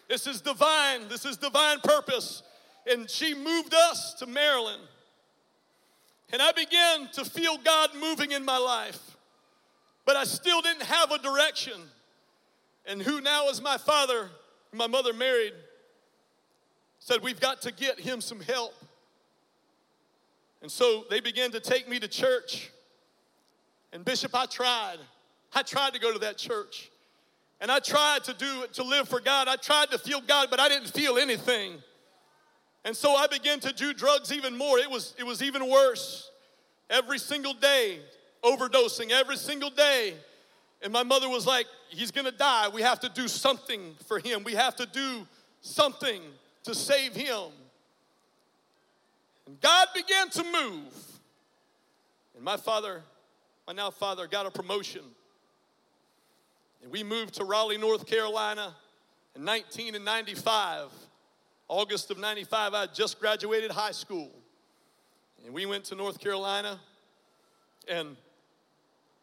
This 0.09 0.27
is 0.27 0.41
divine. 0.41 1.07
This 1.09 1.25
is 1.25 1.37
divine 1.37 1.79
purpose. 1.79 2.43
And 2.91 3.09
she 3.09 3.35
moved 3.35 3.73
us 3.73 4.15
to 4.15 4.27
Maryland. 4.27 4.83
And 6.33 6.43
I 6.43 6.53
began 6.53 7.09
to 7.13 7.25
feel 7.25 7.59
God 7.59 7.91
moving 7.99 8.33
in 8.33 8.45
my 8.45 8.59
life. 8.59 9.17
But 10.05 10.17
I 10.17 10.25
still 10.25 10.61
didn't 10.61 10.83
have 10.83 11.11
a 11.11 11.19
direction. 11.19 11.81
And 12.87 13.01
who 13.01 13.21
now 13.21 13.49
is 13.49 13.63
my 13.63 13.79
father, 13.79 14.31
my 14.73 14.87
mother 14.87 15.13
married, 15.13 15.55
said, 16.99 17.23
We've 17.23 17.41
got 17.41 17.63
to 17.63 17.73
get 17.73 18.01
him 18.01 18.21
some 18.21 18.41
help. 18.41 18.75
And 20.63 20.71
so 20.71 21.05
they 21.11 21.21
began 21.21 21.51
to 21.53 21.61
take 21.61 21.89
me 21.89 21.99
to 22.01 22.09
church. 22.09 22.71
And 23.93 24.05
Bishop, 24.05 24.35
I 24.35 24.47
tried. 24.47 24.97
I 25.55 25.63
tried 25.63 25.93
to 25.95 26.01
go 26.01 26.13
to 26.13 26.19
that 26.21 26.37
church. 26.37 26.91
And 27.61 27.71
I 27.71 27.79
tried 27.79 28.25
to 28.25 28.35
do 28.35 28.67
to 28.73 28.83
live 28.83 29.09
for 29.09 29.21
God. 29.21 29.47
I 29.47 29.57
tried 29.57 29.91
to 29.93 29.99
feel 29.99 30.21
God, 30.21 30.49
but 30.51 30.61
I 30.61 30.69
didn't 30.69 30.89
feel 30.89 31.17
anything. 31.17 31.83
And 32.85 32.97
so 32.97 33.15
I 33.15 33.27
began 33.27 33.61
to 33.61 33.73
do 33.73 33.95
drugs 33.95 34.33
even 34.33 34.57
more. 34.57 34.79
It 34.79 34.91
was, 34.91 35.15
it 35.19 35.25
was 35.25 35.43
even 35.43 35.69
worse. 35.71 36.31
Every 36.91 37.19
single 37.19 37.55
day, 37.55 38.01
overdosing, 38.43 39.11
every 39.11 39.37
single 39.37 39.71
day. 39.71 40.15
And 40.83 40.93
my 40.93 41.03
mother 41.03 41.29
was 41.29 41.47
like, 41.47 41.67
He's 41.89 42.11
gonna 42.11 42.33
die. 42.33 42.69
We 42.69 42.83
have 42.83 43.01
to 43.01 43.09
do 43.09 43.29
something 43.29 43.95
for 44.07 44.19
him. 44.19 44.43
We 44.43 44.55
have 44.55 44.75
to 44.77 44.87
do 44.87 45.27
something 45.61 46.21
to 46.65 46.75
save 46.75 47.15
him. 47.15 47.53
And 49.47 49.61
God 49.61 49.89
began 49.95 50.29
to 50.31 50.43
move. 50.43 50.93
And 52.35 52.45
my 52.45 52.57
father, 52.57 53.03
my 53.67 53.73
now 53.73 53.91
father, 53.91 54.27
got 54.27 54.47
a 54.47 54.51
promotion. 54.51 55.03
And 56.83 56.91
we 56.91 57.05
moved 57.05 57.35
to 57.35 57.45
Raleigh, 57.45 57.79
North 57.79 58.07
Carolina 58.07 58.75
in 59.37 59.45
1995. 59.45 60.91
August 61.69 62.11
of 62.11 62.19
95, 62.19 62.75
I 62.75 62.87
just 62.87 63.21
graduated 63.21 63.71
high 63.71 63.93
school. 63.93 64.31
And 65.45 65.55
we 65.55 65.67
went 65.67 65.85
to 65.87 65.95
North 65.95 66.21
Carolina. 66.21 66.79
And 67.89 68.17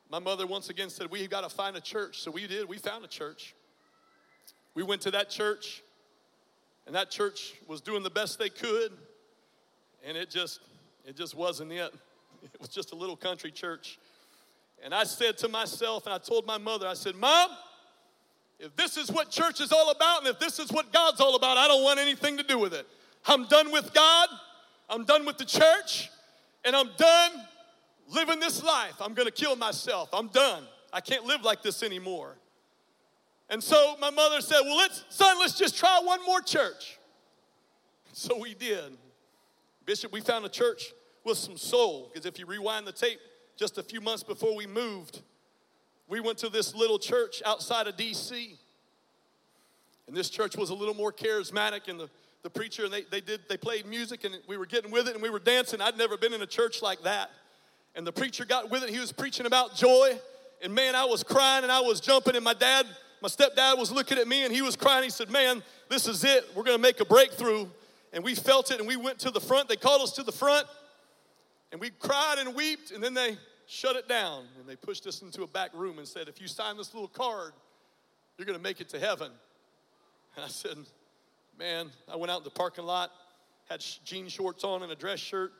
my 0.09 0.19
mother 0.19 0.45
once 0.45 0.69
again 0.69 0.89
said, 0.89 1.09
We've 1.09 1.29
got 1.29 1.41
to 1.41 1.49
find 1.49 1.75
a 1.75 1.81
church. 1.81 2.21
So 2.21 2.31
we 2.31 2.47
did. 2.47 2.67
We 2.67 2.77
found 2.77 3.03
a 3.05 3.07
church. 3.07 3.55
We 4.73 4.83
went 4.83 5.01
to 5.01 5.11
that 5.11 5.29
church, 5.29 5.83
and 6.85 6.95
that 6.95 7.11
church 7.11 7.53
was 7.67 7.81
doing 7.81 8.03
the 8.03 8.09
best 8.09 8.39
they 8.39 8.49
could. 8.49 8.91
And 10.05 10.17
it 10.17 10.29
just, 10.29 10.61
it 11.05 11.15
just 11.15 11.35
wasn't 11.35 11.71
it. 11.71 11.93
It 12.43 12.59
was 12.59 12.69
just 12.69 12.91
a 12.91 12.95
little 12.95 13.15
country 13.15 13.51
church. 13.51 13.99
And 14.83 14.95
I 14.95 15.03
said 15.03 15.37
to 15.39 15.47
myself, 15.47 16.07
and 16.07 16.13
I 16.15 16.17
told 16.17 16.47
my 16.47 16.57
mother, 16.57 16.87
I 16.87 16.95
said, 16.95 17.15
Mom, 17.15 17.51
if 18.61 18.75
this 18.75 18.95
is 18.95 19.11
what 19.11 19.31
church 19.31 19.59
is 19.59 19.71
all 19.71 19.89
about, 19.89 20.19
and 20.19 20.27
if 20.27 20.39
this 20.39 20.59
is 20.59 20.71
what 20.71 20.93
God's 20.93 21.19
all 21.19 21.35
about, 21.35 21.57
I 21.57 21.67
don't 21.67 21.83
want 21.83 21.99
anything 21.99 22.37
to 22.37 22.43
do 22.43 22.59
with 22.59 22.73
it. 22.73 22.87
I'm 23.25 23.47
done 23.47 23.71
with 23.71 23.91
God, 23.93 24.29
I'm 24.89 25.03
done 25.03 25.25
with 25.25 25.37
the 25.37 25.45
church, 25.45 26.09
and 26.63 26.75
I'm 26.75 26.89
done 26.97 27.31
living 28.07 28.39
this 28.39 28.63
life. 28.63 28.93
I'm 29.01 29.13
gonna 29.13 29.31
kill 29.31 29.55
myself. 29.55 30.09
I'm 30.13 30.27
done. 30.27 30.63
I 30.93 31.01
can't 31.01 31.25
live 31.25 31.41
like 31.43 31.63
this 31.63 31.81
anymore. 31.81 32.35
And 33.49 33.63
so 33.63 33.95
my 33.99 34.11
mother 34.11 34.41
said, 34.41 34.61
Well, 34.63 34.77
let's, 34.77 35.03
son, 35.09 35.39
let's 35.39 35.57
just 35.57 35.77
try 35.77 35.99
one 36.03 36.23
more 36.25 36.41
church. 36.41 36.99
So 38.13 38.37
we 38.37 38.53
did. 38.53 38.97
Bishop, 39.85 40.11
we 40.11 40.21
found 40.21 40.45
a 40.45 40.49
church 40.49 40.93
with 41.23 41.37
some 41.37 41.57
soul. 41.57 42.09
Because 42.11 42.25
if 42.25 42.37
you 42.37 42.45
rewind 42.45 42.85
the 42.85 42.91
tape, 42.91 43.19
just 43.57 43.77
a 43.77 43.83
few 43.83 44.01
months 44.01 44.23
before 44.23 44.55
we 44.55 44.67
moved, 44.67 45.21
we 46.11 46.19
went 46.19 46.37
to 46.39 46.49
this 46.49 46.75
little 46.75 46.99
church 46.99 47.41
outside 47.45 47.87
of 47.87 47.95
DC. 47.95 48.57
And 50.07 50.15
this 50.15 50.29
church 50.29 50.57
was 50.57 50.69
a 50.69 50.73
little 50.73 50.93
more 50.93 51.13
charismatic, 51.13 51.87
and 51.87 51.97
the, 51.97 52.09
the 52.43 52.49
preacher, 52.49 52.83
and 52.83 52.91
they, 52.91 53.03
they 53.03 53.21
did, 53.21 53.39
they 53.47 53.55
played 53.55 53.85
music, 53.85 54.25
and 54.25 54.35
we 54.45 54.57
were 54.57 54.65
getting 54.65 54.91
with 54.91 55.07
it, 55.07 55.13
and 55.13 55.23
we 55.23 55.29
were 55.29 55.39
dancing. 55.39 55.79
I'd 55.79 55.97
never 55.97 56.17
been 56.17 56.33
in 56.33 56.41
a 56.41 56.47
church 56.47 56.81
like 56.81 57.01
that. 57.03 57.31
And 57.95 58.05
the 58.05 58.11
preacher 58.11 58.43
got 58.43 58.69
with 58.69 58.83
it, 58.83 58.89
he 58.89 58.99
was 58.99 59.13
preaching 59.13 59.45
about 59.45 59.73
joy. 59.73 60.19
And 60.61 60.75
man, 60.75 60.95
I 60.95 61.05
was 61.05 61.23
crying 61.23 61.63
and 61.63 61.71
I 61.71 61.79
was 61.79 62.01
jumping, 62.01 62.35
and 62.35 62.43
my 62.43 62.53
dad, 62.53 62.85
my 63.21 63.29
stepdad 63.29 63.77
was 63.77 63.89
looking 63.89 64.17
at 64.17 64.27
me 64.27 64.43
and 64.43 64.53
he 64.53 64.61
was 64.61 64.75
crying. 64.75 65.03
He 65.03 65.09
said, 65.09 65.31
Man, 65.31 65.63
this 65.89 66.07
is 66.07 66.23
it. 66.23 66.45
We're 66.55 66.63
gonna 66.63 66.77
make 66.77 66.99
a 66.99 67.05
breakthrough. 67.05 67.67
And 68.13 68.23
we 68.23 68.35
felt 68.35 68.69
it 68.69 68.79
and 68.79 68.87
we 68.87 68.97
went 68.97 69.19
to 69.19 69.31
the 69.31 69.39
front. 69.39 69.69
They 69.69 69.75
called 69.75 70.01
us 70.01 70.11
to 70.13 70.23
the 70.23 70.31
front 70.31 70.67
and 71.71 71.79
we 71.79 71.89
cried 71.89 72.35
and 72.37 72.53
wept, 72.53 72.91
and 72.91 73.01
then 73.03 73.13
they 73.13 73.37
shut 73.71 73.95
it 73.95 74.09
down 74.09 74.43
and 74.59 74.67
they 74.67 74.75
pushed 74.75 75.07
us 75.07 75.21
into 75.21 75.43
a 75.43 75.47
back 75.47 75.71
room 75.73 75.97
and 75.97 76.05
said, 76.05 76.27
If 76.27 76.41
you 76.41 76.47
sign 76.47 76.75
this 76.75 76.93
little 76.93 77.07
card, 77.07 77.53
you're 78.37 78.45
going 78.45 78.57
to 78.57 78.63
make 78.63 78.81
it 78.81 78.89
to 78.89 78.99
heaven. 78.99 79.31
And 80.35 80.43
I 80.43 80.49
said, 80.49 80.75
Man, 81.57 81.89
I 82.11 82.17
went 82.17 82.31
out 82.31 82.39
in 82.39 82.43
the 82.43 82.49
parking 82.49 82.83
lot, 82.83 83.11
had 83.69 83.79
jean 84.03 84.27
shorts 84.27 84.65
on 84.65 84.83
and 84.83 84.91
a 84.91 84.95
dress 84.95 85.19
shirt, 85.19 85.53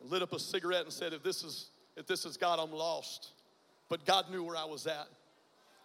and 0.00 0.10
lit 0.10 0.20
up 0.20 0.32
a 0.32 0.38
cigarette 0.38 0.82
and 0.82 0.92
said, 0.92 1.12
If 1.12 1.22
this 1.22 1.44
is, 1.44 1.70
if 1.96 2.08
this 2.08 2.24
is 2.24 2.36
God, 2.36 2.58
I'm 2.58 2.72
lost. 2.72 3.30
But 3.88 4.04
God 4.04 4.30
knew 4.32 4.42
where 4.42 4.56
I 4.56 4.64
was 4.64 4.88
at. 4.88 5.06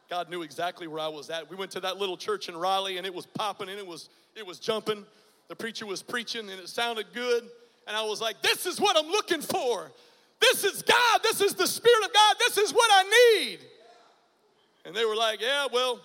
God 0.10 0.28
knew 0.28 0.42
exactly 0.42 0.88
where 0.88 1.02
I 1.02 1.08
was 1.08 1.30
at. 1.30 1.52
We 1.52 1.56
went 1.56 1.70
to 1.72 1.82
that 1.82 1.98
little 1.98 2.18
church 2.18 2.50
in 2.50 2.58
Raleigh 2.58 2.98
and 2.98 3.06
it 3.06 3.14
was 3.14 3.28
popping 3.28 3.70
and 3.70 3.78
it 3.78 3.86
was, 3.86 4.10
it 4.36 4.44
was 4.44 4.58
jumping. 4.58 5.06
The 5.50 5.56
preacher 5.56 5.86
was 5.86 6.02
preaching 6.02 6.50
and 6.50 6.60
it 6.60 6.68
sounded 6.68 7.14
good. 7.14 7.44
And 7.86 7.96
I 7.96 8.02
was 8.04 8.20
like, 8.20 8.42
this 8.42 8.66
is 8.66 8.82
what 8.82 8.98
I'm 8.98 9.12
looking 9.12 9.42
for. 9.42 9.92
This 10.40 10.64
is 10.64 10.82
God. 10.82 11.22
This 11.24 11.42
is 11.42 11.54
the 11.54 11.68
Spirit 11.68 12.06
of 12.06 12.14
God. 12.14 12.36
This 12.40 12.58
is 12.58 12.72
what 12.72 12.90
I 12.92 13.38
need. 13.38 13.60
And 14.86 14.96
they 14.96 15.06
were 15.06 15.16
like, 15.16 15.42
yeah, 15.42 15.68
well, 15.72 16.00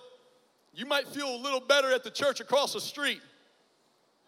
you 0.73 0.85
might 0.85 1.07
feel 1.07 1.33
a 1.33 1.37
little 1.37 1.61
better 1.61 1.91
at 1.93 2.03
the 2.03 2.11
church 2.11 2.39
across 2.41 2.73
the 2.73 2.81
street. 2.81 3.21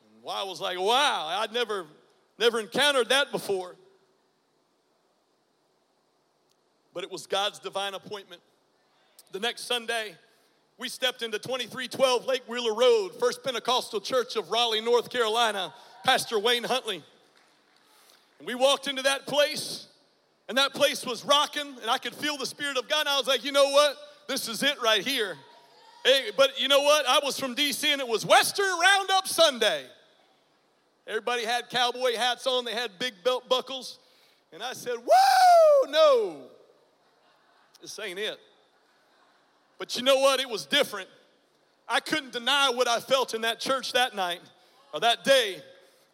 And 0.01 0.32
I 0.32 0.43
was 0.43 0.62
like, 0.62 0.80
wow, 0.80 1.28
I'd 1.39 1.51
never, 1.51 1.86
never 2.39 2.60
encountered 2.60 3.10
that 3.10 3.32
before. 3.32 3.76
But 6.93 7.03
it 7.03 7.12
was 7.12 7.28
God's 7.28 7.60
divine 7.60 7.93
appointment. 7.93 8.41
The 9.32 9.39
next 9.39 9.66
Sunday, 9.66 10.16
we 10.78 10.89
stepped 10.89 11.22
into 11.22 11.38
2312 11.38 12.26
Lake 12.26 12.43
Wheeler 12.47 12.74
Road, 12.74 13.12
First 13.20 13.43
Pentecostal 13.43 13.99
Church 13.99 14.36
of 14.36 14.49
Raleigh, 14.49 14.82
North 14.82 15.10
Carolina, 15.10 15.74
Pastor 16.05 16.39
Wayne 16.39 16.64
Huntley. 16.64 17.03
And 18.39 18.47
we 18.47 18.55
walked 18.55 18.88
into 18.88 19.01
that 19.01 19.28
place, 19.28 19.88
and 20.47 20.57
that 20.57 20.73
place 20.73 21.05
was 21.05 21.25
rocking, 21.25 21.75
and 21.81 21.89
I 21.89 21.97
could 21.97 22.15
feel 22.15 22.37
the 22.37 22.45
Spirit 22.45 22.77
of 22.77 22.87
God. 22.87 23.01
And 23.01 23.09
I 23.09 23.17
was 23.17 23.27
like, 23.27 23.43
you 23.43 23.51
know 23.51 23.69
what? 23.69 23.97
This 24.27 24.47
is 24.47 24.63
it 24.63 24.81
right 24.81 25.05
here. 25.05 25.35
Hey, 26.05 26.31
but 26.37 26.59
you 26.59 26.67
know 26.67 26.81
what? 26.81 27.05
I 27.07 27.19
was 27.23 27.39
from 27.39 27.55
DC, 27.55 27.85
and 27.85 27.99
it 27.99 28.07
was 28.07 28.25
Western 28.25 28.79
Roundup 28.79 29.27
Sunday. 29.27 29.83
Everybody 31.05 31.45
had 31.45 31.69
cowboy 31.69 32.15
hats 32.15 32.47
on, 32.47 32.65
they 32.65 32.73
had 32.73 32.97
big 32.99 33.13
belt 33.23 33.47
buckles. 33.49 33.99
And 34.53 34.63
I 34.63 34.73
said, 34.73 34.95
Whoa, 35.05 35.91
no, 35.91 36.37
this 37.81 37.99
ain't 37.99 38.19
it. 38.19 38.37
But 39.77 39.95
you 39.95 40.03
know 40.03 40.17
what? 40.17 40.39
It 40.39 40.49
was 40.49 40.65
different. 40.65 41.09
I 41.87 41.99
couldn't 41.99 42.33
deny 42.33 42.69
what 42.69 42.87
I 42.87 42.99
felt 42.99 43.33
in 43.33 43.41
that 43.41 43.59
church 43.59 43.93
that 43.93 44.15
night 44.15 44.41
or 44.93 44.99
that 45.01 45.23
day. 45.23 45.61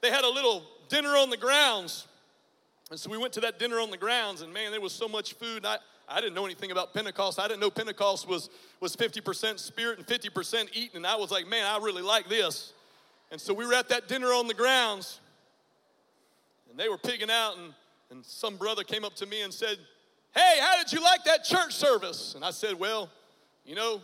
They 0.02 0.12
had 0.12 0.24
a 0.24 0.30
little 0.30 0.64
dinner 0.90 1.10
on 1.10 1.30
the 1.30 1.38
grounds 1.38 2.08
and 2.94 3.00
so 3.00 3.10
we 3.10 3.18
went 3.18 3.34
to 3.34 3.40
that 3.40 3.58
dinner 3.58 3.80
on 3.80 3.90
the 3.90 3.98
grounds, 3.98 4.44
and 4.44 4.54
man, 4.54 4.70
there 4.70 4.80
was 4.80 4.94
so 4.94 5.08
much 5.08 5.34
food. 5.34 5.66
I, 5.66 5.78
I 6.08 6.22
didn't 6.22 6.36
know 6.36 6.46
anything 6.46 6.70
about 6.70 6.94
Pentecost. 6.94 7.40
I 7.40 7.48
didn't 7.48 7.60
know 7.60 7.72
Pentecost 7.72 8.28
was, 8.28 8.52
was 8.82 8.96
50% 8.96 9.58
spirit 9.58 9.98
and 9.98 10.06
50% 10.06 10.70
eating. 10.74 10.98
And 10.98 11.08
I 11.08 11.16
was 11.16 11.32
like, 11.32 11.48
man, 11.48 11.66
I 11.66 11.84
really 11.84 12.04
like 12.04 12.30
this. 12.30 12.72
And 13.32 13.42
so 13.42 13.52
we 13.52 13.66
were 13.66 13.74
at 13.74 13.90
that 13.90 14.08
dinner 14.08 14.28
on 14.28 14.46
the 14.46 14.54
grounds, 14.54 15.22
and 16.70 16.80
they 16.80 16.88
were 16.88 17.00
pigging 17.00 17.32
out, 17.32 17.58
and, 17.58 17.74
and 18.12 18.24
some 18.24 18.58
brother 18.58 18.84
came 18.84 19.04
up 19.04 19.16
to 19.16 19.26
me 19.26 19.42
and 19.42 19.52
said, 19.52 19.80
Hey, 20.36 20.60
how 20.62 20.78
did 20.78 20.94
you 20.94 21.02
like 21.02 21.24
that 21.24 21.44
church 21.44 21.74
service? 21.74 22.36
And 22.36 22.46
I 22.46 22.52
said, 22.52 22.76
Well, 22.76 23.10
you 23.66 23.74
know, 23.74 24.04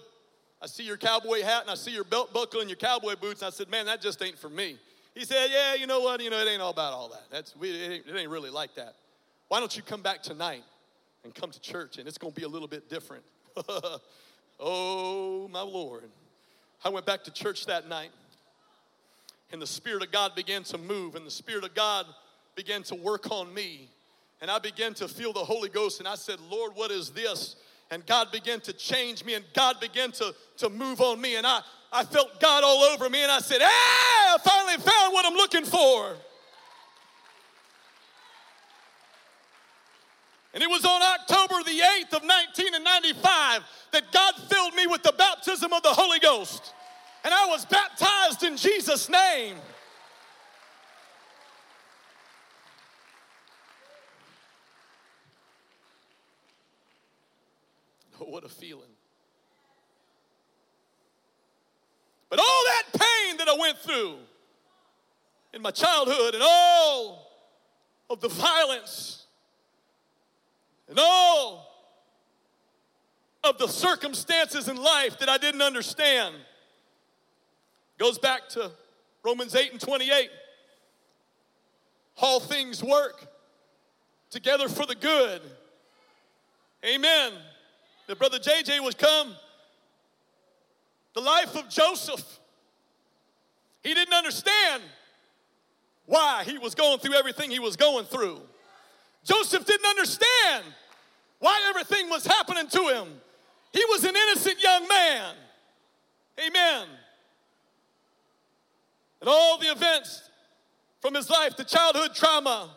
I 0.63 0.65
see 0.65 0.83
your 0.83 0.97
cowboy 0.97 1.43
hat 1.43 1.61
and 1.61 1.69
I 1.69 1.75
see 1.75 1.91
your 1.91 2.05
belt 2.05 2.33
buckle 2.33 2.61
and 2.61 2.67
your 2.67 2.77
cowboy 2.77 3.17
boots. 3.21 3.43
And 3.43 3.47
I 3.47 3.51
said, 3.51 3.69
Man, 3.69 3.85
that 3.85 4.01
just 4.01 4.19
ain't 4.23 4.39
for 4.39 4.49
me. 4.49 4.79
He 5.19 5.25
said, 5.25 5.49
Yeah, 5.51 5.75
you 5.75 5.85
know 5.85 5.99
what? 5.99 6.21
You 6.21 6.29
know, 6.29 6.39
it 6.39 6.47
ain't 6.47 6.61
all 6.61 6.69
about 6.71 6.93
all 6.93 7.09
that. 7.09 7.23
That's, 7.29 7.53
we, 7.53 7.71
it, 7.71 7.91
ain't, 7.91 8.07
it 8.07 8.17
ain't 8.17 8.29
really 8.29 8.49
like 8.49 8.73
that. 8.75 8.95
Why 9.49 9.59
don't 9.59 9.75
you 9.75 9.83
come 9.83 10.01
back 10.01 10.23
tonight 10.23 10.63
and 11.25 11.35
come 11.35 11.51
to 11.51 11.59
church 11.59 11.97
and 11.97 12.07
it's 12.07 12.17
going 12.17 12.33
to 12.33 12.39
be 12.39 12.45
a 12.45 12.47
little 12.47 12.69
bit 12.69 12.89
different? 12.89 13.25
oh, 14.61 15.49
my 15.51 15.59
Lord. 15.59 16.05
I 16.85 16.89
went 16.89 17.05
back 17.05 17.25
to 17.25 17.31
church 17.31 17.65
that 17.65 17.89
night 17.89 18.11
and 19.51 19.61
the 19.61 19.67
Spirit 19.67 20.03
of 20.03 20.11
God 20.13 20.35
began 20.35 20.63
to 20.63 20.77
move 20.77 21.15
and 21.15 21.27
the 21.27 21.31
Spirit 21.31 21.65
of 21.65 21.75
God 21.75 22.05
began 22.55 22.81
to 22.83 22.95
work 22.95 23.29
on 23.29 23.53
me. 23.53 23.89
And 24.39 24.49
I 24.49 24.57
began 24.57 24.93
to 24.93 25.09
feel 25.09 25.33
the 25.33 25.39
Holy 25.39 25.67
Ghost 25.67 25.99
and 25.99 26.07
I 26.07 26.15
said, 26.15 26.39
Lord, 26.49 26.71
what 26.75 26.91
is 26.91 27.09
this? 27.09 27.57
And 27.91 28.05
God 28.05 28.31
began 28.31 28.61
to 28.61 28.71
change 28.71 29.25
me 29.25 29.33
and 29.33 29.43
God 29.53 29.81
began 29.81 30.13
to, 30.13 30.33
to 30.59 30.69
move 30.69 31.01
on 31.01 31.19
me. 31.19 31.35
And 31.35 31.45
I, 31.45 31.59
I 31.91 32.05
felt 32.05 32.39
God 32.39 32.63
all 32.63 32.83
over 32.83 33.09
me 33.09 33.21
and 33.21 33.31
I 33.31 33.39
said, 33.39 33.59
Hey, 33.61 34.18
I 34.29 34.37
finally 34.37 34.77
found 34.77 35.13
what 35.13 35.25
I'm 35.25 35.33
looking 35.33 35.65
for. 35.65 36.15
And 40.53 40.63
it 40.63 40.69
was 40.69 40.83
on 40.85 41.01
October 41.01 41.63
the 41.63 41.79
8th 41.79 42.13
of 42.13 42.23
1995 42.23 43.63
that 43.91 44.11
God 44.11 44.33
filled 44.49 44.73
me 44.75 44.87
with 44.87 45.03
the 45.03 45.13
baptism 45.17 45.73
of 45.73 45.83
the 45.83 45.89
Holy 45.89 46.19
Ghost. 46.19 46.73
And 47.23 47.33
I 47.33 47.47
was 47.47 47.65
baptized 47.65 48.43
in 48.43 48.57
Jesus' 48.57 49.09
name. 49.09 49.57
Oh, 58.21 58.25
what 58.25 58.43
a 58.43 58.49
feeling. 58.49 58.83
But 62.29 62.39
all 62.39 62.63
that 62.67 62.99
pain 62.99 63.08
through 63.89 64.15
in 65.53 65.61
my 65.61 65.71
childhood 65.71 66.35
and 66.35 66.43
all 66.45 67.31
of 68.09 68.21
the 68.21 68.27
violence 68.27 69.25
and 70.87 70.99
all 70.99 71.65
of 73.43 73.57
the 73.57 73.67
circumstances 73.67 74.67
in 74.67 74.75
life 74.75 75.17
that 75.19 75.29
I 75.29 75.37
didn't 75.37 75.61
understand. 75.61 76.35
Goes 77.97 78.19
back 78.19 78.47
to 78.49 78.71
Romans 79.23 79.55
8 79.55 79.71
and 79.71 79.81
28. 79.81 80.29
All 82.21 82.39
things 82.39 82.83
work 82.83 83.25
together 84.29 84.67
for 84.69 84.85
the 84.85 84.95
good. 84.95 85.41
Amen. 86.85 87.33
The 88.07 88.15
brother 88.15 88.39
JJ 88.39 88.83
was 88.83 88.95
come. 88.95 89.33
The 91.15 91.21
life 91.21 91.55
of 91.55 91.69
Joseph. 91.69 92.38
He 93.83 93.93
didn't 93.93 94.13
understand 94.13 94.83
why 96.05 96.43
he 96.45 96.57
was 96.57 96.75
going 96.75 96.99
through 96.99 97.13
everything 97.13 97.51
he 97.51 97.59
was 97.59 97.75
going 97.75 98.05
through. 98.05 98.41
Joseph 99.23 99.65
didn't 99.65 99.85
understand 99.85 100.65
why 101.39 101.61
everything 101.69 102.09
was 102.09 102.25
happening 102.25 102.67
to 102.67 102.87
him. 102.87 103.07
He 103.71 103.83
was 103.89 104.03
an 104.03 104.15
innocent 104.15 104.61
young 104.61 104.87
man. 104.87 105.35
Amen. 106.47 106.87
And 109.21 109.29
all 109.29 109.57
the 109.57 109.67
events 109.67 110.29
from 111.01 111.13
his 111.13 111.29
life, 111.29 111.55
the 111.55 111.63
childhood 111.63 112.15
trauma, 112.15 112.69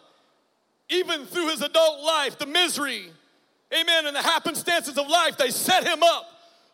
even 0.88 1.24
through 1.24 1.48
his 1.48 1.62
adult 1.62 2.03
life, 2.05 2.38
the 2.38 2.46
misery, 2.46 3.11
amen, 3.72 4.07
and 4.07 4.14
the 4.14 4.22
happenstances 4.22 4.98
of 4.98 5.09
life, 5.09 5.36
they 5.38 5.50
set 5.50 5.84
him 5.84 6.03
up 6.03 6.26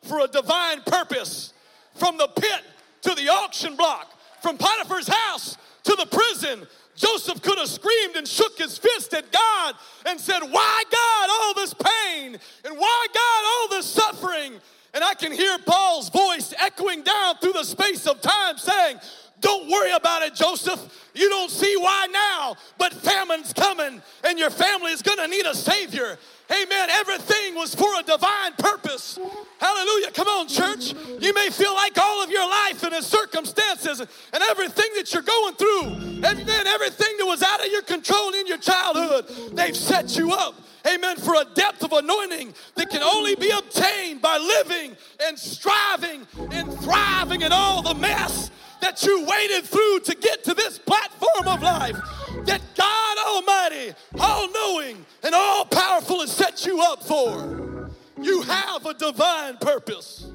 for 0.02 0.20
a 0.20 0.26
divine 0.26 0.82
purpose. 0.82 1.52
From 1.94 2.16
the 2.16 2.28
pit 2.28 2.62
to 3.02 3.14
the 3.14 3.28
auction 3.28 3.76
block, 3.76 4.17
from 4.42 4.58
Potiphar's 4.58 5.08
house 5.08 5.56
to 5.84 5.94
the 5.94 6.06
prison, 6.06 6.66
Joseph 6.96 7.40
could 7.42 7.58
have 7.58 7.68
screamed 7.68 8.16
and 8.16 8.26
shook 8.26 8.58
his 8.58 8.76
fist 8.76 9.14
at 9.14 9.30
God 9.30 9.74
and 10.06 10.20
said, 10.20 10.40
Why, 10.40 10.84
God, 10.90 11.30
all 11.30 11.54
this 11.54 11.74
pain? 11.74 12.38
And 12.64 12.76
why, 12.76 13.06
God, 13.14 13.44
all 13.46 13.78
this 13.78 13.86
suffering? 13.86 14.54
And 14.94 15.04
I 15.04 15.14
can 15.14 15.30
hear 15.30 15.58
Paul's 15.58 16.08
voice 16.08 16.52
echoing 16.58 17.02
down 17.02 17.36
through 17.38 17.52
the 17.52 17.64
space 17.64 18.06
of 18.06 18.20
time 18.20 18.58
saying, 18.58 18.98
Don't 19.40 19.70
worry 19.70 19.92
about 19.92 20.22
it, 20.22 20.34
Joseph. 20.34 21.10
You 21.14 21.28
don't 21.28 21.50
see 21.50 21.76
why 21.76 22.08
now, 22.10 22.56
but 22.78 22.92
famine's 22.92 23.52
coming 23.52 24.02
and 24.24 24.38
your 24.38 24.50
family 24.50 24.92
is 24.92 25.02
gonna 25.02 25.28
need 25.28 25.46
a 25.46 25.54
Savior. 25.54 26.18
Amen. 26.50 26.88
Everything 26.90 27.54
was 27.54 27.74
for 27.74 27.88
a 27.98 28.02
divine 28.02 28.52
purpose. 28.58 29.18
Hallelujah. 29.58 30.10
Come 30.12 30.28
on, 30.28 30.48
church. 30.48 30.94
You 31.20 31.34
may 31.34 31.50
feel 31.50 31.74
like 31.74 31.98
all 31.98 32.22
of 32.24 32.30
your 32.30 32.48
life 32.48 32.82
and 32.82 32.92
the 32.92 33.02
circumstances 33.02 34.00
and 34.00 34.42
everything 34.42 34.90
that 34.96 35.12
you're 35.12 35.22
going 35.22 35.54
through, 35.54 36.20
then 36.20 36.66
everything 36.66 37.16
that 37.18 37.26
was 37.26 37.42
out 37.42 37.60
of 37.60 37.70
your 37.70 37.82
control 37.82 38.32
in 38.34 38.46
your 38.46 38.58
childhood, 38.58 39.26
they've 39.52 39.76
set 39.76 40.16
you 40.16 40.32
up. 40.32 40.54
Amen. 40.86 41.16
For 41.16 41.34
a 41.34 41.44
depth 41.54 41.84
of 41.84 41.92
anointing 41.92 42.54
that 42.76 42.88
can 42.88 43.02
only 43.02 43.34
be 43.34 43.50
obtained 43.50 44.22
by 44.22 44.38
living 44.38 44.96
and 45.20 45.38
striving 45.38 46.26
and 46.50 46.72
thriving 46.80 47.42
in 47.42 47.52
all 47.52 47.82
the 47.82 47.94
mess 47.94 48.50
that 48.80 49.02
you 49.04 49.24
waded 49.24 49.64
through 49.64 50.00
to 50.00 50.14
get 50.14 50.44
to 50.44 50.54
this 50.54 50.78
platform 50.78 51.48
of 51.48 51.62
life 51.62 51.96
that 52.44 52.60
God 52.76 53.18
Almighty, 53.26 53.94
all 54.18 54.50
knowing 54.50 55.04
and 55.22 55.34
all 55.34 55.64
powerful, 55.64 56.20
has 56.20 56.32
set 56.32 56.64
you 56.66 56.80
up 56.80 57.02
for. 57.02 57.90
You 58.20 58.42
have 58.42 58.86
a 58.86 58.94
divine 58.94 59.56
purpose. 59.58 60.30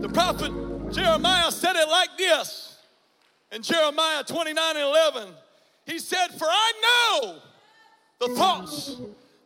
The 0.00 0.08
prophet 0.12 0.52
Jeremiah 0.92 1.50
said 1.50 1.76
it 1.76 1.88
like 1.88 2.16
this 2.16 2.78
in 3.52 3.62
Jeremiah 3.62 4.24
29 4.24 4.76
and 4.76 4.84
11. 4.84 5.28
He 5.84 5.98
said, 5.98 6.28
For 6.28 6.46
I 6.46 6.72
know 6.82 7.36
the 8.18 8.34
thoughts 8.34 8.96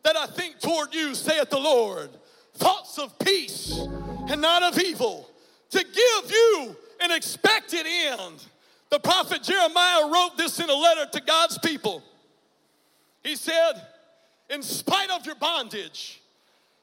that 0.03 0.15
I 0.15 0.25
think 0.25 0.59
toward 0.59 0.93
you, 0.93 1.13
saith 1.13 1.49
the 1.49 1.59
Lord, 1.59 2.09
thoughts 2.55 2.97
of 2.97 3.17
peace 3.19 3.77
and 4.29 4.41
not 4.41 4.63
of 4.63 4.79
evil, 4.79 5.29
to 5.71 5.83
give 5.83 6.31
you 6.31 6.75
an 7.01 7.11
expected 7.11 7.85
end. 7.85 8.45
The 8.89 8.99
prophet 8.99 9.43
Jeremiah 9.43 10.09
wrote 10.11 10.37
this 10.37 10.59
in 10.59 10.69
a 10.69 10.75
letter 10.75 11.05
to 11.11 11.21
God's 11.21 11.57
people. 11.57 12.03
He 13.23 13.35
said, 13.35 13.73
In 14.49 14.61
spite 14.61 15.09
of 15.09 15.25
your 15.25 15.35
bondage, 15.35 16.21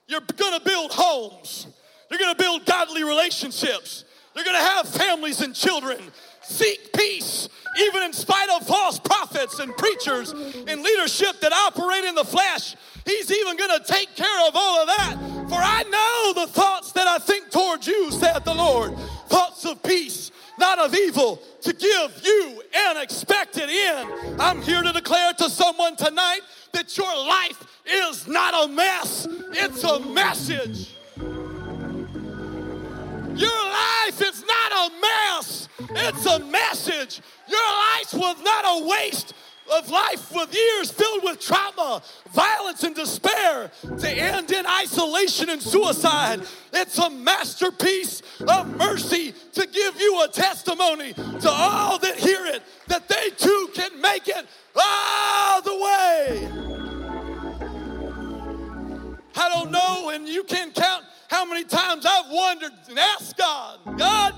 you're 0.06 0.22
gonna 0.36 0.60
build 0.60 0.92
homes, 0.92 1.66
you're 2.10 2.18
gonna 2.18 2.34
build 2.34 2.64
godly 2.64 3.04
relationships, 3.04 4.04
you're 4.34 4.44
gonna 4.44 4.58
have 4.58 4.88
families 4.88 5.40
and 5.40 5.54
children. 5.54 5.98
Seek 6.40 6.92
peace, 6.94 7.48
even 7.78 8.04
in 8.04 8.12
spite 8.14 8.48
of 8.48 8.66
false 8.66 8.98
prophets 8.98 9.58
and 9.58 9.76
preachers 9.76 10.30
and 10.30 10.82
leadership 10.82 11.40
that 11.40 11.52
operate 11.52 12.04
in 12.04 12.14
the 12.14 12.24
flesh. 12.24 12.74
He's 13.04 13.30
even 13.30 13.56
gonna 13.56 13.84
take 13.84 14.16
care 14.16 14.48
of 14.48 14.52
all 14.54 14.80
of 14.80 14.86
that. 14.86 15.16
For 15.48 15.56
I 15.56 15.82
know 15.84 16.42
the 16.44 16.50
thoughts 16.50 16.92
that 16.92 17.06
I 17.06 17.18
think 17.18 17.50
towards 17.50 17.86
you, 17.86 18.10
saith 18.10 18.44
the 18.44 18.54
Lord 18.54 18.94
thoughts 19.28 19.64
of 19.64 19.82
peace, 19.82 20.30
not 20.58 20.78
of 20.78 20.94
evil, 20.94 21.42
to 21.62 21.72
give 21.72 22.22
you 22.24 22.62
an 22.74 22.96
expected 22.96 23.68
end. 23.70 24.40
I'm 24.40 24.62
here 24.62 24.82
to 24.82 24.92
declare 24.92 25.32
to 25.34 25.50
someone 25.50 25.96
tonight 25.96 26.40
that 26.72 26.96
your 26.96 27.14
life 27.26 27.64
is 27.86 28.26
not 28.26 28.64
a 28.64 28.68
mess, 28.72 29.26
it's 29.52 29.84
a 29.84 30.00
message. 30.00 30.94
Your 33.38 33.64
life 33.64 34.20
is 34.20 34.44
not 34.44 34.72
a 34.72 34.90
mess, 35.00 35.68
it's 35.90 36.26
a 36.26 36.38
message. 36.40 37.20
Your 37.48 37.58
life 37.58 38.14
was 38.14 38.36
not 38.42 38.64
a 38.66 38.88
waste 38.88 39.32
of 39.70 39.90
life 39.90 40.32
with 40.32 40.54
years 40.54 40.90
filled 40.90 41.24
with 41.24 41.40
trauma, 41.40 42.02
violence, 42.32 42.82
and 42.84 42.94
despair 42.94 43.70
to 43.98 44.10
end 44.10 44.50
in 44.50 44.66
isolation 44.66 45.50
and 45.50 45.62
suicide. 45.62 46.40
It's 46.72 46.98
a 46.98 47.10
masterpiece 47.10 48.22
of 48.46 48.76
mercy 48.76 49.34
to 49.52 49.66
give 49.66 50.00
you 50.00 50.24
a 50.24 50.28
testimony 50.28 51.12
to 51.14 51.50
all 51.50 51.98
that 51.98 52.16
hear 52.16 52.46
it 52.46 52.62
that 52.86 53.08
they 53.08 53.30
too 53.36 53.68
can 53.74 54.00
make 54.00 54.28
it 54.28 54.46
all 54.76 55.62
the 55.62 55.74
way. 55.74 56.48
I 59.36 59.48
don't 59.50 59.70
know, 59.70 60.10
and 60.10 60.28
you 60.28 60.42
can't 60.42 60.74
count 60.74 61.04
how 61.28 61.44
many 61.44 61.64
times 61.64 62.04
I've 62.04 62.30
wondered 62.30 62.72
and 62.88 62.98
asked 62.98 63.36
God, 63.36 63.78
God, 63.96 64.34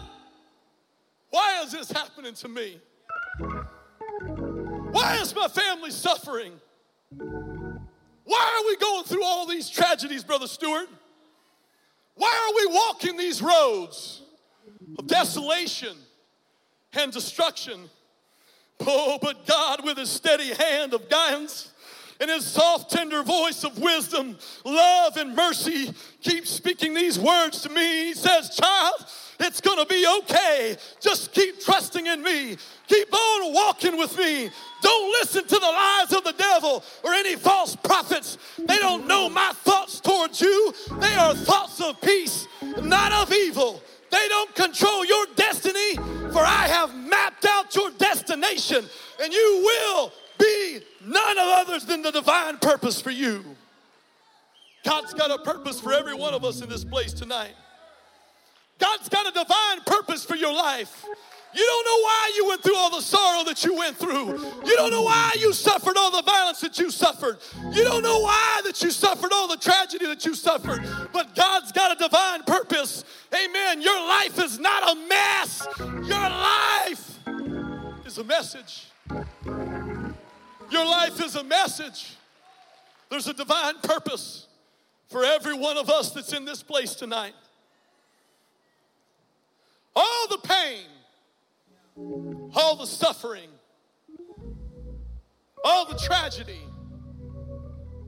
why 1.31 1.63
is 1.63 1.73
this 1.73 1.91
happening 1.91 2.35
to 2.35 2.49
me? 2.49 2.81
Why 4.91 5.19
is 5.21 5.35
my 5.35 5.49
family 5.49 5.91
suffering? 5.91 6.53
Why 7.17 8.61
are 8.61 8.67
we 8.67 8.77
going 8.77 9.05
through 9.05 9.25
all 9.25 9.47
these 9.47 9.69
tragedies, 9.69 10.25
Brother 10.25 10.47
Stewart? 10.47 10.89
Why 12.15 12.29
are 12.29 12.55
we 12.57 12.75
walking 12.75 13.17
these 13.17 13.41
roads 13.41 14.23
of 14.99 15.07
desolation 15.07 15.97
and 16.93 17.13
destruction? 17.13 17.89
Oh, 18.81 19.19
but 19.21 19.47
God, 19.47 19.85
with 19.85 19.99
his 19.99 20.11
steady 20.11 20.53
hand 20.55 20.95
of 20.95 21.09
guidance 21.09 21.73
and 22.21 22.31
his 22.31 22.47
soft, 22.47 22.91
tender 22.91 23.23
voice 23.23 23.65
of 23.65 23.79
wisdom, 23.79 24.37
love, 24.65 25.17
and 25.17 25.35
mercy, 25.35 25.93
keeps 26.21 26.51
speaking 26.51 26.95
these 26.95 27.19
words 27.19 27.63
to 27.63 27.69
me. 27.69 28.07
He 28.07 28.15
says, 28.15 28.57
Child, 28.57 29.07
it's 29.41 29.61
gonna 29.61 29.87
be 29.87 30.07
okay. 30.19 30.77
Just 31.01 31.33
keep 31.33 31.61
trusting 31.61 32.07
in 32.07 32.23
me. 32.23 32.57
Keep 32.89 33.15
on 33.15 33.55
walking 33.55 33.97
with 33.97 34.17
me. 34.19 34.51
Don't 34.83 35.11
listen 35.21 35.43
to 35.45 35.59
the 35.59 35.67
lies 35.67 36.13
of 36.13 36.25
the 36.25 36.35
devil 36.37 36.83
or 37.05 37.13
any 37.13 37.37
false 37.37 37.77
prophets. 37.77 38.39
They 38.59 38.79
don't 38.79 39.07
know 39.07 39.29
my 39.29 39.53
thoughts 39.55 40.01
towards 40.01 40.41
you. 40.41 40.75
They 40.99 41.15
are 41.15 41.35
thoughts 41.35 41.81
of 41.81 42.01
peace, 42.01 42.47
not 42.83 43.13
of 43.13 43.33
evil. 43.33 43.83
They 44.11 44.29
don't 44.29 44.55
control 44.55 45.05
your 45.05 45.27
destiny, 45.37 45.95
for 46.33 46.41
I 46.41 46.67
have 46.69 46.95
mapped 46.95 47.45
out 47.45 47.75
your 47.77 47.91
destination, 47.93 48.85
and 49.23 49.33
you 49.33 49.63
will 49.65 50.13
be 50.39 50.81
none 51.07 51.39
of 51.39 51.45
others 51.45 51.87
than 51.87 52.03
the 52.03 52.11
divine 52.11 52.59
purpose 52.59 53.01
for 53.01 53.11
you. 53.11 53.45
God's 54.85 55.15
got 55.15 55.31
a 55.31 55.39
purpose 55.43 55.81
for 55.81 55.93
every 55.93 56.15
one 56.15 56.35
of 56.35 56.45
us 56.45 56.63
in 56.63 56.69
this 56.69 56.85
place 56.85 57.13
tonight. 57.13 57.55
God's 58.81 59.09
got 59.09 59.27
a 59.27 59.33
divine 59.33 59.81
purpose 59.87 60.25
for 60.25 60.37
your 60.37 60.53
life. 60.53 61.05
You 61.53 61.67
don't 61.67 61.85
know 61.85 62.03
why 62.03 62.33
you 62.37 62.47
went 62.47 62.63
through 62.63 62.77
all 62.77 62.91
the 62.91 63.01
sorrow 63.01 63.45
that 63.45 63.65
you 63.65 63.75
went 63.75 63.97
through. 63.97 64.39
You 64.65 64.77
don't 64.77 64.93
know 64.93 65.03
why 65.03 65.35
you 65.39 65.53
suffered 65.53 65.97
all 65.97 66.11
the 66.13 66.23
violence 66.23 66.61
that 66.61 66.79
you 66.79 66.91
suffered. 66.91 67.39
You 67.73 67.83
don't 67.83 68.03
know 68.03 68.21
why 68.21 68.61
that 68.65 68.81
you 68.83 68.91
suffered 68.93 69.33
all 69.33 69.49
the 69.49 69.57
tragedy 69.57 70.07
that 70.07 70.25
you 70.25 70.35
suffered. 70.37 70.81
But 71.13 71.35
God's 71.35 71.73
got 71.73 71.97
a 71.97 72.01
divine 72.01 72.45
purpose. 72.45 73.05
Amen. 73.35 73.83
Your 73.83 73.99
life 73.99 74.39
is 74.39 74.61
not 74.61 74.93
a 74.93 75.09
mess. 75.09 75.67
Your 75.79 76.05
life 76.07 77.19
is 78.07 78.19
a 78.19 78.25
message. 78.25 78.87
Your 80.71 80.85
life 80.85 81.21
is 81.21 81.35
a 81.35 81.43
message. 81.43 82.15
There's 83.09 83.27
a 83.27 83.35
divine 83.35 83.75
purpose 83.83 84.47
for 85.09 85.25
every 85.25 85.55
one 85.55 85.77
of 85.77 85.91
us 85.91 86.13
that's 86.13 86.33
in 86.33 86.45
this 86.45 86.63
place 86.63 86.95
tonight. 86.95 87.35
All 89.95 90.29
the 90.29 90.39
pain, 90.39 90.87
all 92.55 92.77
the 92.77 92.87
suffering, 92.87 93.51
all 95.65 95.87
the 95.87 95.99
tragedy, 95.99 96.61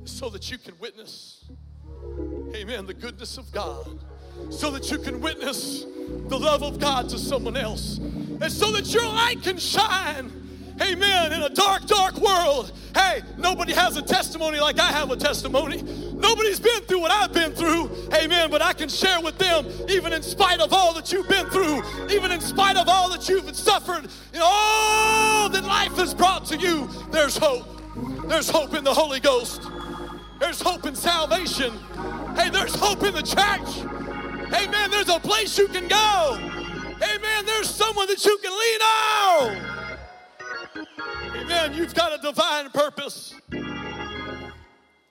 so 0.04 0.28
that 0.30 0.50
you 0.50 0.58
can 0.58 0.78
witness 0.78 1.44
amen, 2.54 2.86
the 2.86 2.94
goodness 2.94 3.38
of 3.38 3.50
God 3.52 3.98
so 4.50 4.70
that 4.70 4.90
you 4.90 4.98
can 4.98 5.20
witness 5.20 5.84
the 6.28 6.38
love 6.38 6.62
of 6.62 6.78
God 6.78 7.08
to 7.10 7.18
someone 7.18 7.56
else. 7.56 7.98
And 7.98 8.50
so 8.50 8.72
that 8.72 8.92
your 8.92 9.04
light 9.04 9.42
can 9.42 9.58
shine, 9.58 10.41
amen, 10.80 11.32
in 11.32 11.42
a 11.42 11.48
dark, 11.48 11.86
dark 11.86 12.16
world. 12.18 12.72
Hey, 12.94 13.22
nobody 13.36 13.72
has 13.72 13.96
a 13.96 14.02
testimony 14.02 14.60
like 14.60 14.78
I 14.78 14.90
have 14.92 15.10
a 15.10 15.16
testimony. 15.16 15.82
Nobody's 16.14 16.60
been 16.60 16.82
through 16.82 17.00
what 17.00 17.10
I've 17.10 17.32
been 17.32 17.52
through, 17.52 17.90
amen, 18.14 18.50
but 18.50 18.62
I 18.62 18.72
can 18.72 18.88
share 18.88 19.20
with 19.20 19.38
them, 19.38 19.66
even 19.88 20.12
in 20.12 20.22
spite 20.22 20.60
of 20.60 20.72
all 20.72 20.94
that 20.94 21.12
you've 21.12 21.28
been 21.28 21.48
through, 21.50 21.82
even 22.10 22.30
in 22.30 22.40
spite 22.40 22.76
of 22.76 22.88
all 22.88 23.10
that 23.10 23.28
you've 23.28 23.54
suffered, 23.56 24.08
know, 24.34 24.40
all 24.44 25.48
that 25.48 25.64
life 25.64 25.96
has 25.96 26.14
brought 26.14 26.46
to 26.46 26.56
you, 26.56 26.88
there's 27.10 27.36
hope. 27.36 27.80
There's 28.28 28.48
hope 28.48 28.74
in 28.74 28.84
the 28.84 28.94
Holy 28.94 29.20
Ghost. 29.20 29.62
There's 30.40 30.60
hope 30.60 30.86
in 30.86 30.94
salvation. 30.94 31.72
Hey, 32.34 32.50
there's 32.50 32.74
hope 32.74 33.02
in 33.04 33.14
the 33.14 33.22
church. 33.22 33.84
Amen. 34.52 34.90
There's 34.90 35.08
a 35.08 35.20
place 35.20 35.56
you 35.58 35.68
can 35.68 35.88
go. 35.88 36.36
Amen. 36.38 37.46
There's 37.46 37.68
someone 37.68 38.06
that 38.08 38.24
you 38.24 38.38
can 38.38 38.52
lean 38.52 38.80
on. 38.80 39.81
Amen. 40.76 41.74
You've 41.74 41.94
got 41.94 42.18
a 42.18 42.22
divine 42.22 42.70
purpose. 42.70 43.34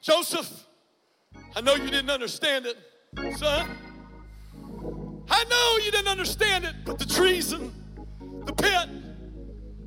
Joseph, 0.01 0.65
I 1.55 1.61
know 1.61 1.75
you 1.75 1.89
didn't 1.89 2.09
understand 2.09 2.65
it, 2.65 2.77
son. 3.37 3.69
I 5.29 5.43
know 5.45 5.85
you 5.85 5.91
didn't 5.91 6.07
understand 6.07 6.65
it, 6.65 6.73
but 6.85 6.99
the 6.99 7.05
treason, 7.05 7.73
the 8.45 8.53
pit, 8.53 8.89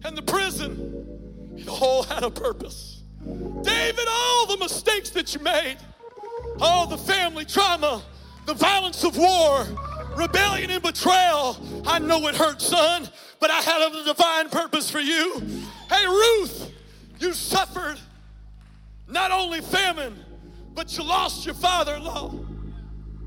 and 0.05 0.16
the 0.16 0.22
prison, 0.22 1.55
it 1.57 1.68
all 1.68 2.03
had 2.03 2.22
a 2.22 2.31
purpose. 2.31 3.03
David, 3.62 4.05
all 4.09 4.47
the 4.47 4.57
mistakes 4.59 5.11
that 5.11 5.35
you 5.35 5.41
made, 5.41 5.77
all 6.61 6.87
the 6.87 6.99
family 6.99 7.45
trauma, 7.45 8.03
the 8.47 8.55
violence 8.55 9.03
of 9.05 9.16
war, 9.16 9.66
rebellion 10.17 10.71
and 10.71 10.83
betrayal. 10.83 11.57
I 11.87 11.99
know 11.99 12.27
it 12.29 12.35
hurt, 12.35 12.61
son, 12.61 13.09
but 13.41 13.51
I 13.51 13.61
had 13.61 13.93
a 13.93 14.05
divine 14.05 14.49
purpose 14.49 14.91
for 14.91 15.01
you. 15.01 15.43
Hey, 15.91 16.07
Ruth, 16.07 16.73
you 17.19 17.33
suffered 17.33 17.99
not 19.09 19.31
only 19.31 19.61
famine, 19.61 20.17
but 20.75 20.97
you 20.97 21.05
lost 21.05 21.47
your 21.47 21.55
father 21.55 21.95
in 21.95 22.05
law. 22.05 22.35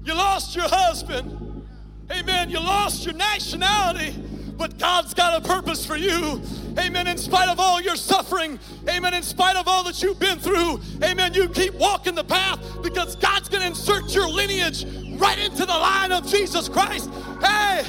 You 0.03 0.13
lost 0.13 0.55
your 0.55 0.67
husband. 0.67 1.65
Amen. 2.11 2.49
You 2.49 2.59
lost 2.59 3.05
your 3.05 3.13
nationality, 3.13 4.15
but 4.57 4.77
God's 4.77 5.13
got 5.13 5.43
a 5.43 5.47
purpose 5.47 5.85
for 5.85 5.97
you. 5.97 6.41
Amen. 6.79 7.07
In 7.07 7.17
spite 7.17 7.49
of 7.49 7.59
all 7.59 7.81
your 7.81 7.95
suffering, 7.95 8.59
amen. 8.87 9.13
In 9.13 9.23
spite 9.23 9.55
of 9.55 9.67
all 9.67 9.83
that 9.83 10.01
you've 10.01 10.19
been 10.19 10.39
through, 10.39 10.79
amen. 11.03 11.33
You 11.33 11.49
keep 11.49 11.73
walking 11.73 12.15
the 12.15 12.23
path 12.23 12.59
because 12.81 13.15
God's 13.15 13.49
going 13.49 13.61
to 13.61 13.67
insert 13.67 14.13
your 14.13 14.29
lineage 14.29 14.85
right 15.17 15.39
into 15.39 15.65
the 15.65 15.73
line 15.73 16.11
of 16.11 16.25
Jesus 16.25 16.69
Christ. 16.69 17.09
Hey, 17.41 17.83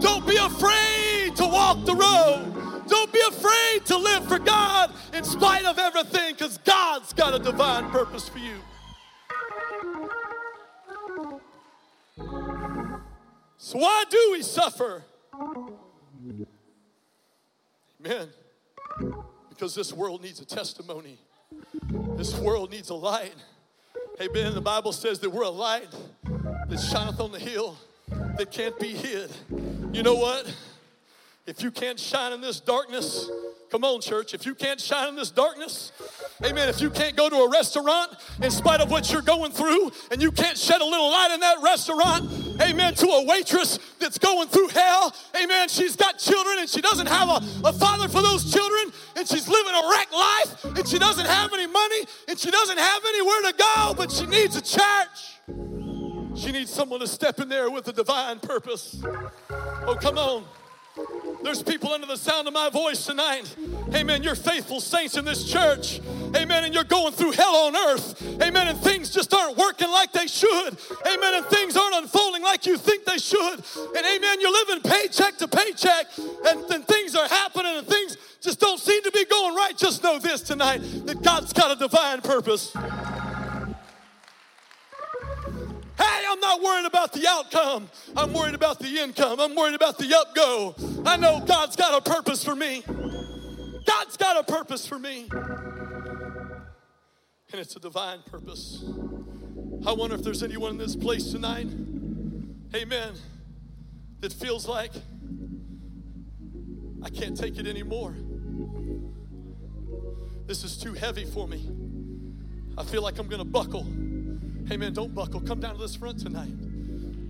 don't 0.00 0.26
be 0.26 0.36
afraid 0.36 1.36
to 1.36 1.46
walk 1.46 1.84
the 1.84 1.94
road. 1.94 2.54
Don't 2.86 3.12
be 3.12 3.20
afraid 3.28 3.84
to 3.86 3.96
live 3.96 4.26
for 4.26 4.38
God 4.38 4.92
in 5.12 5.24
spite 5.24 5.64
of 5.64 5.78
everything 5.78 6.34
because 6.34 6.58
God's 6.58 7.12
got 7.12 7.34
a 7.34 7.38
divine 7.38 7.90
purpose 7.90 8.28
for 8.28 8.38
you. 8.38 8.56
So, 13.58 13.78
why 13.78 14.04
do 14.08 14.28
we 14.32 14.42
suffer? 14.42 15.04
Amen. 18.04 18.28
Because 19.50 19.74
this 19.74 19.92
world 19.92 20.22
needs 20.22 20.40
a 20.40 20.46
testimony, 20.46 21.18
this 22.16 22.38
world 22.38 22.70
needs 22.70 22.88
a 22.90 22.94
light. 22.94 23.34
Amen. 24.20 24.54
The 24.54 24.60
Bible 24.60 24.92
says 24.92 25.20
that 25.20 25.30
we're 25.30 25.42
a 25.42 25.50
light 25.50 25.88
that 26.68 26.78
shineth 26.78 27.20
on 27.20 27.32
the 27.32 27.38
hill 27.38 27.76
that 28.36 28.50
can't 28.50 28.78
be 28.78 28.88
hid. 28.88 29.30
You 29.92 30.02
know 30.02 30.14
what? 30.14 30.52
If 31.46 31.62
you 31.62 31.70
can't 31.70 31.98
shine 31.98 32.34
in 32.34 32.42
this 32.42 32.60
darkness, 32.60 33.30
come 33.70 33.82
on, 33.82 34.02
church. 34.02 34.34
If 34.34 34.44
you 34.44 34.54
can't 34.54 34.78
shine 34.78 35.08
in 35.08 35.16
this 35.16 35.30
darkness, 35.30 35.92
amen. 36.44 36.68
If 36.68 36.82
you 36.82 36.90
can't 36.90 37.16
go 37.16 37.30
to 37.30 37.36
a 37.36 37.50
restaurant 37.50 38.12
in 38.42 38.50
spite 38.50 38.82
of 38.82 38.90
what 38.90 39.10
you're 39.10 39.22
going 39.22 39.52
through, 39.52 39.90
and 40.10 40.20
you 40.20 40.30
can't 40.30 40.58
shed 40.58 40.82
a 40.82 40.84
little 40.84 41.10
light 41.10 41.30
in 41.32 41.40
that 41.40 41.56
restaurant, 41.62 42.30
amen, 42.60 42.94
to 42.96 43.06
a 43.06 43.24
waitress 43.24 43.78
that's 43.98 44.18
going 44.18 44.48
through 44.48 44.68
hell, 44.68 45.14
amen. 45.42 45.70
She's 45.70 45.96
got 45.96 46.18
children 46.18 46.58
and 46.58 46.68
she 46.68 46.82
doesn't 46.82 47.08
have 47.08 47.30
a, 47.30 47.68
a 47.68 47.72
father 47.72 48.08
for 48.08 48.20
those 48.20 48.52
children, 48.52 48.92
and 49.16 49.26
she's 49.26 49.48
living 49.48 49.72
a 49.72 49.90
wrecked 49.90 50.12
life, 50.12 50.64
and 50.64 50.86
she 50.86 50.98
doesn't 50.98 51.26
have 51.26 51.50
any 51.54 51.66
money, 51.66 52.04
and 52.28 52.38
she 52.38 52.50
doesn't 52.50 52.78
have 52.78 53.02
anywhere 53.08 53.50
to 53.50 53.54
go, 53.56 53.94
but 53.96 54.12
she 54.12 54.26
needs 54.26 54.54
a 54.54 54.60
church. 54.60 55.77
She 56.38 56.52
needs 56.52 56.70
someone 56.72 57.00
to 57.00 57.08
step 57.08 57.40
in 57.40 57.48
there 57.48 57.68
with 57.68 57.88
a 57.88 57.92
divine 57.92 58.38
purpose. 58.38 59.02
Oh, 59.86 59.96
come 60.00 60.18
on. 60.18 60.44
There's 61.42 61.62
people 61.62 61.92
under 61.92 62.06
the 62.06 62.16
sound 62.16 62.46
of 62.46 62.54
my 62.54 62.70
voice 62.70 63.06
tonight. 63.06 63.54
Amen. 63.94 64.22
You're 64.22 64.34
faithful 64.34 64.80
saints 64.80 65.16
in 65.16 65.24
this 65.24 65.44
church. 65.44 66.00
Amen. 66.36 66.64
And 66.64 66.74
you're 66.74 66.84
going 66.84 67.12
through 67.12 67.32
hell 67.32 67.54
on 67.66 67.76
earth. 67.76 68.22
Amen. 68.42 68.68
And 68.68 68.78
things 68.78 69.10
just 69.10 69.32
aren't 69.34 69.56
working 69.56 69.90
like 69.90 70.12
they 70.12 70.26
should. 70.26 70.76
Amen. 71.06 71.34
And 71.34 71.46
things 71.46 71.76
aren't 71.76 71.96
unfolding 71.96 72.42
like 72.42 72.66
you 72.66 72.76
think 72.76 73.04
they 73.04 73.18
should. 73.18 73.62
And 73.96 74.06
amen. 74.06 74.40
You're 74.40 74.52
living 74.52 74.80
paycheck 74.82 75.38
to 75.38 75.48
paycheck. 75.48 76.06
And, 76.46 76.60
and 76.70 76.86
things 76.86 77.14
are 77.14 77.28
happening 77.28 77.76
and 77.76 77.86
things 77.86 78.16
just 78.40 78.60
don't 78.60 78.78
seem 78.78 79.02
to 79.02 79.10
be 79.10 79.24
going 79.24 79.54
right. 79.54 79.76
Just 79.76 80.02
know 80.02 80.18
this 80.18 80.40
tonight 80.42 80.82
that 81.06 81.22
God's 81.22 81.52
got 81.52 81.76
a 81.76 81.76
divine 81.76 82.20
purpose. 82.20 82.72
Hey, 85.98 86.24
I'm 86.30 86.38
not 86.38 86.62
worried 86.62 86.86
about 86.86 87.12
the 87.12 87.26
outcome. 87.28 87.88
I'm 88.16 88.32
worried 88.32 88.54
about 88.54 88.78
the 88.78 88.98
income. 88.98 89.40
I'm 89.40 89.56
worried 89.56 89.74
about 89.74 89.98
the 89.98 90.16
up 90.16 90.34
go. 90.34 90.74
I 91.04 91.16
know 91.16 91.40
God's 91.44 91.74
got 91.74 91.92
a 91.94 92.10
purpose 92.10 92.44
for 92.44 92.54
me. 92.54 92.84
God's 93.84 94.16
got 94.16 94.36
a 94.36 94.44
purpose 94.44 94.86
for 94.86 94.98
me. 94.98 95.28
And 97.50 97.60
it's 97.60 97.74
a 97.74 97.80
divine 97.80 98.20
purpose. 98.30 98.84
I 99.86 99.92
wonder 99.92 100.14
if 100.14 100.22
there's 100.22 100.42
anyone 100.42 100.72
in 100.72 100.78
this 100.78 100.94
place 100.94 101.32
tonight, 101.32 101.68
amen, 102.74 103.14
that 104.20 104.32
feels 104.32 104.68
like 104.68 104.92
I 107.02 107.08
can't 107.10 107.36
take 107.36 107.58
it 107.58 107.66
anymore. 107.66 108.14
This 110.46 110.64
is 110.64 110.76
too 110.76 110.94
heavy 110.94 111.24
for 111.24 111.48
me. 111.48 111.68
I 112.76 112.84
feel 112.84 113.02
like 113.02 113.18
I'm 113.18 113.28
going 113.28 113.42
to 113.42 113.44
buckle. 113.44 113.86
Hey 114.68 114.76
man, 114.76 114.92
don't 114.92 115.14
buckle. 115.14 115.40
Come 115.40 115.60
down 115.60 115.76
to 115.76 115.80
this 115.80 115.96
front 115.96 116.18
tonight. 116.18 116.52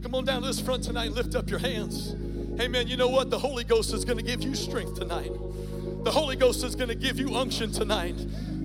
Come 0.03 0.13
on 0.17 0.25
down 0.25 0.43
to 0.43 0.49
this 0.49 0.61
front 0.61 0.83
tonight 0.83 1.13
lift 1.13 1.37
up 1.37 1.49
your 1.49 1.61
hands. 1.61 2.17
Hey 2.57 2.67
man, 2.67 2.89
you 2.89 2.97
know 2.97 3.07
what? 3.09 3.31
The 3.31 3.39
Holy 3.39 3.63
Ghost 3.63 3.95
is 3.95 4.05
going 4.05 4.19
to 4.19 4.25
give 4.25 4.43
you 4.43 4.57
strength 4.57 4.99
tonight. 4.99 5.31
The 6.03 6.11
Holy 6.11 6.35
Ghost 6.35 6.65
is 6.65 6.75
going 6.75 6.89
to 6.89 6.97
give 6.97 7.17
you 7.17 7.37
unction 7.37 7.71
tonight. 7.71 8.17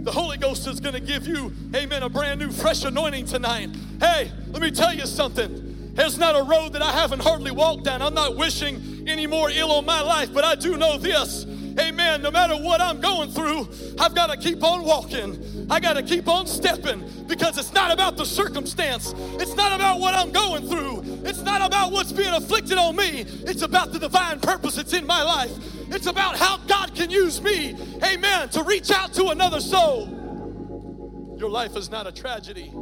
The 0.03 0.11
Holy 0.11 0.39
Ghost 0.39 0.65
is 0.65 0.80
going 0.80 0.95
to 0.95 0.99
give 0.99 1.28
you, 1.28 1.53
amen, 1.76 2.01
a 2.01 2.09
brand 2.09 2.39
new 2.39 2.51
fresh 2.51 2.84
anointing 2.84 3.28
tonight. 3.28 3.69
Hey, 3.99 4.32
let 4.49 4.63
me 4.63 4.71
tell 4.71 4.95
you 4.95 5.05
something. 5.05 5.93
There's 5.93 6.17
not 6.17 6.36
a 6.36 6.41
road 6.43 6.74
that 6.74 6.82
I 6.82 6.93
haven't 6.93 7.21
hardly 7.21 7.51
walked 7.51 7.84
down. 7.84 8.01
I'm 8.01 8.15
not 8.15 8.38
wishing 8.38 9.05
any 9.07 9.28
more 9.28 9.51
ill 9.51 9.71
on 9.71 9.86
my 9.86 10.01
life, 10.01 10.34
but 10.34 10.43
I 10.43 10.55
do 10.55 10.78
know 10.78 10.97
this. 10.97 11.45
Amen. 11.80 12.21
No 12.21 12.32
matter 12.32 12.55
what 12.55 12.82
I'm 12.82 13.01
going 13.01 13.30
through, 13.30 13.67
I've 13.99 14.13
got 14.13 14.28
to 14.28 14.38
keep 14.38 14.63
on 14.63 14.84
walking. 14.84 15.67
I 15.69 15.80
got 15.80 15.93
to 15.93 16.03
keep 16.03 16.28
on 16.28 16.45
stepping 16.45 17.03
because 17.28 17.57
it's 17.57 17.74
not 17.74 17.91
about 17.91 18.17
the 18.17 18.26
circumstance. 18.26 19.13
It's 19.39 19.55
not 19.55 19.74
about 19.74 19.99
what 19.99 20.13
I'm 20.13 20.32
going 20.32 20.67
through. 20.67 21.03
It's 21.28 21.41
not 21.41 21.61
about 21.65 21.91
what's 21.91 22.11
being 22.11 22.34
afflicted 22.34 22.78
on 22.78 22.95
me. 22.95 23.21
It's 23.45 23.61
about 23.61 23.91
the 23.91 23.99
divine 23.99 24.39
purpose 24.39 24.76
that's 24.76 24.93
in 24.93 25.05
my 25.05 25.24
life. 25.24 25.51
It's 25.89 26.07
about 26.07 26.38
how 26.38 26.57
God 26.57 26.95
can 26.95 27.09
use 27.09 27.41
me, 27.41 27.76
amen, 28.03 28.49
to 28.49 28.63
reach 28.63 28.89
out 28.91 29.13
to 29.13 29.28
another 29.28 29.59
soul. 29.59 31.36
Your 31.38 31.49
life 31.49 31.76
is 31.76 31.89
not 31.89 32.07
a 32.07 32.11
tragedy, 32.11 32.74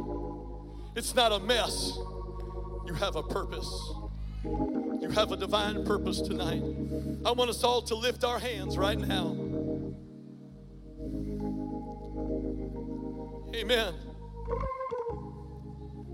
it's 0.94 1.14
not 1.14 1.32
a 1.32 1.40
mess. 1.40 1.98
You 2.86 2.94
have 2.94 3.16
a 3.16 3.22
purpose. 3.22 3.92
You 5.02 5.10
have 5.10 5.32
a 5.32 5.36
divine 5.36 5.84
purpose 5.84 6.20
tonight. 6.20 6.62
I 7.26 7.32
want 7.32 7.50
us 7.50 7.64
all 7.64 7.82
to 7.82 7.96
lift 7.96 8.22
our 8.22 8.38
hands 8.38 8.78
right 8.78 8.96
now. 8.96 9.36
Amen. 13.52 13.94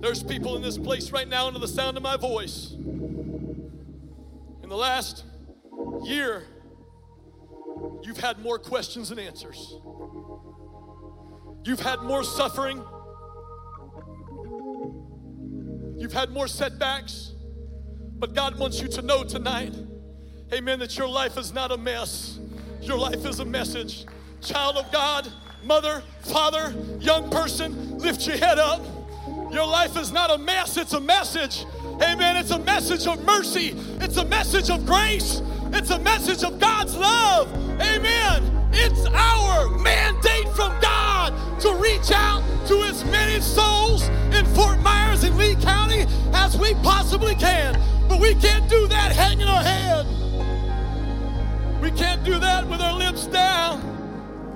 There's 0.01 0.22
people 0.22 0.57
in 0.57 0.62
this 0.62 0.78
place 0.78 1.11
right 1.11 1.28
now 1.28 1.49
under 1.49 1.59
the 1.59 1.68
sound 1.68 1.99
of 1.99 2.03
my 2.03 2.16
voice. 2.16 2.72
In 2.72 4.70
the 4.70 4.76
last 4.76 5.22
year, 6.05 6.45
you've 8.03 8.16
had 8.16 8.39
more 8.39 8.59
questions 8.59 9.11
than 9.11 9.18
answers. 9.18 9.74
You've 11.64 11.80
had 11.80 12.01
more 12.01 12.24
suffering. 12.24 12.82
You've 15.99 16.14
had 16.14 16.30
more 16.30 16.49
setbacks. 16.49 17.34
But 18.18 18.34
God 18.34 18.58
wants 18.58 18.80
you 18.80 18.88
to 18.88 19.02
know 19.02 19.22
tonight, 19.22 19.72
amen, 20.52 20.80
that 20.80 20.98
your 20.98 21.08
life 21.08 21.36
is 21.38 21.52
not 21.52 21.70
a 21.70 21.76
mess. 21.76 22.38
Your 22.80 22.98
life 22.98 23.24
is 23.24 23.38
a 23.38 23.44
message. 23.44 24.06
Child 24.40 24.76
of 24.76 24.92
God, 24.92 25.30
mother, 25.64 26.02
father, 26.22 26.74
young 27.00 27.30
person, 27.30 27.98
lift 27.98 28.26
your 28.26 28.36
head 28.36 28.58
up. 28.58 28.84
Your 29.52 29.66
life 29.66 29.96
is 29.96 30.12
not 30.12 30.30
a 30.30 30.38
mess, 30.38 30.76
it's 30.76 30.92
a 30.92 31.00
message. 31.00 31.64
Amen. 32.02 32.36
It's 32.36 32.50
a 32.50 32.58
message 32.58 33.06
of 33.06 33.24
mercy, 33.24 33.74
it's 34.00 34.16
a 34.16 34.24
message 34.24 34.70
of 34.70 34.84
grace, 34.84 35.42
it's 35.72 35.90
a 35.90 35.98
message 35.98 36.44
of 36.44 36.58
God's 36.58 36.96
love. 36.96 37.52
Amen. 37.80 38.70
It's 38.72 39.06
our 39.06 39.68
mandate 39.78 40.48
from 40.54 40.78
God 40.80 41.60
to 41.60 41.74
reach 41.74 42.10
out 42.12 42.42
to 42.68 42.82
as 42.82 43.04
many 43.06 43.40
souls 43.40 44.06
in 44.32 44.44
Fort 44.54 44.78
Myers 44.80 45.24
and 45.24 45.36
Lee 45.36 45.56
County 45.56 46.04
as 46.32 46.56
we 46.56 46.74
possibly 46.74 47.34
can. 47.34 47.80
But 48.09 48.20
we 48.20 48.34
can't 48.34 48.68
do 48.68 48.86
that 48.88 49.12
hanging 49.12 49.46
our 49.46 49.62
head. 49.62 50.06
We 51.82 51.90
can't 51.92 52.24
do 52.24 52.38
that 52.38 52.66
with 52.68 52.80
our 52.80 52.94
lips 52.94 53.26
down 53.26 53.80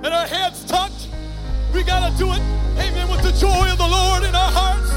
and 0.03 0.13
our 0.13 0.27
heads 0.27 0.65
tucked. 0.65 1.07
We 1.73 1.83
got 1.83 2.11
to 2.11 2.17
do 2.17 2.31
it, 2.31 2.41
amen, 2.77 3.09
with 3.09 3.23
the 3.23 3.31
joy 3.31 3.71
of 3.71 3.77
the 3.77 3.87
Lord 3.87 4.23
in 4.23 4.35
our 4.35 4.51
hearts. 4.51 4.91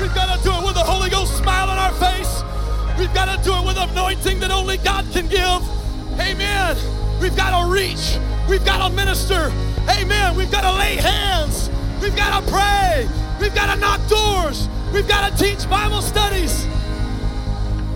We've 0.00 0.14
got 0.14 0.34
to 0.36 0.42
do 0.42 0.50
it 0.50 0.64
with 0.64 0.74
the 0.74 0.84
Holy 0.84 1.10
Ghost 1.10 1.36
smile 1.36 1.68
on 1.68 1.78
our 1.78 1.92
face. 1.92 2.42
We've 2.98 3.12
got 3.12 3.26
to 3.26 3.42
do 3.44 3.54
it 3.54 3.66
with 3.66 3.76
anointing 3.76 4.40
that 4.40 4.50
only 4.50 4.78
God 4.78 5.04
can 5.12 5.28
give. 5.28 5.62
Amen. 6.18 6.76
We've 7.20 7.36
got 7.36 7.50
to 7.60 7.70
reach. 7.70 8.18
We've 8.48 8.64
got 8.64 8.88
to 8.88 8.94
minister. 8.94 9.52
Amen. 9.90 10.34
We've 10.36 10.50
got 10.50 10.62
to 10.62 10.72
lay 10.78 10.96
hands. 10.96 11.70
We've 12.00 12.16
got 12.16 12.40
to 12.40 12.50
pray. 12.50 13.08
We've 13.40 13.54
got 13.54 13.74
to 13.74 13.80
knock 13.80 14.00
doors. 14.08 14.68
We've 14.92 15.06
got 15.06 15.30
to 15.30 15.44
teach 15.44 15.68
Bible 15.68 16.02
studies. 16.02 16.66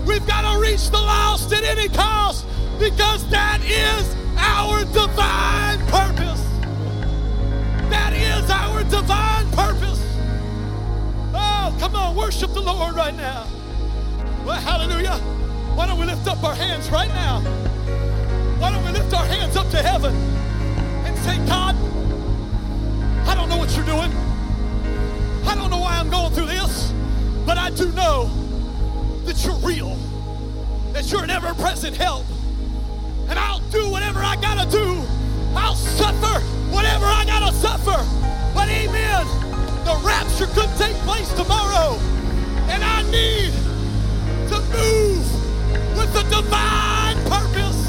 We've 0.05 0.25
got 0.27 0.41
to 0.53 0.59
reach 0.59 0.89
the 0.89 0.97
lost 0.97 1.53
at 1.53 1.63
any 1.63 1.87
cost 1.89 2.45
because 2.77 3.27
that 3.29 3.61
is 3.63 4.15
our 4.37 4.83
divine 4.85 5.79
purpose. 5.87 6.41
That 7.89 8.13
is 8.13 8.49
our 8.49 8.83
divine 8.83 9.49
purpose. 9.51 10.01
Oh, 11.33 11.75
come 11.79 11.95
on, 11.95 12.15
worship 12.15 12.53
the 12.53 12.61
Lord 12.61 12.95
right 12.95 13.15
now. 13.15 13.47
Well, 14.45 14.59
hallelujah. 14.59 15.15
Why 15.75 15.87
don't 15.87 15.99
we 15.99 16.05
lift 16.05 16.27
up 16.27 16.43
our 16.43 16.55
hands 16.55 16.89
right 16.89 17.07
now? 17.09 17.39
Why 18.59 18.71
don't 18.71 18.83
we 18.85 18.91
lift 18.91 19.13
our 19.13 19.25
hands 19.25 19.55
up 19.55 19.69
to 19.69 19.77
heaven 19.77 20.13
and 21.05 21.17
say, 21.19 21.37
God, 21.47 21.75
I 23.25 23.35
don't 23.35 23.47
know 23.47 23.57
what 23.57 23.73
you're 23.75 23.85
doing. 23.85 24.11
I 25.47 25.55
don't 25.55 25.69
know 25.69 25.79
why 25.79 25.97
I'm 25.97 26.09
going 26.09 26.33
through 26.33 26.47
this, 26.47 26.93
but 27.45 27.57
I 27.57 27.69
do 27.69 27.91
know 27.93 28.42
that 29.25 29.43
you're 29.45 29.55
real, 29.55 29.95
that 30.93 31.11
you're 31.11 31.23
an 31.23 31.29
ever 31.29 31.53
present 31.55 31.95
help. 31.95 32.25
And 33.29 33.39
I'll 33.39 33.61
do 33.71 33.89
whatever 33.89 34.19
I 34.19 34.35
gotta 34.35 34.69
do. 34.69 35.01
I'll 35.55 35.75
suffer 35.75 36.39
whatever 36.73 37.05
I 37.05 37.25
gotta 37.25 37.53
suffer. 37.55 37.97
But 38.53 38.69
amen, 38.69 39.25
the 39.85 39.99
rapture 40.03 40.47
could 40.47 40.69
take 40.77 40.95
place 41.07 41.31
tomorrow. 41.33 41.97
And 42.69 42.83
I 42.83 43.01
need 43.11 43.53
to 44.49 44.59
move 44.71 45.97
with 45.97 46.13
the 46.13 46.23
divine 46.23 47.17
purpose. 47.29 47.79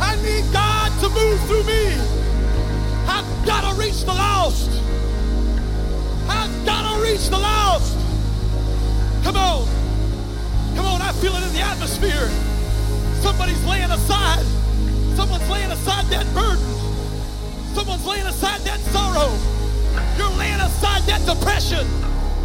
I 0.00 0.16
need 0.22 0.44
God 0.52 0.92
to 1.00 1.08
move 1.08 1.40
through 1.46 1.64
me. 1.64 2.16
I've 3.08 3.46
got 3.46 3.70
to 3.70 3.80
reach 3.80 4.00
the 4.04 4.14
lost. 4.14 4.70
I've 6.28 6.66
got 6.66 6.94
to 6.94 7.02
reach 7.02 7.28
the 7.28 7.38
lost. 7.38 7.96
Come 9.24 9.36
on. 9.36 9.75
Feel 11.26 11.42
it 11.42 11.46
in 11.48 11.54
the 11.54 11.60
atmosphere. 11.60 12.30
Somebody's 13.18 13.58
laying 13.64 13.90
aside. 13.90 14.46
Someone's 15.16 15.50
laying 15.50 15.72
aside 15.72 16.04
that 16.06 16.24
burden. 16.32 16.62
Someone's 17.74 18.06
laying 18.06 18.26
aside 18.26 18.60
that 18.60 18.78
sorrow. 18.94 19.34
You're 20.16 20.30
laying 20.38 20.60
aside 20.60 21.02
that 21.10 21.26
depression. 21.26 21.84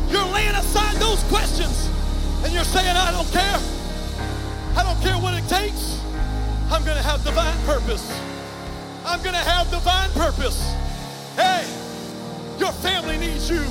You're 0.10 0.26
laying 0.34 0.56
aside 0.56 0.96
those 0.96 1.22
questions. 1.26 1.92
And 2.44 2.52
you're 2.52 2.64
saying, 2.64 2.98
I 2.98 3.12
don't 3.12 3.30
care. 3.30 3.62
I 4.76 4.82
don't 4.82 5.00
care 5.06 5.22
what 5.22 5.38
it 5.38 5.48
takes. 5.48 6.02
I'm 6.72 6.84
going 6.84 6.98
to 6.98 7.04
have 7.04 7.24
divine 7.24 7.62
purpose. 7.68 8.10
I'm 9.06 9.22
going 9.22 9.38
to 9.38 9.46
have 9.46 9.70
divine 9.70 10.10
purpose. 10.18 10.58
Hey, 11.36 11.70
your 12.58 12.72
family 12.82 13.20
needs 13.20 13.48
you. 13.48 13.62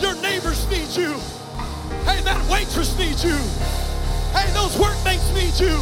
Your 0.00 0.14
neighbors 0.22 0.64
need 0.70 0.88
you. 0.96 1.20
Hey, 2.08 2.22
that 2.24 2.40
waitress 2.50 2.96
needs 2.98 3.22
you. 3.22 3.36
Hey, 4.32 4.50
those 4.52 4.78
workmates 4.78 5.28
need 5.34 5.58
you. 5.60 5.76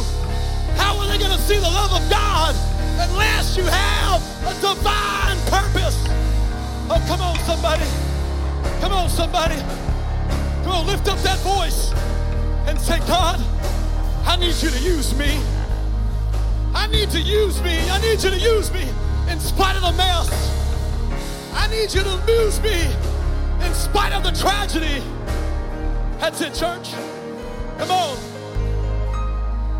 How 0.75 0.97
are 0.97 1.07
they 1.07 1.17
going 1.17 1.31
to 1.31 1.41
see 1.43 1.57
the 1.57 1.69
love 1.69 1.91
of 1.93 2.09
God 2.09 2.55
unless 2.99 3.57
you 3.57 3.63
have 3.63 4.21
a 4.45 4.53
divine 4.61 5.37
purpose? 5.47 5.97
Oh, 6.89 7.03
come 7.07 7.21
on, 7.21 7.37
somebody. 7.39 7.85
Come 8.81 8.93
on, 8.93 9.09
somebody. 9.09 9.55
Come 10.63 10.71
on, 10.71 10.87
lift 10.87 11.07
up 11.07 11.19
that 11.19 11.39
voice 11.39 11.93
and 12.67 12.79
say, 12.79 12.99
God, 13.07 13.39
I 14.25 14.37
need 14.37 14.55
you 14.61 14.69
to 14.69 14.79
use 14.79 15.15
me. 15.17 15.39
I 16.73 16.87
need 16.87 17.09
to 17.11 17.19
use 17.19 17.61
me. 17.61 17.77
I 17.89 17.99
need 18.01 18.23
you 18.23 18.29
to 18.29 18.39
use 18.39 18.71
me 18.71 18.87
in 19.29 19.39
spite 19.39 19.75
of 19.75 19.81
the 19.81 19.91
mess. 19.93 20.29
I 21.53 21.67
need 21.67 21.93
you 21.93 22.01
to 22.01 22.23
use 22.27 22.61
me 22.61 22.85
in 23.65 23.73
spite 23.73 24.13
of 24.13 24.23
the 24.23 24.31
tragedy. 24.31 25.01
That's 26.19 26.41
it, 26.41 26.53
church. 26.53 26.91
Come 27.77 27.91
on. 27.91 28.30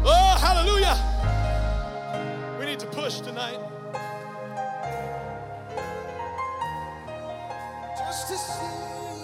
Oh, 0.04 0.38
hallelujah. 0.40 0.98
We 2.60 2.66
need 2.66 2.80
to 2.80 2.88
push 2.88 3.20
tonight. 3.20 3.60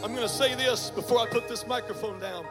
I'm 0.04 0.14
going 0.14 0.28
to 0.28 0.30
say 0.30 0.56
this 0.56 0.90
before 0.92 1.20
I 1.20 1.26
put 1.26 1.48
this 1.48 1.66
microphone 1.66 2.20
down. 2.20 2.46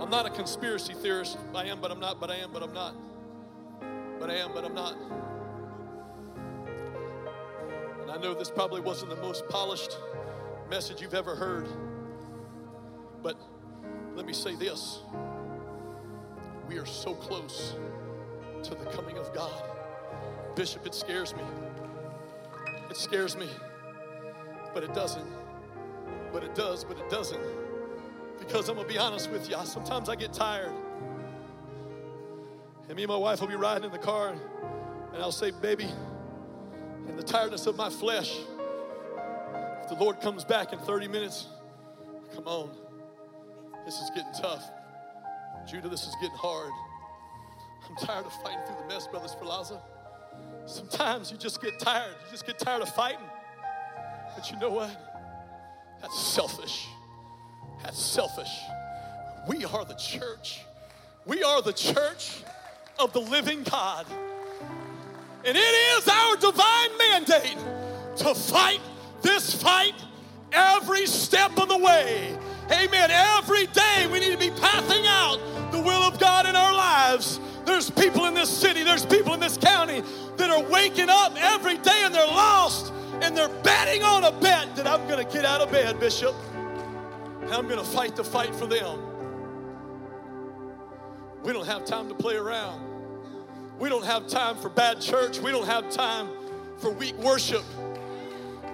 I'm 0.00 0.10
not 0.10 0.26
a 0.26 0.30
conspiracy 0.30 0.94
theorist. 0.94 1.38
I 1.54 1.64
am, 1.66 1.80
but 1.80 1.90
I'm 1.90 2.00
not, 2.00 2.18
but 2.20 2.30
I 2.30 2.36
am, 2.36 2.50
but 2.52 2.62
I'm 2.62 2.72
not. 2.72 2.94
But 4.18 4.28
I 4.28 4.34
am, 4.34 4.52
but 4.52 4.64
I'm 4.64 4.74
not. 4.74 4.96
And 8.02 8.10
I 8.10 8.16
know 8.16 8.34
this 8.34 8.50
probably 8.50 8.80
wasn't 8.80 9.10
the 9.10 9.22
most 9.22 9.48
polished 9.48 9.96
message 10.68 11.00
you've 11.00 11.14
ever 11.14 11.36
heard. 11.36 11.68
But 13.22 13.36
let 14.14 14.26
me 14.26 14.32
say 14.32 14.54
this 14.54 15.00
we 16.68 16.78
are 16.78 16.86
so 16.86 17.14
close 17.14 17.74
to 18.62 18.74
the 18.74 18.84
coming 18.86 19.18
of 19.18 19.34
God. 19.34 19.62
Bishop, 20.54 20.86
it 20.86 20.94
scares 20.94 21.34
me. 21.34 21.42
It 22.88 22.96
scares 22.96 23.36
me. 23.36 23.48
But 24.72 24.84
it 24.84 24.94
doesn't. 24.94 25.26
But 26.32 26.44
it 26.44 26.54
does, 26.54 26.84
but 26.84 26.96
it 26.98 27.10
doesn't. 27.10 27.42
Because 28.38 28.68
I'm 28.68 28.76
going 28.76 28.86
to 28.86 28.92
be 28.92 28.98
honest 28.98 29.30
with 29.30 29.48
you, 29.50 29.56
sometimes 29.64 30.08
I 30.08 30.14
get 30.14 30.32
tired. 30.32 30.72
And 32.88 32.96
me 32.96 33.02
and 33.02 33.10
my 33.10 33.16
wife 33.16 33.40
will 33.40 33.48
be 33.48 33.56
riding 33.56 33.84
in 33.84 33.92
the 33.92 33.98
car, 33.98 34.34
and 35.12 35.22
I'll 35.22 35.32
say, 35.32 35.50
Baby, 35.50 35.88
in 37.08 37.16
the 37.16 37.22
tiredness 37.22 37.66
of 37.66 37.76
my 37.76 37.90
flesh, 37.90 38.36
if 39.82 39.88
the 39.88 39.96
Lord 39.96 40.20
comes 40.20 40.44
back 40.44 40.72
in 40.72 40.78
30 40.78 41.08
minutes, 41.08 41.46
come 42.34 42.46
on. 42.46 42.70
This 43.84 44.00
is 44.00 44.10
getting 44.10 44.32
tough. 44.40 44.70
Judah, 45.68 45.88
this 45.88 46.06
is 46.06 46.14
getting 46.20 46.36
hard. 46.36 46.70
I'm 47.88 47.96
tired 47.96 48.26
of 48.26 48.32
fighting 48.42 48.60
through 48.66 48.76
the 48.82 48.94
mess, 48.94 49.06
Brothers 49.06 49.34
Plaza. 49.40 49.80
Sometimes 50.66 51.30
you 51.30 51.36
just 51.36 51.60
get 51.60 51.78
tired. 51.78 52.14
You 52.24 52.30
just 52.30 52.46
get 52.46 52.58
tired 52.58 52.82
of 52.82 52.94
fighting. 52.94 53.24
But 54.36 54.50
you 54.50 54.58
know 54.58 54.70
what? 54.70 54.90
That's 56.00 56.18
selfish. 56.18 56.86
That's 57.82 58.00
selfish. 58.00 58.60
We 59.48 59.64
are 59.64 59.84
the 59.84 59.94
church. 59.94 60.60
We 61.26 61.42
are 61.42 61.62
the 61.62 61.72
church 61.72 62.42
of 62.98 63.12
the 63.12 63.20
living 63.20 63.62
God. 63.64 64.06
And 65.44 65.56
it 65.56 65.60
is 65.60 66.08
our 66.08 66.36
divine 66.36 66.98
mandate 66.98 67.56
to 68.18 68.34
fight 68.34 68.80
this 69.22 69.54
fight 69.60 69.94
every 70.52 71.06
step 71.06 71.58
of 71.58 71.68
the 71.68 71.78
way. 71.78 72.36
Amen. 72.72 73.10
Every 73.10 73.66
day 73.66 74.06
we 74.12 74.20
need 74.20 74.30
to 74.30 74.38
be 74.38 74.50
pathing 74.50 75.04
out 75.06 75.38
the 75.72 75.80
will 75.80 76.02
of 76.02 76.18
God 76.18 76.46
in 76.46 76.54
our 76.54 76.72
lives. 76.72 77.40
There's 77.64 77.90
people 77.90 78.26
in 78.26 78.34
this 78.34 78.48
city, 78.48 78.84
there's 78.84 79.04
people 79.04 79.34
in 79.34 79.40
this 79.40 79.56
county 79.56 80.02
that 80.36 80.50
are 80.50 80.62
waking 80.62 81.08
up 81.10 81.34
every 81.36 81.78
day 81.78 82.02
and 82.04 82.14
they're 82.14 82.26
lost 82.26 82.92
and 83.22 83.36
they're 83.36 83.48
betting 83.48 84.02
on 84.02 84.24
a 84.24 84.32
bet 84.32 84.74
that 84.76 84.86
I'm 84.86 85.06
going 85.08 85.24
to 85.24 85.32
get 85.32 85.44
out 85.44 85.60
of 85.60 85.70
bed, 85.70 85.98
Bishop, 86.00 86.34
and 87.42 87.52
I'm 87.52 87.66
going 87.66 87.78
to 87.78 87.84
fight 87.84 88.16
the 88.16 88.24
fight 88.24 88.54
for 88.54 88.66
them. 88.66 89.00
We 91.42 91.52
don't 91.52 91.66
have 91.66 91.84
time 91.84 92.08
to 92.08 92.14
play 92.14 92.36
around. 92.36 92.82
We 93.78 93.88
don't 93.88 94.04
have 94.04 94.26
time 94.26 94.56
for 94.56 94.68
bad 94.68 95.00
church. 95.00 95.40
We 95.40 95.50
don't 95.50 95.66
have 95.66 95.90
time 95.90 96.28
for 96.78 96.90
weak 96.90 97.16
worship. 97.16 97.64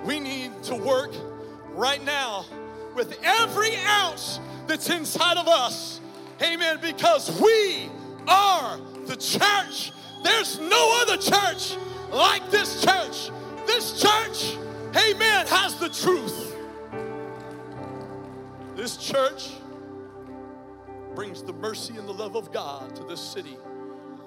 We 0.05 0.21
need 0.21 0.63
to 0.65 0.75
work 0.75 1.13
right 1.71 2.05
now 2.05 2.45
with 2.97 3.19
every 3.23 3.77
ounce 3.87 4.41
that's 4.67 4.91
inside 4.91 5.37
of 5.37 5.47
us. 5.47 6.01
Amen. 6.43 6.79
Because 6.83 7.41
we 7.41 7.89
are 8.27 8.79
the 9.07 9.17
church. 9.17 9.93
There's 10.25 10.59
no 10.59 11.03
other 11.03 11.17
church 11.17 11.77
like 12.11 12.51
this 12.51 12.83
church. 12.83 13.31
This 13.67 14.01
church, 14.01 14.57
amen, 14.97 15.47
has 15.47 15.77
the 15.77 15.89
truth. 15.89 16.55
This 18.75 18.97
church 18.97 19.51
brings 21.15 21.43
the 21.43 21.53
mercy 21.53 21.97
and 21.97 22.09
the 22.09 22.13
love 22.13 22.37
of 22.37 22.53
God 22.53 22.95
to 22.97 23.05
this 23.05 23.21
city 23.21 23.57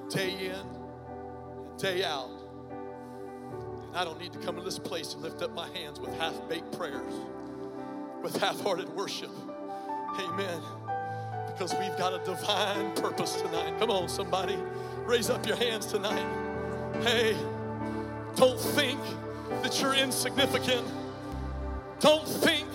day 0.09 0.32
in 0.32 0.51
and 0.51 1.78
day 1.78 2.03
out. 2.03 2.30
And 3.88 3.97
I 3.97 4.03
don't 4.03 4.20
need 4.20 4.34
to 4.34 4.39
come 4.39 4.55
to 4.55 4.61
this 4.61 4.80
place 4.80 5.13
and 5.13 5.24
lift 5.24 5.41
up 5.41 5.53
my 5.53 5.70
hands 5.70 5.99
with 5.99 6.15
half 6.17 6.47
baked 6.49 6.78
prayers, 6.78 7.13
with 8.22 8.36
half 8.38 8.59
hearted 8.61 8.89
worship. 8.95 9.32
Amen. 10.20 10.61
Because 11.47 11.74
we've 11.80 11.97
got 11.97 12.13
a 12.13 12.24
divine 12.26 12.93
purpose 12.95 13.41
tonight. 13.41 13.78
Come 13.80 13.91
on, 13.91 14.09
somebody. 14.09 14.57
Raise 15.05 15.30
up 15.30 15.45
your 15.45 15.55
hands 15.55 15.86
tonight. 15.86 16.26
Hey, 17.01 17.36
don't 18.36 18.59
think 18.59 18.99
that 19.63 19.82
you're 19.82 19.95
insignificant. 19.95 20.86
Don't 21.99 22.28
think 22.28 22.67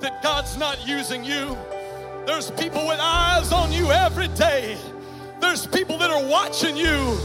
that 0.00 0.22
God's 0.22 0.56
not 0.56 0.86
using 0.86 1.24
you. 1.24 1.56
There's 2.26 2.50
people 2.52 2.86
with 2.86 2.98
eyes 3.00 3.52
on 3.52 3.72
you 3.72 3.90
every 3.90 4.28
day. 4.28 4.76
There's 5.40 5.66
people 5.66 5.98
that 5.98 6.10
are 6.10 6.24
watching 6.26 6.76
you. 6.76 7.18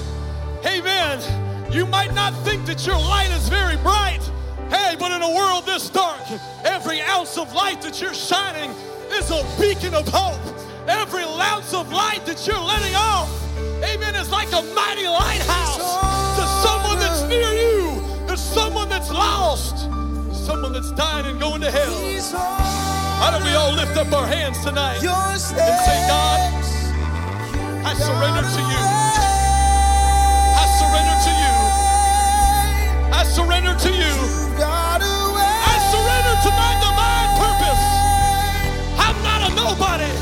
Amen. 0.65 1.71
You 1.71 1.85
might 1.85 2.13
not 2.13 2.33
think 2.43 2.65
that 2.67 2.85
your 2.85 2.97
light 2.97 3.31
is 3.31 3.49
very 3.49 3.77
bright. 3.77 4.21
Hey, 4.73 4.95
but 4.97 5.11
in 5.11 5.21
a 5.21 5.29
world 5.29 5.67
this 5.67 5.87
dark, 5.89 6.19
every 6.65 6.99
ounce 7.01 7.37
of 7.37 7.53
light 7.53 7.79
that 7.83 8.01
you're 8.01 8.13
shining 8.13 8.71
is 9.11 9.29
a 9.29 9.45
beacon 9.61 9.93
of 9.93 10.07
hope. 10.07 10.41
Every 10.87 11.23
ounce 11.23 11.75
of 11.75 11.91
light 11.91 12.25
that 12.25 12.47
you're 12.47 12.59
letting 12.59 12.95
off, 12.95 13.29
amen, 13.83 14.15
is 14.15 14.31
like 14.31 14.51
a 14.51 14.63
mighty 14.73 15.07
lighthouse 15.07 15.77
to 15.77 16.45
someone 16.65 16.97
that's 16.97 17.21
near 17.29 17.53
you, 17.53 18.01
to 18.27 18.35
someone 18.35 18.89
that's 18.89 19.11
lost, 19.11 19.77
someone 20.33 20.73
that's 20.73 20.91
dying 20.91 21.27
and 21.27 21.39
going 21.39 21.61
to 21.61 21.69
hell. 21.69 21.93
Why 23.21 23.29
don't 23.31 23.43
we 23.45 23.53
all 23.53 23.73
lift 23.73 23.95
up 23.95 24.11
our 24.11 24.25
hands 24.25 24.63
tonight 24.63 25.03
and 25.03 25.39
say, 25.39 26.07
God, 26.07 26.39
I 27.85 27.93
surrender 27.93 28.41
to 28.41 28.61
you. 28.73 29.02
Surrender 33.33 33.73
to 33.73 33.89
you. 33.89 34.13
I 34.61 35.75
surrender 35.89 36.35
to 36.45 36.49
my 36.53 36.71
divine 36.85 37.31
purpose. 37.41 37.83
I'm 39.01 39.17
not 39.25 39.41
a 39.49 39.49
nobody. 39.57 40.13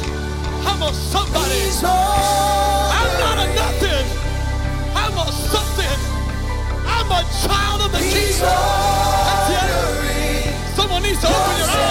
I'm 0.64 0.82
a 0.82 0.94
somebody. 0.94 1.60
I'm 1.84 3.14
not 3.20 3.38
a 3.44 3.48
nothing. 3.54 4.06
I'm 4.96 5.16
a 5.18 5.28
something. 5.52 6.00
I'm 6.88 7.12
a 7.12 7.22
child 7.44 7.82
of 7.84 7.92
the 7.92 8.00
King. 8.00 8.40
That's 9.28 9.50
it. 9.60 10.76
Someone 10.78 11.04
needs 11.04 11.20
to 11.20 11.28
open 11.28 11.58
your 11.60 11.68
eyes 11.68 11.91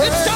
It's 0.00 0.27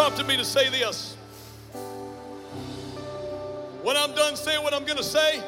prompted 0.00 0.26
me 0.26 0.34
to 0.34 0.46
say 0.46 0.70
this. 0.70 1.14
When 3.82 3.98
I'm 3.98 4.14
done 4.14 4.34
saying 4.34 4.62
what 4.62 4.72
I'm 4.72 4.86
going 4.86 4.96
to 4.96 5.04
say, 5.04 5.42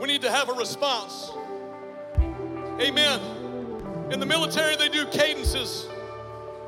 we 0.00 0.08
need 0.08 0.22
to 0.22 0.32
have 0.32 0.48
a 0.48 0.52
response. 0.52 1.30
Amen. 2.80 3.20
In 4.10 4.18
the 4.18 4.26
military, 4.26 4.74
they 4.74 4.88
do 4.88 5.06
cadences 5.06 5.86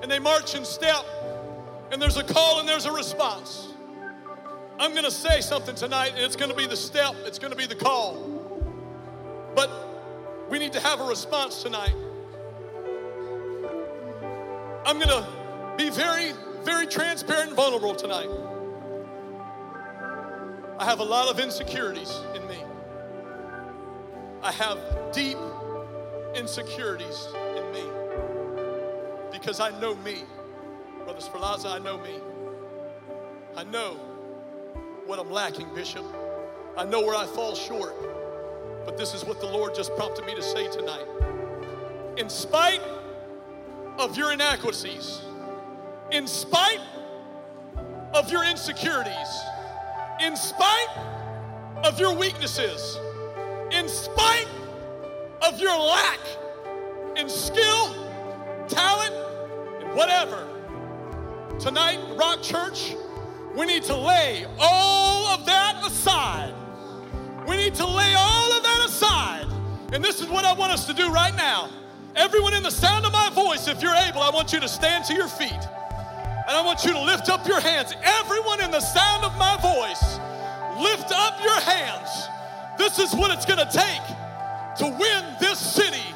and 0.02 0.08
they 0.08 0.20
march 0.20 0.54
in 0.54 0.64
step, 0.64 1.04
and 1.90 2.00
there's 2.00 2.16
a 2.16 2.22
call 2.22 2.60
and 2.60 2.68
there's 2.68 2.86
a 2.86 2.92
response. 2.92 3.66
I'm 4.78 4.92
going 4.92 5.02
to 5.02 5.10
say 5.10 5.40
something 5.40 5.74
tonight, 5.74 6.12
and 6.14 6.20
it's 6.20 6.36
going 6.36 6.52
to 6.52 6.56
be 6.56 6.68
the 6.68 6.76
step, 6.76 7.16
it's 7.24 7.40
going 7.40 7.50
to 7.50 7.58
be 7.58 7.66
the 7.66 7.74
call. 7.74 8.14
But 9.56 9.68
we 10.48 10.60
need 10.60 10.74
to 10.74 10.80
have 10.80 11.00
a 11.00 11.06
response 11.06 11.64
tonight. 11.64 11.96
I'm 14.84 15.00
going 15.00 15.08
to 15.08 15.26
be 15.76 15.90
very, 15.90 16.32
very 16.64 16.86
transparent 16.86 17.48
and 17.48 17.56
vulnerable 17.56 17.94
tonight. 17.94 18.28
I 20.78 20.84
have 20.84 21.00
a 21.00 21.04
lot 21.04 21.28
of 21.28 21.40
insecurities 21.40 22.20
in 22.34 22.46
me. 22.46 22.62
I 24.42 24.52
have 24.52 24.78
deep 25.12 25.38
insecurities 26.34 27.28
in 27.56 27.72
me 27.72 27.82
because 29.32 29.60
I 29.60 29.78
know 29.80 29.94
me. 29.96 30.24
Brother 31.04 31.20
Spalaza, 31.20 31.70
I 31.70 31.78
know 31.78 31.98
me. 31.98 32.14
I 33.56 33.64
know 33.64 33.94
what 35.06 35.18
I'm 35.18 35.30
lacking, 35.30 35.72
Bishop. 35.74 36.04
I 36.76 36.84
know 36.84 37.00
where 37.00 37.14
I 37.14 37.26
fall 37.26 37.54
short. 37.54 37.94
But 38.84 38.96
this 38.96 39.14
is 39.14 39.24
what 39.24 39.40
the 39.40 39.46
Lord 39.46 39.74
just 39.74 39.94
prompted 39.96 40.26
me 40.26 40.34
to 40.34 40.42
say 40.42 40.70
tonight. 40.70 41.06
In 42.16 42.28
spite 42.28 42.82
of 43.98 44.16
your 44.16 44.32
inadequacies, 44.32 45.22
in 46.10 46.26
spite 46.26 46.80
of 48.14 48.30
your 48.30 48.44
insecurities, 48.44 49.40
in 50.20 50.36
spite 50.36 50.88
of 51.84 51.98
your 51.98 52.14
weaknesses, 52.14 52.98
in 53.70 53.88
spite 53.88 54.46
of 55.42 55.60
your 55.60 55.76
lack 55.76 56.20
in 57.16 57.28
skill, 57.28 57.94
talent, 58.68 59.14
and 59.80 59.94
whatever, 59.94 60.46
tonight, 61.58 61.98
Rock 62.16 62.42
Church, 62.42 62.94
we 63.56 63.64
need 63.66 63.82
to 63.84 63.96
lay 63.96 64.46
all 64.58 65.26
of 65.28 65.46
that 65.46 65.82
aside. 65.84 66.54
We 67.48 67.56
need 67.56 67.74
to 67.76 67.86
lay 67.86 68.14
all 68.16 68.52
of 68.52 68.62
that 68.62 68.84
aside. 68.86 69.46
And 69.92 70.04
this 70.04 70.20
is 70.20 70.28
what 70.28 70.44
I 70.44 70.52
want 70.52 70.72
us 70.72 70.86
to 70.86 70.92
do 70.92 71.10
right 71.10 71.34
now. 71.36 71.70
Everyone 72.16 72.54
in 72.54 72.62
the 72.62 72.70
sound 72.70 73.06
of 73.06 73.12
my 73.12 73.30
voice, 73.30 73.68
if 73.68 73.80
you're 73.80 73.94
able, 73.94 74.20
I 74.20 74.30
want 74.30 74.52
you 74.52 74.60
to 74.60 74.68
stand 74.68 75.04
to 75.06 75.14
your 75.14 75.28
feet. 75.28 75.68
And 76.48 76.56
I 76.56 76.62
want 76.64 76.84
you 76.84 76.92
to 76.92 77.00
lift 77.02 77.28
up 77.28 77.46
your 77.48 77.60
hands. 77.60 77.92
Everyone 78.04 78.60
in 78.60 78.70
the 78.70 78.80
sound 78.80 79.24
of 79.24 79.36
my 79.36 79.56
voice, 79.56 80.20
lift 80.80 81.10
up 81.12 81.42
your 81.42 81.60
hands. 81.60 82.28
This 82.78 83.00
is 83.00 83.12
what 83.14 83.32
it's 83.32 83.44
going 83.44 83.58
to 83.58 83.70
take 83.72 84.06
to 84.78 84.84
win 84.84 85.24
this 85.40 85.58
city 85.58 86.14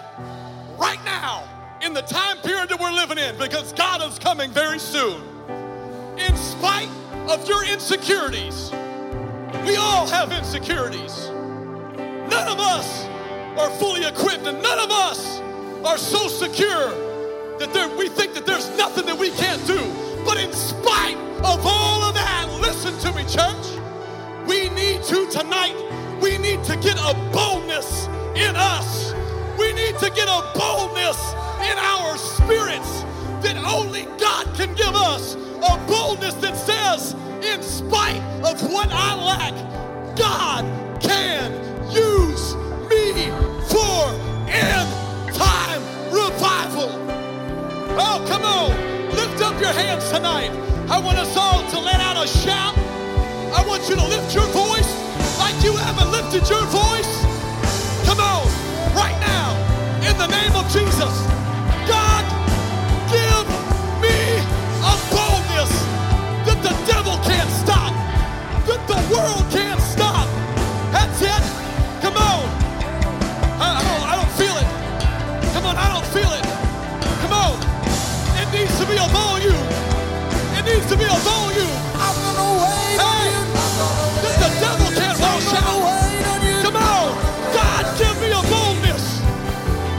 right 0.79 1.03
now 1.05 1.43
in 1.83 1.93
the 1.95 2.03
time 2.03 2.37
period 2.39 2.69
that 2.69 2.79
we're 2.79 2.93
living 2.93 3.19
in 3.19 3.37
because 3.39 3.73
God 3.73 4.03
is 4.09 4.21
coming 4.21 4.53
very 4.53 4.79
soon. 4.79 5.21
In 6.17 6.37
spite 6.37 6.91
of 7.29 7.49
your 7.49 7.65
insecurities, 7.65 8.71
we 9.67 9.75
all 9.77 10.07
have 10.07 10.31
insecurities. 10.31 11.29
None 11.29 12.49
of 12.49 12.61
us 12.61 13.05
are 13.59 13.71
fully 13.79 14.05
equipped, 14.05 14.47
and 14.47 14.63
none 14.63 14.79
of 14.79 14.91
us 14.91 15.41
are 15.85 15.99
so 15.99 16.29
secure 16.29 16.91
that 17.59 17.73
there, 17.73 17.89
we 17.97 18.09
think 18.09 18.35
that 18.35 18.47
there's 18.47 18.69
nothing 18.79 19.07
that 19.07 19.19
we 19.19 19.31
can't 19.31 19.67
do. 19.67 19.81
But 20.25 20.39
in 20.39 20.53
spite 20.53 21.17
of 21.45 21.61
all 21.65 22.03
of 22.03 22.15
that, 22.15 22.49
listen 22.61 22.99
to 23.01 23.13
me, 23.17 23.25
church. 23.25 23.81
We 24.47 24.69
need 24.71 25.03
to 25.05 25.27
tonight. 25.31 25.77
We 26.21 26.39
need 26.39 26.63
to 26.65 26.77
get 26.77 26.99
a 26.99 27.15
boldness 27.33 28.07
in 28.37 28.55
us. 28.57 29.15
We 29.59 29.73
need 29.73 29.99
to 29.99 30.11
get 30.11 30.29
a 30.29 30.53
boldness 30.55 31.33
in 31.61 31.79
our 31.79 32.17
spirits 32.17 33.03
that 33.43 33.57
only 33.65 34.05
God 34.19 34.55
can 34.55 34.75
give 34.75 34.95
us. 34.95 35.35
A 35.35 35.77
boldness 35.87 36.35
that 36.35 36.57
says, 36.57 37.15
in 37.43 37.63
spite 37.63 38.21
of 38.45 38.63
what 38.71 38.89
I 38.91 39.15
lack, 39.15 40.17
God 40.17 40.65
can 41.01 41.53
use 41.91 42.55
me 42.89 43.31
for 43.69 44.13
end 44.49 44.89
time 45.35 45.83
revival. 46.13 46.91
Oh, 47.99 48.25
come 48.29 48.45
on. 48.45 49.00
Lift 49.13 49.43
up 49.43 49.61
your 49.61 49.73
hands 49.73 50.11
tonight. 50.11 50.51
I 50.89 50.99
want 50.99 51.19
us 51.19 51.37
all 51.37 51.63
to 51.71 51.79
let 51.79 52.01
out 52.01 52.23
a 52.23 52.27
shout. 52.27 52.75
I 53.55 53.65
want 53.67 53.89
you 53.89 53.97
to 53.97 54.07
lift 54.07 54.35
your 54.35 54.47
voice 54.47 54.91
like 55.39 55.57
you 55.65 55.73
haven't 55.77 56.11
lifted 56.11 56.49
your 56.49 56.65
voice. 56.67 57.13
Come 58.07 58.21
on, 58.21 58.47
right 58.95 59.19
now, 59.21 59.55
in 60.09 60.17
the 60.19 60.27
name 60.27 60.55
of 60.55 60.67
Jesus. 60.73 61.15
God, 61.87 62.25
give 63.11 63.47
me 64.03 64.19
a 64.83 64.95
boldness 65.11 65.73
that 66.47 66.59
the 66.63 66.75
devil 66.91 67.17
can't 67.25 67.51
stop, 67.51 67.93
that 68.67 68.83
the 68.87 69.15
world 69.15 69.51
can't. 69.51 69.60
is 81.17 81.27
on 81.27 81.51
you. 81.55 81.69
I'm 81.99 82.17
gonna 82.23 82.49
wait 82.63 82.99
hey, 82.99 83.09
on 83.11 83.25
you. 83.27 83.43
This 84.23 84.37
the 84.43 84.51
devil 84.63 84.89
can't 84.95 85.19
wash 85.19 85.51
out. 85.59 85.83
Come 86.65 86.77
on. 86.77 87.09
God, 87.55 87.85
give 87.99 88.17
me 88.23 88.29
a 88.31 88.43
boldness. 88.53 89.05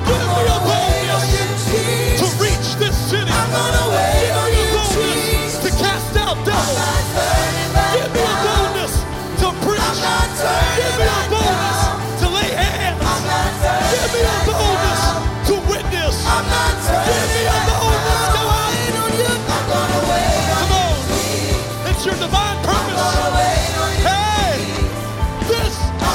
Give 0.08 0.26
me 0.36 0.44
a 0.48 0.60
boldness 0.68 1.26
to 2.20 2.26
reach 2.44 2.68
this 2.80 2.96
city. 3.10 3.32
I'm 3.32 3.50
gonna 3.52 3.86
wait 3.94 4.32
give 4.32 4.56
me 4.56 4.62
a 4.62 4.76
boldness 4.76 5.54
to 5.64 5.70
cast 5.82 6.16
out 6.24 6.38
devils. 6.48 6.80
Give 7.96 8.10
me 8.16 8.22
a 8.22 8.36
boldness 8.46 8.94
to 9.42 9.48
preach. 9.66 9.98
Give 10.80 10.96
me 11.00 11.06
a 11.06 11.22
boldness 11.34 11.80
to 12.22 12.26
lay 12.30 12.52
hands. 12.56 13.02
Give 13.94 14.10
me 14.16 14.22
a 14.24 14.38
boldness 14.48 15.02
to 15.48 15.54
witness. 15.72 16.16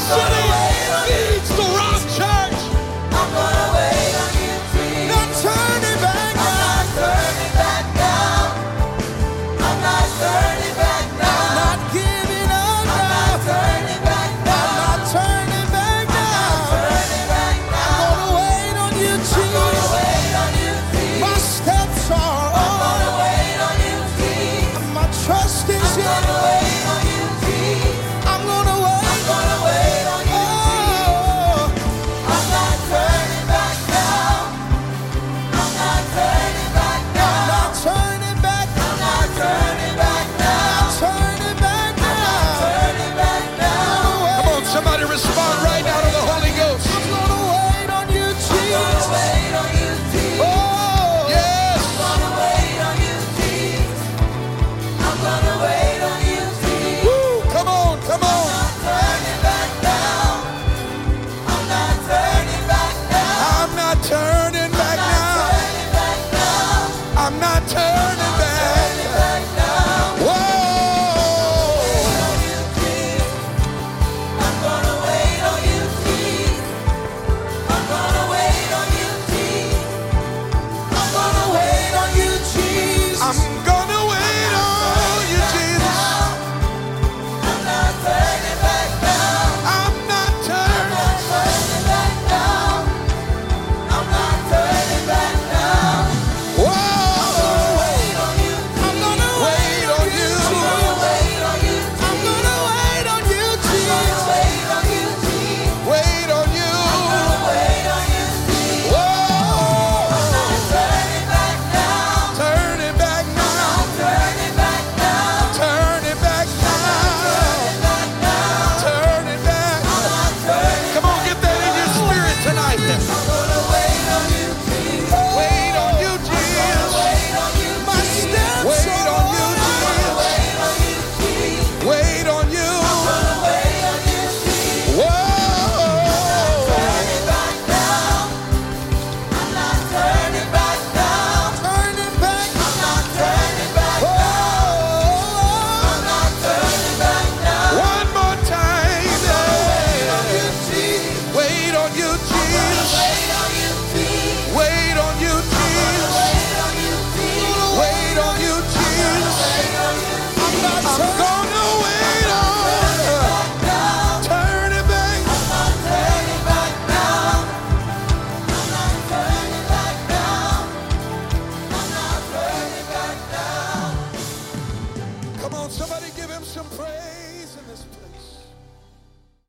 city. 0.07 0.56